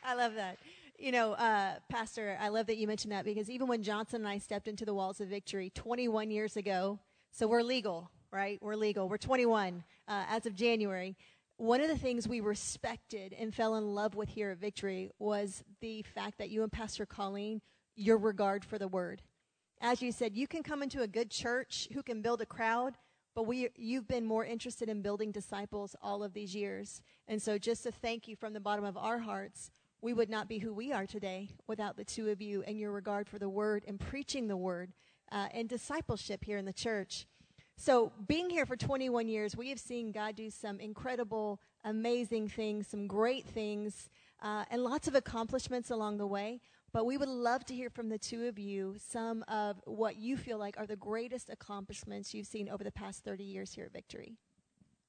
I 0.03 0.15
love 0.15 0.33
that. 0.33 0.57
You 0.97 1.11
know, 1.11 1.33
uh, 1.33 1.75
Pastor, 1.89 2.37
I 2.41 2.49
love 2.49 2.65
that 2.67 2.77
you 2.77 2.87
mentioned 2.87 3.11
that 3.11 3.23
because 3.23 3.49
even 3.49 3.67
when 3.67 3.83
Johnson 3.83 4.21
and 4.21 4.27
I 4.27 4.39
stepped 4.39 4.67
into 4.67 4.83
the 4.83 4.93
walls 4.93 5.21
of 5.21 5.27
victory 5.29 5.71
21 5.73 6.31
years 6.31 6.57
ago, 6.57 6.99
so 7.31 7.47
we're 7.47 7.61
legal, 7.61 8.09
right? 8.31 8.59
We're 8.61 8.75
legal. 8.75 9.07
We're 9.07 9.17
21 9.17 9.83
uh, 10.07 10.25
as 10.27 10.47
of 10.47 10.55
January. 10.55 11.15
One 11.57 11.81
of 11.81 11.87
the 11.87 11.97
things 11.97 12.27
we 12.27 12.39
respected 12.39 13.35
and 13.39 13.53
fell 13.53 13.75
in 13.75 13.93
love 13.93 14.15
with 14.15 14.29
here 14.29 14.49
at 14.49 14.57
Victory 14.57 15.11
was 15.19 15.63
the 15.81 16.01
fact 16.15 16.39
that 16.39 16.49
you 16.49 16.63
and 16.63 16.71
Pastor 16.71 17.05
Colleen, 17.05 17.61
your 17.95 18.17
regard 18.17 18.65
for 18.65 18.79
the 18.79 18.87
word. 18.87 19.21
As 19.81 20.01
you 20.01 20.11
said, 20.11 20.35
you 20.35 20.47
can 20.47 20.61
come 20.63 20.83
into 20.83 21.01
a 21.01 21.07
good 21.07 21.31
church 21.31 21.89
who 21.91 22.03
can 22.03 22.21
build 22.21 22.39
a 22.41 22.45
crowd, 22.45 22.97
but 23.33 23.47
we, 23.47 23.69
you've 23.75 24.07
been 24.07 24.25
more 24.25 24.45
interested 24.45 24.87
in 24.89 25.01
building 25.01 25.31
disciples 25.31 25.95
all 26.01 26.23
of 26.23 26.33
these 26.33 26.55
years. 26.55 27.01
And 27.27 27.41
so, 27.41 27.57
just 27.57 27.83
to 27.83 27.91
thank 27.91 28.27
you 28.27 28.35
from 28.35 28.53
the 28.53 28.59
bottom 28.59 28.85
of 28.85 28.95
our 28.95 29.19
hearts 29.19 29.71
we 30.01 30.13
would 30.13 30.29
not 30.29 30.47
be 30.47 30.57
who 30.57 30.73
we 30.73 30.91
are 30.91 31.05
today 31.05 31.49
without 31.67 31.95
the 31.95 32.03
two 32.03 32.29
of 32.29 32.41
you 32.41 32.63
and 32.63 32.79
your 32.79 32.91
regard 32.91 33.29
for 33.29 33.37
the 33.37 33.49
word 33.49 33.83
and 33.87 33.99
preaching 33.99 34.47
the 34.47 34.57
word 34.57 34.93
uh, 35.31 35.47
and 35.53 35.69
discipleship 35.69 36.43
here 36.43 36.57
in 36.57 36.65
the 36.65 36.73
church. 36.73 37.27
So, 37.77 38.11
being 38.27 38.49
here 38.49 38.65
for 38.65 38.75
21 38.75 39.27
years, 39.27 39.55
we 39.55 39.69
have 39.69 39.79
seen 39.79 40.11
God 40.11 40.35
do 40.35 40.49
some 40.49 40.79
incredible, 40.79 41.59
amazing 41.83 42.49
things, 42.49 42.87
some 42.87 43.07
great 43.07 43.45
things, 43.45 44.09
uh, 44.41 44.65
and 44.69 44.83
lots 44.83 45.07
of 45.07 45.15
accomplishments 45.15 45.89
along 45.89 46.17
the 46.17 46.27
way. 46.27 46.61
But 46.93 47.05
we 47.05 47.17
would 47.17 47.29
love 47.29 47.63
to 47.65 47.73
hear 47.73 47.89
from 47.89 48.09
the 48.09 48.17
two 48.17 48.47
of 48.47 48.59
you 48.59 48.95
some 48.97 49.43
of 49.47 49.81
what 49.85 50.17
you 50.17 50.35
feel 50.35 50.57
like 50.57 50.77
are 50.77 50.85
the 50.85 50.97
greatest 50.97 51.49
accomplishments 51.49 52.33
you've 52.33 52.47
seen 52.47 52.67
over 52.67 52.83
the 52.83 52.91
past 52.91 53.23
30 53.23 53.43
years 53.43 53.73
here 53.73 53.85
at 53.85 53.93
Victory. 53.93 54.35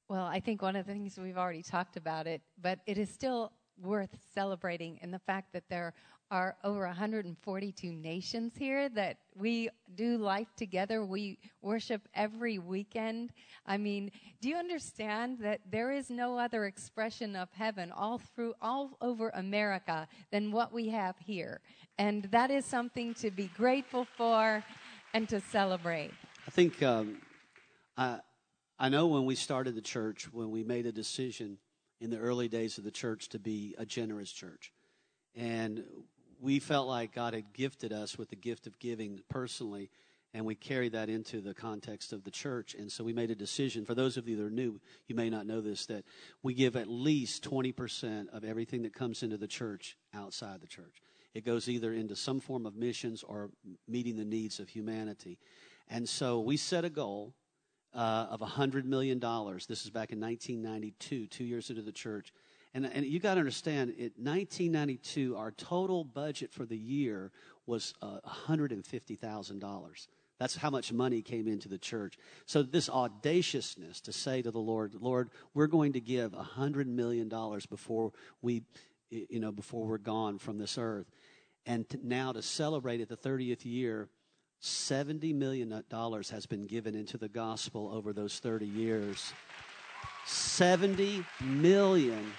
Well, 0.09 0.25
I 0.25 0.41
think 0.41 0.63
one 0.63 0.77
of 0.77 0.87
the 0.87 0.93
things 0.93 1.19
we've 1.19 1.39
already 1.39 1.63
talked 1.63 1.97
about 1.97 2.27
it, 2.27 2.43
but 2.61 2.81
it 2.87 2.99
is 2.99 3.11
still 3.11 3.53
worth 3.81 4.17
celebrating 4.35 4.99
in 5.03 5.11
the 5.11 5.19
fact 5.19 5.53
that 5.53 5.69
there 5.69 5.95
are 6.33 6.57
over 6.65 6.87
142 6.87 7.93
nations 7.93 8.55
here 8.57 8.89
that 8.89 9.19
we 9.35 9.69
do 9.97 10.17
life 10.17 10.49
together. 10.57 11.05
We 11.05 11.39
worship 11.61 12.09
every 12.15 12.59
weekend. 12.59 13.35
I 13.67 13.77
mean, 13.77 14.11
do 14.41 14.49
you 14.49 14.57
understand 14.57 15.41
that 15.41 15.61
there 15.71 15.93
is 15.93 16.09
no 16.09 16.39
other 16.39 16.65
expression 16.65 17.37
of 17.37 17.51
heaven 17.53 17.93
all 17.93 18.17
through 18.17 18.55
all 18.63 18.97
over 19.03 19.29
America 19.35 20.09
than 20.31 20.53
what 20.53 20.73
we 20.73 20.89
have 20.89 21.17
here? 21.19 21.61
And 21.99 22.25
that 22.31 22.51
is 22.51 22.65
something 22.65 23.13
to 23.15 23.31
be 23.31 23.51
grateful 23.55 24.07
for 24.17 24.65
and 25.13 25.29
to 25.29 25.39
celebrate. 25.39 26.13
I 26.47 26.51
think 26.51 26.83
um, 26.83 27.21
I, 27.95 28.21
I 28.79 28.89
know 28.89 29.07
when 29.07 29.27
we 29.27 29.35
started 29.35 29.75
the 29.75 29.83
church, 29.83 30.33
when 30.33 30.51
we 30.51 30.65
made 30.65 30.87
a 30.87 30.93
decision 30.93 31.59
in 32.03 32.11
the 32.11 32.19
early 32.19 32.49
days 32.49 32.79
of 32.79 32.85
the 32.85 32.91
church 32.91 33.29
to 33.29 33.39
be 33.39 33.77
a 33.79 33.87
generous 33.87 34.33
church. 34.33 34.73
And 35.37 35.85
we 36.41 36.59
felt 36.59 36.89
like 36.89 37.15
God 37.15 37.33
had 37.33 37.53
gifted 37.53 37.93
us 37.93 38.19
with 38.19 38.31
the 38.31 38.37
gift 38.37 38.67
of 38.67 38.79
giving 38.81 39.21
personally, 39.29 39.89
and 40.35 40.45
we 40.45 40.57
carried 40.57 40.93
that 40.93 41.09
into 41.09 41.41
the 41.41 41.55
context 41.55 42.13
of 42.13 42.25
the 42.25 42.31
church. 42.31 42.75
And 42.75 42.91
so 42.91 43.05
we 43.05 43.13
made 43.13 43.31
a 43.31 43.37
decision. 43.37 43.85
For 43.85 43.95
those 43.95 44.17
of 44.17 44.27
you 44.27 44.37
that 44.37 44.45
are 44.45 44.51
new, 44.51 44.81
you 45.07 45.15
may 45.15 45.31
not 45.31 45.47
know 45.47 45.61
this, 45.61 45.87
that 45.87 46.05
we 46.43 46.55
give 46.55 46.75
at 46.75 46.89
least 46.89 47.49
20% 47.49 48.29
of 48.31 48.43
everything 48.43 48.83
that 48.83 48.95
comes 48.95 49.23
into 49.23 49.37
the 49.37 49.47
church 49.47 49.97
outside 50.13 50.61
the 50.61 50.67
church. 50.67 51.01
It 51.35 51.45
goes 51.45 51.69
either 51.69 51.93
into 51.93 52.17
some 52.17 52.41
form 52.41 52.67
of 52.67 52.75
missions 52.75 53.23
or 53.23 53.51
meeting 53.87 54.17
the 54.17 54.25
needs 54.25 54.59
of 54.59 54.69
humanity. 54.69 55.39
And 55.89 56.09
so 56.09 56.41
we 56.41 56.57
set 56.57 56.85
a 56.85 56.91
goal 56.91 57.35
uh, 57.95 58.27
of 58.31 58.41
$100 58.41 58.85
million. 58.85 59.21
This 59.21 59.85
is 59.85 59.91
back 59.91 60.13
in 60.13 60.21
1992, 60.21 61.27
two 61.27 61.45
years 61.45 61.71
into 61.71 61.83
the 61.83 61.93
church. 61.93 62.33
And, 62.75 62.87
and 62.87 63.05
you 63.05 63.21
got 63.21 63.35
to 63.35 63.41
understand, 63.41 63.91
in 63.91 64.13
1992, 64.17 65.37
our 65.37 65.51
total 65.51 66.05
budget 66.05 66.53
for 66.53 66.65
the 66.65 66.77
year 66.77 67.31
was 67.67 67.95
uh, 68.01 68.19
$150,000. 68.49 70.07
That's 70.39 70.57
how 70.57 70.71
much 70.71 70.93
money 70.93 71.23
came 71.23 71.47
into 71.47 71.69
the 71.69 71.79
church. 71.79 72.19
So 72.47 72.63
this 72.63 72.89
audaciousness 72.89 74.01
to 74.01 74.13
say 74.13 74.43
to 74.43 74.51
the 74.51 74.59
Lord, 74.59 74.95
Lord, 74.95 75.31
we're 75.55 75.69
going 75.69 75.93
to 75.93 76.01
give 76.01 76.33
$100 76.33 76.87
million 76.87 77.31
before 77.71 78.13
we, 78.41 78.63
you 79.11 79.39
know, 79.39 79.53
before 79.53 79.87
we're 79.87 79.99
gone 79.99 80.39
from 80.39 80.59
this 80.59 80.79
earth. 80.79 81.07
And 81.65 81.87
now 82.03 82.33
to 82.33 82.43
celebrate 82.43 83.01
at 83.01 83.09
the 83.09 83.17
30th 83.17 83.65
year, 83.65 84.09
$70 84.63 85.35
million 85.35 85.83
has 86.31 86.47
been 86.47 86.67
given 86.67 86.95
into 86.95 87.19
the 87.19 87.29
gospel 87.29 87.91
over 87.93 88.13
those 88.13 88.39
30 88.39 88.67
years. 88.67 89.33
$70 90.27 91.25
million 91.41 92.33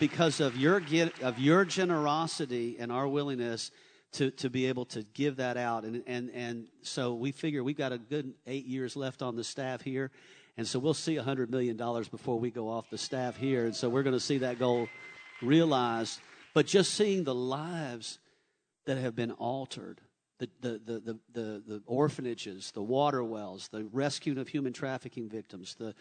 because 0.00 0.40
of 0.40 0.56
your, 0.56 0.82
of 1.22 1.38
your 1.38 1.64
generosity 1.64 2.76
and 2.78 2.90
our 2.90 3.06
willingness 3.06 3.70
to, 4.12 4.30
to 4.32 4.50
be 4.50 4.66
able 4.66 4.84
to 4.86 5.04
give 5.14 5.36
that 5.36 5.56
out. 5.56 5.84
And, 5.84 6.02
and, 6.06 6.30
and 6.34 6.66
so 6.82 7.14
we 7.14 7.30
figure 7.32 7.62
we've 7.62 7.78
got 7.78 7.92
a 7.92 7.98
good 7.98 8.34
eight 8.46 8.66
years 8.66 8.96
left 8.96 9.22
on 9.22 9.36
the 9.36 9.44
staff 9.44 9.80
here. 9.80 10.10
And 10.56 10.66
so 10.66 10.78
we'll 10.78 10.92
see 10.92 11.14
$100 11.16 11.48
million 11.48 11.76
before 12.10 12.38
we 12.38 12.50
go 12.50 12.68
off 12.68 12.90
the 12.90 12.98
staff 12.98 13.36
here. 13.36 13.64
And 13.64 13.74
so 13.74 13.88
we're 13.88 14.02
going 14.02 14.16
to 14.16 14.20
see 14.20 14.38
that 14.38 14.58
goal 14.58 14.88
realized. 15.40 16.20
But 16.52 16.66
just 16.66 16.94
seeing 16.94 17.24
the 17.24 17.34
lives 17.34 18.18
that 18.86 18.98
have 18.98 19.14
been 19.14 19.32
altered. 19.32 20.00
The, 20.38 20.48
the, 20.60 20.70
the, 20.70 21.00
the, 21.00 21.18
the, 21.32 21.62
the 21.66 21.82
orphanages, 21.86 22.72
the 22.72 22.82
water 22.82 23.22
wells, 23.22 23.68
the 23.68 23.84
rescuing 23.92 24.38
of 24.38 24.48
human 24.48 24.72
trafficking 24.72 25.28
victims, 25.28 25.76
the, 25.78 25.94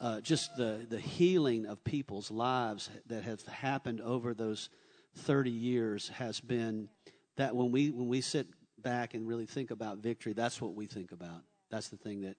uh, 0.00 0.20
just 0.20 0.56
the, 0.56 0.86
the 0.88 0.98
healing 0.98 1.66
of 1.66 1.84
people's 1.84 2.30
lives 2.30 2.88
that 3.06 3.22
have 3.24 3.42
happened 3.42 4.00
over 4.00 4.32
those 4.32 4.70
30 5.16 5.50
years 5.50 6.08
has 6.08 6.40
been 6.40 6.88
that 7.36 7.54
when 7.54 7.70
we, 7.70 7.90
when 7.90 8.08
we 8.08 8.20
sit 8.20 8.46
back 8.78 9.14
and 9.14 9.26
really 9.28 9.46
think 9.46 9.70
about 9.70 9.98
victory, 9.98 10.32
that's 10.32 10.60
what 10.60 10.74
we 10.74 10.86
think 10.86 11.12
about. 11.12 11.42
That's 11.70 11.88
the 11.88 11.96
thing 11.96 12.22
that, 12.22 12.36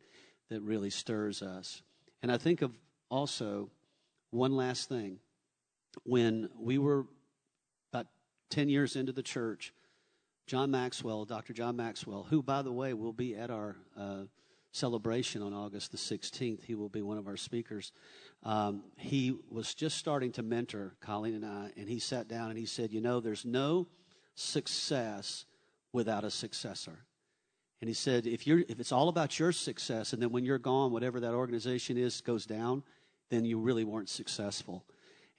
that 0.49 0.61
really 0.61 0.89
stirs 0.89 1.41
us. 1.41 1.81
And 2.21 2.31
I 2.31 2.37
think 2.37 2.61
of 2.61 2.71
also 3.09 3.69
one 4.31 4.55
last 4.55 4.89
thing. 4.89 5.19
When 6.03 6.49
we 6.59 6.77
were 6.77 7.05
about 7.91 8.07
10 8.49 8.69
years 8.69 8.95
into 8.95 9.11
the 9.11 9.23
church, 9.23 9.73
John 10.45 10.71
Maxwell, 10.71 11.25
Dr. 11.25 11.53
John 11.53 11.75
Maxwell, 11.75 12.27
who, 12.29 12.43
by 12.43 12.61
the 12.61 12.71
way, 12.71 12.93
will 12.93 13.13
be 13.13 13.35
at 13.35 13.49
our 13.49 13.75
uh, 13.97 14.23
celebration 14.71 15.41
on 15.41 15.53
August 15.53 15.91
the 15.91 15.97
16th. 15.97 16.63
He 16.63 16.75
will 16.75 16.89
be 16.89 17.01
one 17.01 17.17
of 17.17 17.27
our 17.27 17.37
speakers. 17.37 17.91
Um, 18.43 18.83
he 18.97 19.33
was 19.49 19.73
just 19.73 19.97
starting 19.97 20.31
to 20.33 20.43
mentor 20.43 20.95
Colleen 20.99 21.35
and 21.35 21.45
I, 21.45 21.71
and 21.77 21.87
he 21.87 21.99
sat 21.99 22.27
down 22.27 22.49
and 22.49 22.57
he 22.57 22.65
said, 22.65 22.91
You 22.91 22.99
know, 22.99 23.19
there's 23.19 23.45
no 23.45 23.87
success 24.35 25.45
without 25.93 26.23
a 26.23 26.31
successor. 26.31 27.05
And 27.79 27.87
he 27.89 27.93
said, 27.93 28.25
if, 28.25 28.47
you're, 28.47 28.63
if 28.69 28.79
it's 28.79 28.93
all 28.93 29.09
about 29.09 29.37
your 29.37 29.51
success, 29.51 30.13
and 30.13 30.21
then 30.21 30.31
when 30.31 30.45
you're 30.45 30.57
gone, 30.57 30.91
whatever 30.91 31.19
that 31.19 31.33
organization 31.33 31.97
is 31.97 32.21
goes 32.21 32.45
down, 32.45 32.81
then 33.29 33.43
you 33.45 33.59
really 33.59 33.83
weren't 33.83 34.09
successful. 34.09 34.85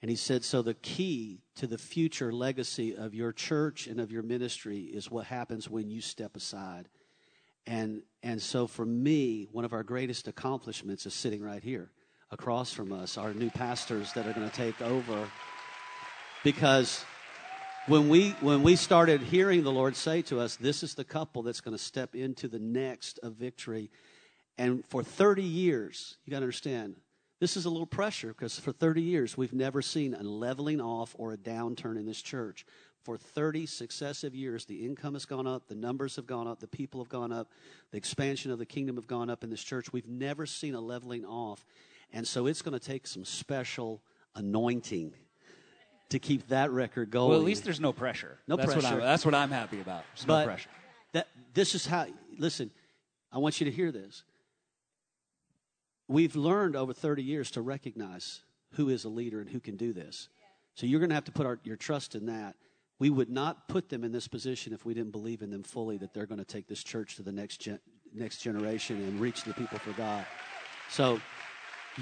And 0.01 0.09
he 0.09 0.15
said, 0.15 0.43
So 0.43 0.61
the 0.61 0.73
key 0.73 1.41
to 1.55 1.67
the 1.67 1.77
future 1.77 2.31
legacy 2.31 2.95
of 2.95 3.13
your 3.13 3.31
church 3.31 3.87
and 3.87 3.99
of 3.99 4.11
your 4.11 4.23
ministry 4.23 4.81
is 4.81 5.09
what 5.09 5.25
happens 5.25 5.69
when 5.69 5.89
you 5.89 6.01
step 6.01 6.35
aside. 6.35 6.89
And, 7.67 8.03
and 8.21 8.41
so 8.41 8.67
for 8.67 8.85
me, 8.85 9.47
one 9.51 9.65
of 9.65 9.73
our 9.73 9.83
greatest 9.83 10.27
accomplishments 10.27 11.05
is 11.05 11.13
sitting 11.13 11.41
right 11.41 11.63
here 11.63 11.89
across 12.31 12.73
from 12.73 12.91
us, 12.91 13.17
our 13.17 13.33
new 13.33 13.49
pastors 13.49 14.13
that 14.13 14.27
are 14.27 14.33
going 14.33 14.49
to 14.49 14.55
take 14.55 14.79
over. 14.81 15.27
Because 16.43 17.03
when 17.87 18.09
we, 18.09 18.31
when 18.41 18.61
we 18.61 18.75
started 18.75 19.21
hearing 19.21 19.63
the 19.63 19.71
Lord 19.71 19.95
say 19.95 20.21
to 20.23 20.39
us, 20.39 20.55
This 20.55 20.83
is 20.83 20.93
the 20.93 21.03
couple 21.03 21.43
that's 21.43 21.61
going 21.61 21.75
to 21.75 21.83
step 21.83 22.15
into 22.15 22.47
the 22.47 22.59
next 22.59 23.19
of 23.23 23.33
victory. 23.33 23.89
And 24.57 24.85
for 24.85 25.03
30 25.03 25.43
years, 25.43 26.17
you 26.25 26.31
got 26.31 26.39
to 26.39 26.43
understand, 26.43 26.95
this 27.39 27.57
is 27.57 27.65
a 27.65 27.69
little 27.69 27.85
pressure 27.85 28.29
because 28.29 28.57
for 28.59 28.71
30 28.71 29.01
years 29.01 29.37
we've 29.37 29.53
never 29.53 29.81
seen 29.81 30.13
a 30.13 30.23
leveling 30.23 30.79
off 30.79 31.15
or 31.17 31.33
a 31.33 31.37
downturn 31.37 31.97
in 31.97 32.05
this 32.05 32.21
church. 32.21 32.65
For 33.03 33.17
30 33.17 33.67
successive 33.67 34.33
years, 34.33 34.65
the 34.65 34.83
income 34.83 35.13
has 35.13 35.25
gone 35.25 35.45
up, 35.45 35.67
the 35.67 35.75
numbers 35.75 36.15
have 36.15 36.25
gone 36.25 36.47
up, 36.47 36.59
the 36.59 36.67
people 36.67 36.99
have 37.01 37.09
gone 37.09 37.31
up, 37.31 37.51
the 37.91 37.97
expansion 37.97 38.49
of 38.49 38.57
the 38.57 38.65
kingdom 38.65 38.95
have 38.95 39.05
gone 39.05 39.29
up 39.29 39.43
in 39.43 39.51
this 39.51 39.61
church. 39.61 39.93
We've 39.93 40.07
never 40.07 40.47
seen 40.47 40.73
a 40.73 40.81
leveling 40.81 41.23
off. 41.23 41.63
And 42.11 42.27
so 42.27 42.47
it's 42.47 42.63
going 42.63 42.77
to 42.77 42.83
take 42.83 43.05
some 43.05 43.23
special 43.23 44.01
anointing 44.33 45.13
to 46.09 46.19
keep 46.19 46.47
that 46.47 46.71
record 46.71 47.11
going. 47.11 47.29
Well, 47.29 47.39
at 47.39 47.45
least 47.45 47.63
there's 47.63 47.79
no 47.79 47.93
pressure. 47.93 48.39
No 48.47 48.55
that's 48.55 48.73
pressure. 48.73 48.95
What 48.95 49.03
that's 49.03 49.25
what 49.25 49.35
I'm 49.35 49.51
happy 49.51 49.81
about. 49.81 50.03
There's 50.15 50.25
but 50.25 50.39
no 50.39 50.45
pressure. 50.47 50.69
That, 51.13 51.27
this 51.53 51.75
is 51.75 51.85
how, 51.85 52.07
listen, 52.37 52.71
I 53.31 53.37
want 53.37 53.59
you 53.59 53.65
to 53.65 53.71
hear 53.71 53.91
this 53.91 54.23
we've 56.07 56.35
learned 56.35 56.75
over 56.75 56.93
30 56.93 57.23
years 57.23 57.51
to 57.51 57.61
recognize 57.61 58.41
who 58.73 58.89
is 58.89 59.05
a 59.05 59.09
leader 59.09 59.39
and 59.39 59.49
who 59.49 59.59
can 59.59 59.77
do 59.77 59.93
this. 59.93 60.29
So 60.75 60.85
you're 60.85 60.99
going 60.99 61.09
to 61.09 61.15
have 61.15 61.25
to 61.25 61.31
put 61.31 61.45
our, 61.45 61.59
your 61.63 61.77
trust 61.77 62.15
in 62.15 62.25
that. 62.25 62.55
We 62.99 63.09
would 63.09 63.29
not 63.29 63.67
put 63.67 63.89
them 63.89 64.03
in 64.03 64.11
this 64.11 64.27
position 64.27 64.73
if 64.73 64.85
we 64.85 64.93
didn't 64.93 65.11
believe 65.11 65.41
in 65.41 65.49
them 65.49 65.63
fully 65.63 65.97
that 65.97 66.13
they're 66.13 66.25
going 66.25 66.39
to 66.39 66.45
take 66.45 66.67
this 66.67 66.83
church 66.83 67.15
to 67.15 67.23
the 67.23 67.31
next 67.31 67.57
gen, 67.57 67.79
next 68.13 68.39
generation 68.39 68.97
and 68.97 69.19
reach 69.19 69.43
the 69.43 69.53
people 69.53 69.79
for 69.79 69.91
God. 69.91 70.25
So 70.89 71.19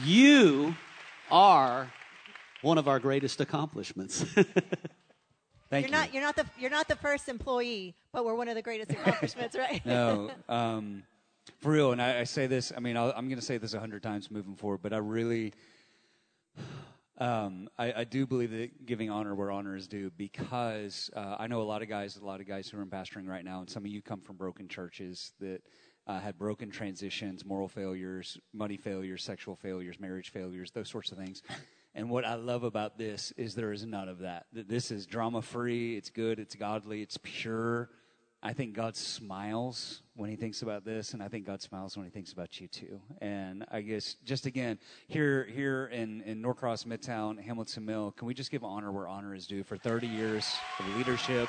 You 0.03 0.75
are 1.31 1.91
one 2.61 2.77
of 2.77 2.87
our 2.87 2.99
greatest 2.99 3.41
accomplishments. 3.41 4.23
Thank 5.69 5.87
You're 5.87 5.95
you. 5.95 6.01
not, 6.01 6.13
you're, 6.13 6.23
not 6.23 6.35
the, 6.35 6.45
you're 6.59 6.69
not 6.69 6.87
the 6.87 6.95
first 6.95 7.29
employee, 7.29 7.95
but 8.11 8.25
we're 8.25 8.35
one 8.35 8.47
of 8.47 8.55
the 8.55 8.61
greatest 8.61 8.91
accomplishments, 8.99 9.55
right? 9.55 9.83
no, 9.85 10.31
um, 10.47 11.03
for 11.63 11.71
real. 11.71 11.93
And 11.93 12.01
I, 12.01 12.19
I 12.19 12.23
say 12.25 12.45
this. 12.45 12.73
I 12.75 12.81
mean, 12.81 12.97
I'll, 12.97 13.13
I'm 13.15 13.29
going 13.29 13.39
to 13.39 13.45
say 13.45 13.57
this 13.57 13.73
a 13.73 13.79
hundred 13.79 14.03
times 14.03 14.29
moving 14.29 14.55
forward, 14.55 14.81
but 14.83 14.91
I 14.91 14.97
really, 14.97 15.53
um, 17.17 17.69
I, 17.79 17.93
I 17.93 18.03
do 18.03 18.27
believe 18.27 18.51
that 18.51 18.85
giving 18.85 19.09
honor 19.09 19.33
where 19.33 19.49
honor 19.49 19.77
is 19.77 19.87
due 19.87 20.11
because 20.17 21.09
uh, 21.15 21.37
I 21.39 21.47
know 21.47 21.61
a 21.61 21.63
lot 21.63 21.81
of 21.81 21.87
guys, 21.87 22.17
a 22.17 22.25
lot 22.25 22.41
of 22.41 22.47
guys 22.47 22.67
who 22.67 22.77
are 22.77 22.81
in 22.81 22.89
pastoring 22.89 23.29
right 23.29 23.45
now, 23.45 23.61
and 23.61 23.69
some 23.69 23.85
of 23.85 23.91
you 23.91 24.01
come 24.01 24.19
from 24.19 24.35
broken 24.35 24.67
churches 24.67 25.31
that 25.39 25.61
uh, 26.05 26.19
had 26.19 26.37
broken 26.37 26.69
transitions, 26.69 27.45
moral 27.45 27.69
failures, 27.69 28.37
money 28.53 28.75
failures, 28.75 29.23
sexual 29.23 29.55
failures, 29.55 30.01
marriage 30.01 30.31
failures, 30.31 30.71
those 30.71 30.89
sorts 30.89 31.13
of 31.13 31.17
things. 31.17 31.43
And 31.95 32.09
what 32.09 32.25
I 32.25 32.35
love 32.35 32.63
about 32.63 32.97
this 32.97 33.31
is 33.37 33.55
there 33.55 33.71
is 33.71 33.85
none 33.85 34.09
of 34.09 34.19
that. 34.19 34.47
That 34.51 34.67
This 34.67 34.91
is 34.91 35.05
drama 35.05 35.41
free. 35.41 35.95
It's 35.95 36.09
good. 36.09 36.39
It's 36.39 36.55
godly. 36.55 37.01
It's 37.01 37.17
pure. 37.23 37.89
I 38.45 38.51
think 38.51 38.73
God 38.73 38.97
smiles 38.97 40.01
when 40.17 40.29
He 40.29 40.35
thinks 40.35 40.63
about 40.63 40.83
this, 40.83 41.13
and 41.13 41.23
I 41.23 41.29
think 41.29 41.45
God 41.45 41.61
smiles 41.61 41.95
when 41.95 42.05
He 42.05 42.11
thinks 42.11 42.33
about 42.33 42.59
you 42.59 42.67
too. 42.67 42.99
And 43.21 43.65
I 43.71 43.79
guess 43.79 44.15
just 44.25 44.45
again 44.45 44.79
here 45.07 45.45
here 45.45 45.85
in 45.85 46.21
in 46.23 46.41
Norcross, 46.41 46.83
Midtown, 46.83 47.41
Hamilton 47.41 47.85
Mill, 47.85 48.11
can 48.11 48.27
we 48.27 48.33
just 48.33 48.51
give 48.51 48.65
honor 48.65 48.91
where 48.91 49.07
honor 49.07 49.33
is 49.33 49.47
due 49.47 49.63
for 49.63 49.77
30 49.77 50.07
years 50.07 50.53
of 50.77 50.85
leadership, 50.97 51.47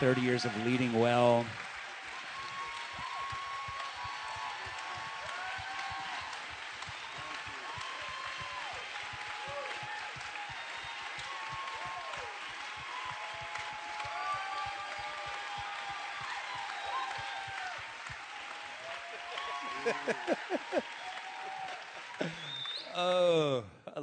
30 0.00 0.20
years 0.20 0.44
of 0.44 0.66
leading 0.66 0.98
well. 0.98 1.46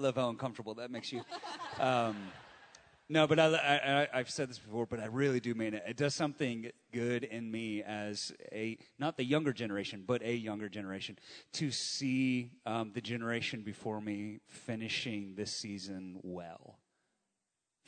Love 0.05 0.15
how 0.15 0.29
uncomfortable 0.29 0.75
that 0.75 0.91
makes 0.91 1.11
you. 1.11 1.23
Um, 1.79 2.15
no, 3.09 3.27
but 3.27 3.39
I, 3.39 4.07
I've 4.13 4.29
said 4.29 4.49
this 4.49 4.59
before, 4.59 4.85
but 4.85 4.99
I 4.99 5.05
really 5.05 5.39
do 5.39 5.53
mean 5.53 5.73
it. 5.73 5.83
It 5.87 5.97
does 5.97 6.15
something 6.15 6.71
good 6.91 7.23
in 7.23 7.49
me 7.51 7.81
as 7.83 8.31
a, 8.51 8.77
not 8.99 9.17
the 9.17 9.23
younger 9.23 9.51
generation, 9.51 10.03
but 10.05 10.21
a 10.23 10.33
younger 10.33 10.69
generation, 10.69 11.17
to 11.53 11.71
see 11.71 12.51
um, 12.65 12.91
the 12.93 13.01
generation 13.01 13.61
before 13.61 13.99
me 13.99 14.39
finishing 14.47 15.33
this 15.35 15.51
season 15.51 16.19
well. 16.21 16.77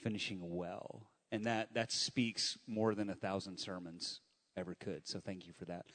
Finishing 0.04 0.40
well. 0.42 1.04
And 1.32 1.46
that, 1.46 1.74
that 1.74 1.92
speaks 1.92 2.58
more 2.68 2.96
than 2.96 3.10
a 3.10 3.16
thousand 3.16 3.58
sermons 3.58 4.22
ever 4.58 4.76
could. 4.76 5.08
So 5.08 5.20
thank 5.20 5.48
you 5.48 5.54
for 5.54 5.66
that. 5.66 5.86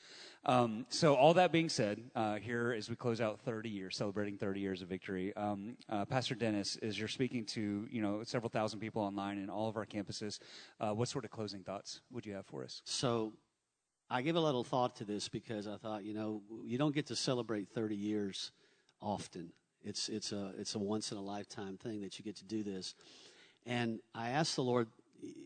Um, 0.44 0.86
so 0.88 1.14
all 1.14 1.34
that 1.34 1.52
being 1.52 1.68
said, 1.68 2.00
uh, 2.14 2.36
here 2.36 2.74
as 2.76 2.88
we 2.88 2.96
close 2.96 3.20
out 3.20 3.40
30 3.40 3.68
years, 3.68 3.96
celebrating 3.96 4.38
30 4.38 4.60
years 4.60 4.82
of 4.82 4.88
victory, 4.88 5.34
um, 5.36 5.76
uh, 5.88 6.04
Pastor 6.04 6.34
Dennis, 6.34 6.76
as 6.82 6.98
you're 6.98 7.08
speaking 7.08 7.44
to 7.46 7.86
you 7.90 8.00
know 8.00 8.22
several 8.24 8.48
thousand 8.48 8.80
people 8.80 9.02
online 9.02 9.38
in 9.38 9.50
all 9.50 9.68
of 9.68 9.76
our 9.76 9.86
campuses, 9.86 10.38
uh, 10.80 10.92
what 10.92 11.08
sort 11.08 11.24
of 11.24 11.30
closing 11.30 11.62
thoughts 11.62 12.00
would 12.10 12.24
you 12.24 12.34
have 12.34 12.46
for 12.46 12.62
us? 12.64 12.80
So 12.84 13.32
I 14.08 14.20
gave 14.20 14.36
a 14.36 14.40
little 14.40 14.64
thought 14.64 14.96
to 14.96 15.04
this 15.04 15.28
because 15.28 15.66
I 15.66 15.76
thought, 15.76 16.04
you 16.04 16.12
know, 16.12 16.42
you 16.64 16.76
don't 16.76 16.94
get 16.94 17.06
to 17.06 17.16
celebrate 17.16 17.70
30 17.70 17.96
years 17.96 18.52
often. 19.00 19.52
It's, 19.82 20.10
it's, 20.10 20.32
a, 20.32 20.52
it's 20.58 20.74
a 20.74 20.78
once 20.78 21.12
in 21.12 21.18
a 21.18 21.22
lifetime 21.22 21.78
thing 21.78 22.02
that 22.02 22.18
you 22.18 22.24
get 22.24 22.36
to 22.36 22.44
do 22.44 22.62
this. 22.62 22.94
And 23.64 24.00
I 24.14 24.28
asked 24.28 24.56
the 24.56 24.62
Lord, 24.62 24.88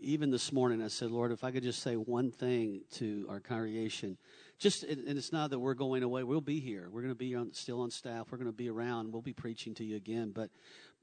even 0.00 0.30
this 0.30 0.52
morning, 0.52 0.82
I 0.82 0.88
said, 0.88 1.10
Lord, 1.10 1.32
if 1.32 1.44
I 1.44 1.50
could 1.50 1.62
just 1.62 1.82
say 1.82 1.94
one 1.94 2.30
thing 2.30 2.82
to 2.92 3.26
our 3.28 3.40
congregation, 3.40 4.16
just, 4.58 4.84
and 4.84 5.18
it's 5.18 5.32
not 5.32 5.50
that 5.50 5.58
we're 5.58 5.74
going 5.74 6.02
away, 6.02 6.22
we'll 6.22 6.40
be 6.40 6.60
here. 6.60 6.88
We're 6.90 7.02
going 7.02 7.12
to 7.12 7.18
be 7.18 7.34
on, 7.34 7.52
still 7.52 7.80
on 7.82 7.90
staff. 7.90 8.28
We're 8.30 8.38
going 8.38 8.50
to 8.50 8.56
be 8.56 8.70
around. 8.70 9.12
We'll 9.12 9.22
be 9.22 9.34
preaching 9.34 9.74
to 9.74 9.84
you 9.84 9.96
again. 9.96 10.32
But, 10.34 10.50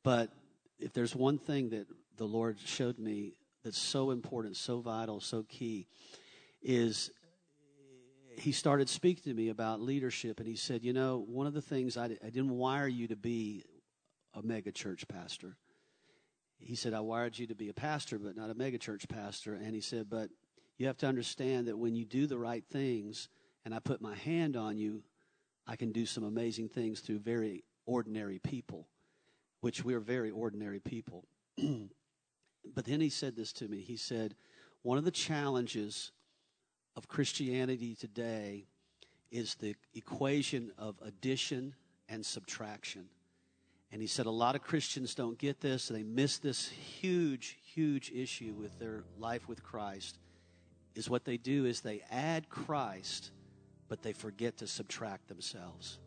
but 0.03 0.31
if 0.79 0.93
there's 0.93 1.15
one 1.15 1.37
thing 1.37 1.69
that 1.69 1.87
the 2.17 2.25
Lord 2.25 2.57
showed 2.59 2.97
me 2.97 3.33
that's 3.63 3.77
so 3.77 4.11
important, 4.11 4.57
so 4.57 4.79
vital, 4.79 5.19
so 5.19 5.43
key, 5.47 5.87
is 6.61 7.11
he 8.37 8.51
started 8.51 8.89
speaking 8.89 9.31
to 9.31 9.33
me 9.33 9.49
about 9.49 9.81
leadership, 9.81 10.39
and 10.39 10.47
he 10.47 10.55
said, 10.55 10.83
You 10.83 10.93
know, 10.93 11.23
one 11.27 11.45
of 11.45 11.53
the 11.53 11.61
things 11.61 11.95
I, 11.97 12.05
I 12.05 12.29
didn't 12.29 12.57
wire 12.57 12.87
you 12.87 13.07
to 13.09 13.15
be 13.15 13.63
a 14.33 14.41
mega 14.41 14.71
church 14.71 15.07
pastor. 15.07 15.57
He 16.59 16.75
said, 16.75 16.93
I 16.93 17.01
wired 17.01 17.37
you 17.37 17.47
to 17.47 17.55
be 17.55 17.69
a 17.69 17.73
pastor, 17.73 18.17
but 18.17 18.35
not 18.35 18.49
a 18.49 18.55
megachurch 18.55 19.09
pastor. 19.09 19.55
And 19.55 19.75
he 19.75 19.81
said, 19.81 20.09
But 20.09 20.29
you 20.77 20.87
have 20.87 20.97
to 20.97 21.07
understand 21.07 21.67
that 21.67 21.77
when 21.77 21.95
you 21.95 22.05
do 22.05 22.27
the 22.27 22.37
right 22.37 22.63
things 22.71 23.29
and 23.65 23.73
I 23.73 23.79
put 23.79 24.01
my 24.01 24.15
hand 24.15 24.55
on 24.55 24.77
you, 24.77 25.03
I 25.67 25.75
can 25.75 25.91
do 25.91 26.05
some 26.05 26.23
amazing 26.23 26.69
things 26.69 26.99
through 26.99 27.19
very 27.19 27.63
ordinary 27.85 28.39
people, 28.39 28.87
which 29.61 29.83
we're 29.83 29.99
very 29.99 30.31
ordinary 30.31 30.79
people. 30.79 31.25
but 31.57 32.85
then 32.85 33.01
he 33.01 33.09
said 33.09 33.35
this 33.35 33.53
to 33.53 33.67
me. 33.67 33.81
He 33.81 33.97
said, 33.97 34.35
One 34.81 34.97
of 34.97 35.05
the 35.05 35.11
challenges 35.11 36.11
of 36.95 37.07
Christianity 37.07 37.95
today 37.95 38.65
is 39.31 39.55
the 39.55 39.75
equation 39.95 40.71
of 40.77 40.95
addition 41.01 41.75
and 42.09 42.25
subtraction. 42.25 43.05
And 43.93 44.01
he 44.01 44.07
said 44.07 44.25
a 44.25 44.31
lot 44.31 44.55
of 44.55 44.63
Christians 44.63 45.13
don't 45.13 45.37
get 45.37 45.61
this. 45.61 45.87
They 45.87 46.01
miss 46.01 46.39
this 46.39 46.67
huge, 46.67 47.59
huge 47.63 48.11
issue 48.11 48.55
with 48.59 48.79
their 48.79 49.03
life 49.19 49.47
with 49.47 49.63
Christ. 49.63 50.17
Is 50.95 51.11
what 51.11 51.25
they 51.25 51.37
do 51.37 51.65
is 51.65 51.81
they 51.81 52.01
add 52.09 52.49
Christ, 52.49 53.29
but 53.89 54.01
they 54.01 54.11
forget 54.13 54.57
to 54.57 54.67
subtract 54.67 55.27
themselves. 55.27 55.99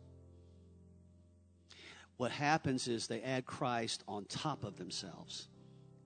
What 2.17 2.31
happens 2.31 2.89
is 2.89 3.07
they 3.07 3.21
add 3.21 3.45
Christ 3.45 4.03
on 4.05 4.25
top 4.25 4.65
of 4.65 4.75
themselves 4.75 5.47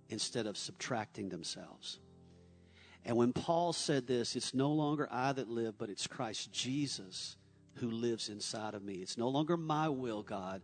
instead 0.09 0.45
of 0.45 0.57
subtracting 0.57 1.29
themselves. 1.29 1.97
And 3.05 3.17
when 3.17 3.33
Paul 3.33 3.73
said 3.73 4.05
this, 4.05 4.35
it's 4.35 4.53
no 4.53 4.69
longer 4.71 5.07
I 5.09 5.33
that 5.33 5.49
live, 5.49 5.79
but 5.79 5.89
it's 5.89 6.05
Christ 6.05 6.51
Jesus 6.53 7.37
who 7.75 7.89
lives 7.89 8.29
inside 8.29 8.75
of 8.75 8.83
me. 8.83 8.95
It's 8.95 9.17
no 9.17 9.29
longer 9.29 9.57
my 9.57 9.89
will, 9.89 10.21
God, 10.21 10.61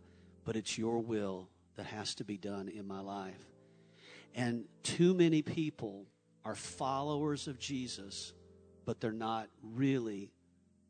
but 0.48 0.56
it's 0.56 0.78
your 0.78 0.98
will 1.00 1.46
that 1.76 1.84
has 1.84 2.14
to 2.14 2.24
be 2.24 2.38
done 2.38 2.70
in 2.70 2.88
my 2.88 3.00
life. 3.00 3.52
And 4.34 4.64
too 4.82 5.12
many 5.12 5.42
people 5.42 6.06
are 6.42 6.54
followers 6.54 7.48
of 7.48 7.58
Jesus, 7.58 8.32
but 8.86 8.98
they're 8.98 9.12
not 9.12 9.50
really, 9.62 10.32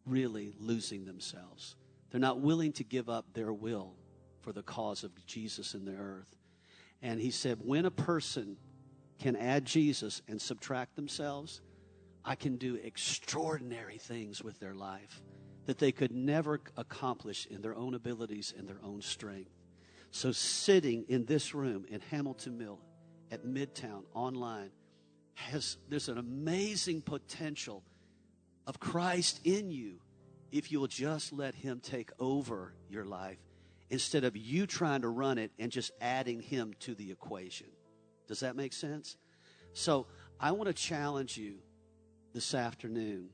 really 0.07 0.53
losing 0.61 1.07
themselves. 1.07 1.75
They're 2.09 2.21
not 2.21 2.39
willing 2.39 2.71
to 2.75 2.85
give 2.85 3.09
up 3.09 3.27
their 3.35 3.53
will 3.53 3.97
for 4.43 4.53
the 4.53 4.63
cause 4.63 5.03
of 5.03 5.27
Jesus 5.27 5.75
in 5.75 5.85
the 5.85 5.97
earth. 5.97 6.37
And 7.03 7.21
he 7.21 7.33
said, 7.33 7.59
when 7.61 7.85
a 7.85 7.91
person 7.91 8.59
can 9.19 9.35
add 9.35 9.65
Jesus 9.65 10.23
and 10.29 10.41
subtract 10.41 10.95
themselves, 10.95 11.63
I 12.25 12.37
can 12.37 12.59
do 12.59 12.77
extraordinary 12.77 13.99
things 13.99 14.41
with 14.41 14.61
their 14.61 14.77
life 14.77 15.21
that 15.69 15.77
they 15.77 15.93
could 15.93 16.13
never 16.13 16.63
accomplish 16.79 17.45
in 17.45 17.61
their 17.61 17.77
own 17.77 17.93
abilities 17.93 18.55
and 18.57 18.67
their 18.67 18.81
own 18.83 19.03
strength. 19.03 19.51
So, 20.11 20.33
sitting 20.33 21.05
in 21.09 21.27
this 21.27 21.55
room 21.55 21.85
in 21.91 22.01
Hamilton 22.11 22.57
Mill 22.57 22.79
at 23.31 23.45
Midtown 23.45 24.05
online 24.15 24.71
has 25.35 25.77
there's 25.91 26.09
an 26.09 26.17
amazing 26.17 27.03
potential 27.03 27.85
of 28.67 28.81
Christ 28.81 29.41
in 29.45 29.71
you 29.71 30.01
if 30.53 30.73
you'll 30.73 30.87
just 30.87 31.35
let 31.35 31.55
him 31.55 31.81
take 31.81 32.13
over 32.19 32.73
your 32.89 33.05
life 33.05 33.37
instead 33.91 34.25
of 34.25 34.39
you 34.39 34.67
trying 34.67 35.03
to 35.03 35.09
run 35.09 35.37
it 35.37 35.53
and 35.59 35.71
just 35.71 35.91
adding 36.01 36.41
him 36.41 36.73
to 36.81 36.95
the 36.95 37.11
equation. 37.11 37.67
Does 38.27 38.41
that 38.41 38.57
make 38.57 38.73
sense? 38.73 39.19
So, 39.75 40.07
I 40.41 40.53
want 40.53 40.69
to 40.69 40.73
challenge 40.73 41.37
you 41.37 41.57
this 42.33 42.55
afternoon. 42.55 43.29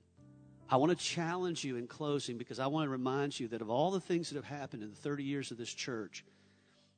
I 0.69 0.77
want 0.77 0.97
to 0.97 1.05
challenge 1.05 1.65
you 1.65 1.77
in 1.77 1.87
closing 1.87 2.39
because 2.39 2.59
I 2.59 2.67
want 2.67 2.87
to 2.87 2.91
remind 2.91 3.39
you 3.39 3.49
that 3.49 3.61
of 3.61 3.71
all 3.71 3.91
the 3.91 4.01
things 4.01 4.31
that 4.31 4.37
have 4.37 4.45
happened 4.45 4.83
in 4.83 4.91
the 4.91 4.97
30 4.97 5.23
years 5.23 5.51
of 5.51 5.59
this 5.59 5.73
church, 5.73 6.25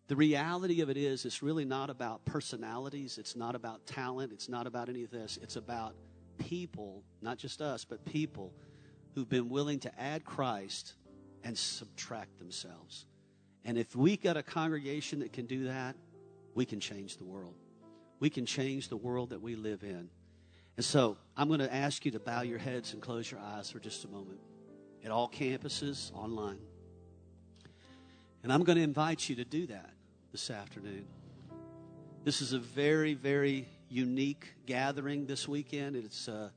the 0.08 0.16
reality 0.16 0.82
of 0.82 0.88
it 0.88 0.96
is 0.96 1.24
it's 1.24 1.42
really 1.42 1.64
not 1.64 1.90
about 1.90 2.24
personalities, 2.24 3.18
it's 3.18 3.34
not 3.34 3.56
about 3.56 3.84
talent, 3.86 4.32
it's 4.32 4.48
not 4.48 4.66
about 4.66 4.88
any 4.88 5.02
of 5.02 5.10
this. 5.10 5.38
It's 5.42 5.56
about 5.56 5.96
people, 6.38 7.02
not 7.20 7.38
just 7.38 7.60
us, 7.60 7.84
but 7.84 8.04
people 8.04 8.52
who've 9.14 9.28
been 9.28 9.48
willing 9.48 9.80
to 9.80 10.00
add 10.00 10.24
Christ 10.24 10.94
and 11.42 11.58
subtract 11.58 12.38
themselves. 12.38 13.06
And 13.64 13.76
if 13.76 13.96
we 13.96 14.16
got 14.16 14.36
a 14.36 14.42
congregation 14.42 15.20
that 15.20 15.32
can 15.32 15.46
do 15.46 15.64
that, 15.64 15.96
we 16.54 16.64
can 16.64 16.78
change 16.78 17.16
the 17.16 17.24
world. 17.24 17.54
We 18.20 18.30
can 18.30 18.46
change 18.46 18.88
the 18.88 18.96
world 18.96 19.30
that 19.30 19.42
we 19.42 19.56
live 19.56 19.82
in. 19.82 20.08
And 20.76 20.84
so 20.84 21.16
I'm 21.36 21.48
going 21.48 21.60
to 21.60 21.74
ask 21.74 22.04
you 22.04 22.10
to 22.12 22.20
bow 22.20 22.42
your 22.42 22.58
heads 22.58 22.92
and 22.92 23.00
close 23.00 23.30
your 23.30 23.40
eyes 23.40 23.70
for 23.70 23.78
just 23.78 24.04
a 24.04 24.08
moment 24.08 24.38
at 25.04 25.10
all 25.10 25.28
campuses 25.28 26.12
online. 26.14 26.58
And 28.42 28.52
I'm 28.52 28.62
going 28.62 28.76
to 28.76 28.82
invite 28.82 29.28
you 29.28 29.36
to 29.36 29.44
do 29.44 29.66
that 29.68 29.90
this 30.32 30.50
afternoon. 30.50 31.06
This 32.24 32.42
is 32.42 32.52
a 32.52 32.58
very, 32.58 33.14
very 33.14 33.68
unique 33.88 34.54
gathering 34.66 35.26
this 35.26 35.48
weekend. 35.48 35.96
It's 35.96 36.28
a, 36.28 36.52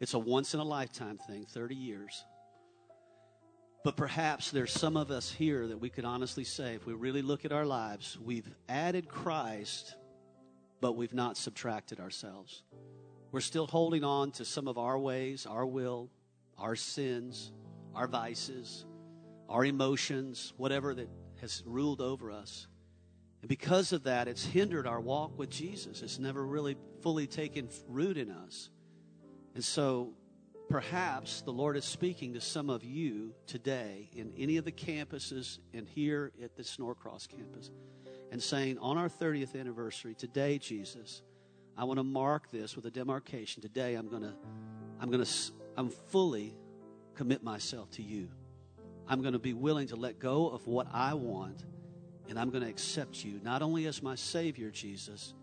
it's 0.00 0.14
a 0.14 0.18
once 0.18 0.52
in 0.52 0.60
a 0.60 0.64
lifetime 0.64 1.16
thing, 1.16 1.46
30 1.46 1.74
years. 1.74 2.24
But 3.84 3.96
perhaps 3.96 4.50
there's 4.50 4.72
some 4.72 4.96
of 4.96 5.10
us 5.12 5.30
here 5.30 5.68
that 5.68 5.78
we 5.78 5.88
could 5.90 6.04
honestly 6.04 6.44
say, 6.44 6.74
if 6.74 6.86
we 6.86 6.92
really 6.92 7.22
look 7.22 7.44
at 7.44 7.52
our 7.52 7.64
lives, 7.64 8.18
we've 8.20 8.50
added 8.68 9.08
Christ, 9.08 9.94
but 10.80 10.96
we've 10.96 11.14
not 11.14 11.36
subtracted 11.36 12.00
ourselves. 12.00 12.64
We're 13.36 13.40
still 13.40 13.66
holding 13.66 14.02
on 14.02 14.30
to 14.30 14.46
some 14.46 14.66
of 14.66 14.78
our 14.78 14.98
ways, 14.98 15.44
our 15.44 15.66
will, 15.66 16.08
our 16.56 16.74
sins, 16.74 17.52
our 17.94 18.08
vices, 18.08 18.86
our 19.46 19.62
emotions, 19.62 20.54
whatever 20.56 20.94
that 20.94 21.10
has 21.42 21.62
ruled 21.66 22.00
over 22.00 22.30
us. 22.30 22.66
And 23.42 23.48
because 23.50 23.92
of 23.92 24.04
that, 24.04 24.26
it's 24.26 24.42
hindered 24.42 24.86
our 24.86 25.02
walk 25.02 25.38
with 25.38 25.50
Jesus. 25.50 26.00
It's 26.00 26.18
never 26.18 26.46
really 26.46 26.78
fully 27.02 27.26
taken 27.26 27.68
root 27.86 28.16
in 28.16 28.30
us. 28.30 28.70
And 29.54 29.62
so 29.62 30.14
perhaps 30.70 31.42
the 31.42 31.52
Lord 31.52 31.76
is 31.76 31.84
speaking 31.84 32.32
to 32.32 32.40
some 32.40 32.70
of 32.70 32.84
you 32.84 33.34
today 33.46 34.08
in 34.14 34.32
any 34.38 34.56
of 34.56 34.64
the 34.64 34.72
campuses 34.72 35.58
and 35.74 35.86
here 35.86 36.32
at 36.42 36.56
the 36.56 36.62
Norcross 36.78 37.26
campus 37.26 37.70
and 38.32 38.42
saying, 38.42 38.78
on 38.78 38.96
our 38.96 39.10
30th 39.10 39.60
anniversary, 39.60 40.14
today, 40.14 40.56
Jesus, 40.56 41.20
I 41.78 41.84
want 41.84 41.98
to 41.98 42.04
mark 42.04 42.50
this 42.50 42.74
with 42.74 42.86
a 42.86 42.90
demarcation. 42.90 43.62
Today, 43.62 43.94
I'm 43.94 44.08
going 44.08 44.22
to, 44.22 44.32
I'm 45.00 45.10
going 45.10 45.24
to, 45.24 45.30
I'm 45.76 45.90
fully 45.90 46.56
commit 47.14 47.42
myself 47.42 47.90
to 47.92 48.02
you. 48.02 48.28
I'm 49.08 49.20
going 49.20 49.34
to 49.34 49.38
be 49.38 49.52
willing 49.52 49.88
to 49.88 49.96
let 49.96 50.18
go 50.18 50.48
of 50.48 50.66
what 50.66 50.88
I 50.92 51.14
want, 51.14 51.64
and 52.28 52.38
I'm 52.38 52.50
going 52.50 52.62
to 52.62 52.68
accept 52.68 53.24
you 53.24 53.40
not 53.42 53.62
only 53.62 53.86
as 53.86 54.02
my 54.02 54.14
Savior, 54.14 54.70
Jesus, 54.70 55.34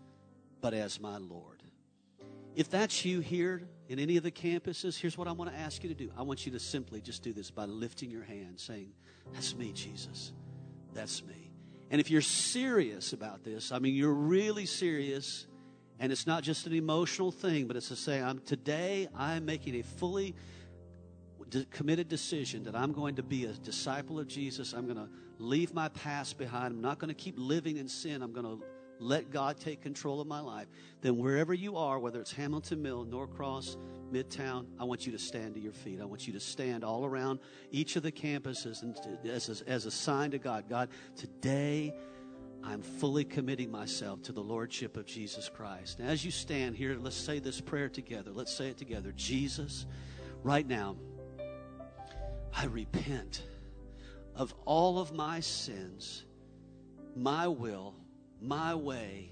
but 0.60 0.74
as 0.74 1.00
my 1.00 1.16
Lord. 1.18 1.62
If 2.54 2.70
that's 2.70 3.04
you 3.04 3.20
here 3.20 3.62
in 3.88 3.98
any 3.98 4.16
of 4.16 4.22
the 4.22 4.30
campuses, 4.30 4.98
here's 4.98 5.18
what 5.18 5.28
I 5.28 5.32
want 5.32 5.52
to 5.52 5.56
ask 5.58 5.82
you 5.82 5.88
to 5.88 5.94
do. 5.94 6.10
I 6.16 6.22
want 6.22 6.46
you 6.46 6.52
to 6.52 6.60
simply 6.60 7.00
just 7.00 7.22
do 7.22 7.32
this 7.32 7.50
by 7.50 7.64
lifting 7.64 8.10
your 8.10 8.22
hand, 8.22 8.60
saying, 8.60 8.92
That's 9.32 9.56
me, 9.56 9.72
Jesus. 9.72 10.32
That's 10.92 11.24
me. 11.24 11.52
And 11.90 12.00
if 12.00 12.10
you're 12.10 12.22
serious 12.22 13.12
about 13.12 13.44
this, 13.44 13.72
I 13.72 13.78
mean, 13.78 13.94
you're 13.94 14.12
really 14.12 14.66
serious, 14.66 15.46
and 16.00 16.10
it's 16.10 16.26
not 16.26 16.42
just 16.42 16.66
an 16.66 16.72
emotional 16.72 17.30
thing, 17.30 17.66
but 17.66 17.76
it's 17.76 17.88
to 17.88 17.96
say, 17.96 18.20
I'm 18.20 18.40
today 18.40 19.08
I'm 19.16 19.44
making 19.44 19.76
a 19.76 19.82
fully 19.82 20.34
committed 21.70 22.08
decision 22.08 22.64
that 22.64 22.74
I'm 22.74 22.92
going 22.92 23.14
to 23.16 23.22
be 23.22 23.44
a 23.44 23.52
disciple 23.52 24.18
of 24.18 24.26
Jesus. 24.26 24.72
I'm 24.72 24.86
going 24.86 24.96
to 24.96 25.08
leave 25.38 25.72
my 25.72 25.88
past 25.88 26.36
behind. 26.36 26.74
I'm 26.74 26.80
not 26.80 26.98
going 26.98 27.08
to 27.08 27.14
keep 27.14 27.36
living 27.38 27.76
in 27.76 27.88
sin. 27.88 28.22
I'm 28.22 28.32
going 28.32 28.46
to 28.46 28.64
let 28.98 29.30
God 29.30 29.58
take 29.58 29.82
control 29.82 30.20
of 30.20 30.26
my 30.26 30.40
life, 30.40 30.68
then 31.00 31.18
wherever 31.18 31.52
you 31.52 31.76
are, 31.76 31.98
whether 31.98 32.20
it's 32.20 32.32
Hamilton 32.32 32.82
Mill, 32.82 33.04
Norcross, 33.04 33.76
Midtown, 34.12 34.66
I 34.78 34.84
want 34.84 35.06
you 35.06 35.12
to 35.12 35.18
stand 35.18 35.54
to 35.54 35.60
your 35.60 35.72
feet. 35.72 36.00
I 36.00 36.04
want 36.04 36.26
you 36.26 36.32
to 36.34 36.40
stand 36.40 36.84
all 36.84 37.04
around 37.04 37.40
each 37.70 37.96
of 37.96 38.02
the 38.02 38.12
campuses 38.12 38.82
and 38.82 38.96
as, 39.28 39.62
a, 39.62 39.68
as 39.68 39.86
a 39.86 39.90
sign 39.90 40.30
to 40.30 40.38
God 40.38 40.68
God, 40.68 40.88
today 41.16 41.94
I'm 42.66 42.80
fully 42.80 43.24
committing 43.24 43.70
myself 43.70 44.22
to 44.22 44.32
the 44.32 44.40
Lordship 44.40 44.96
of 44.96 45.04
Jesus 45.04 45.50
Christ. 45.50 45.98
Now, 45.98 46.06
as 46.06 46.24
you 46.24 46.30
stand 46.30 46.74
here, 46.74 46.96
let's 46.98 47.14
say 47.14 47.38
this 47.38 47.60
prayer 47.60 47.90
together. 47.90 48.30
Let's 48.32 48.54
say 48.54 48.68
it 48.68 48.78
together. 48.78 49.12
Jesus, 49.14 49.84
right 50.42 50.66
now, 50.66 50.96
I 52.56 52.64
repent 52.66 53.42
of 54.34 54.54
all 54.64 54.98
of 54.98 55.12
my 55.12 55.40
sins, 55.40 56.24
my 57.14 57.48
will, 57.48 57.94
my 58.40 58.74
way, 58.74 59.30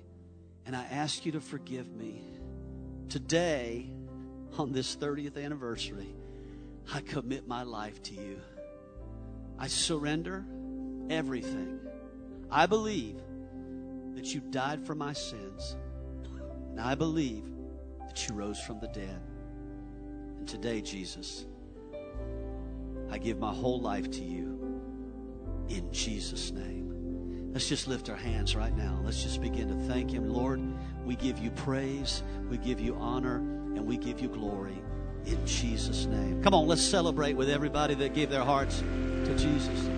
and 0.67 0.77
I 0.77 0.85
ask 0.85 1.25
you 1.25 1.33
to 1.33 1.41
forgive 1.41 1.91
me. 1.91 2.23
Today, 3.09 3.91
on 4.59 4.73
this 4.73 4.95
30th 4.95 5.43
anniversary, 5.43 6.15
I 6.93 7.01
commit 7.01 7.49
my 7.49 7.63
life 7.63 8.03
to 8.05 8.15
you. 8.15 8.41
I 9.59 9.69
surrender 9.69 10.45
everything. 11.09 11.81
I 12.53 12.67
believe 12.67 13.17
that 14.15 14.35
you 14.35 14.41
died 14.41 14.87
for 14.87 14.95
my 14.95 15.15
sins, 15.15 15.75
and 16.71 16.79
I 16.79 16.95
believe 16.95 17.45
that 18.07 18.29
you 18.29 18.35
rose 18.35 18.61
from 18.61 18.79
the 18.79 18.89
dead. 18.89 19.21
And 20.39 20.47
today, 20.47 20.83
Jesus, 20.83 21.47
I 23.11 23.17
give 23.17 23.39
my 23.39 23.55
whole 23.55 23.81
life 23.81 24.11
to 24.11 24.23
you 24.23 24.81
in 25.71 25.91
Jesus' 25.93 26.51
name. 26.51 27.51
Let's 27.55 27.69
just 27.71 27.89
lift 27.89 28.11
our 28.11 28.17
hands 28.17 28.55
right 28.55 28.77
now. 28.77 29.01
Let's 29.03 29.23
just 29.23 29.41
begin 29.41 29.69
to 29.69 29.87
thank 29.91 30.11
Him. 30.11 30.29
Lord, 30.29 30.61
we 31.07 31.17
give 31.17 31.39
you 31.39 31.51
praise, 31.53 32.23
we 32.51 32.59
give 32.59 32.81
you 32.81 32.97
honor, 32.97 33.37
and 33.37 33.87
we 33.87 33.97
give 33.97 34.21
you 34.21 34.29
glory 34.29 34.83
in 35.25 35.47
Jesus' 35.47 36.05
name. 36.05 36.43
Come 36.43 36.53
on, 36.53 36.67
let's 36.67 36.83
celebrate 36.83 37.33
with 37.33 37.49
everybody 37.49 37.95
that 37.95 38.13
gave 38.13 38.29
their 38.29 38.45
hearts 38.45 38.81
to 39.25 39.35
Jesus. 39.39 39.89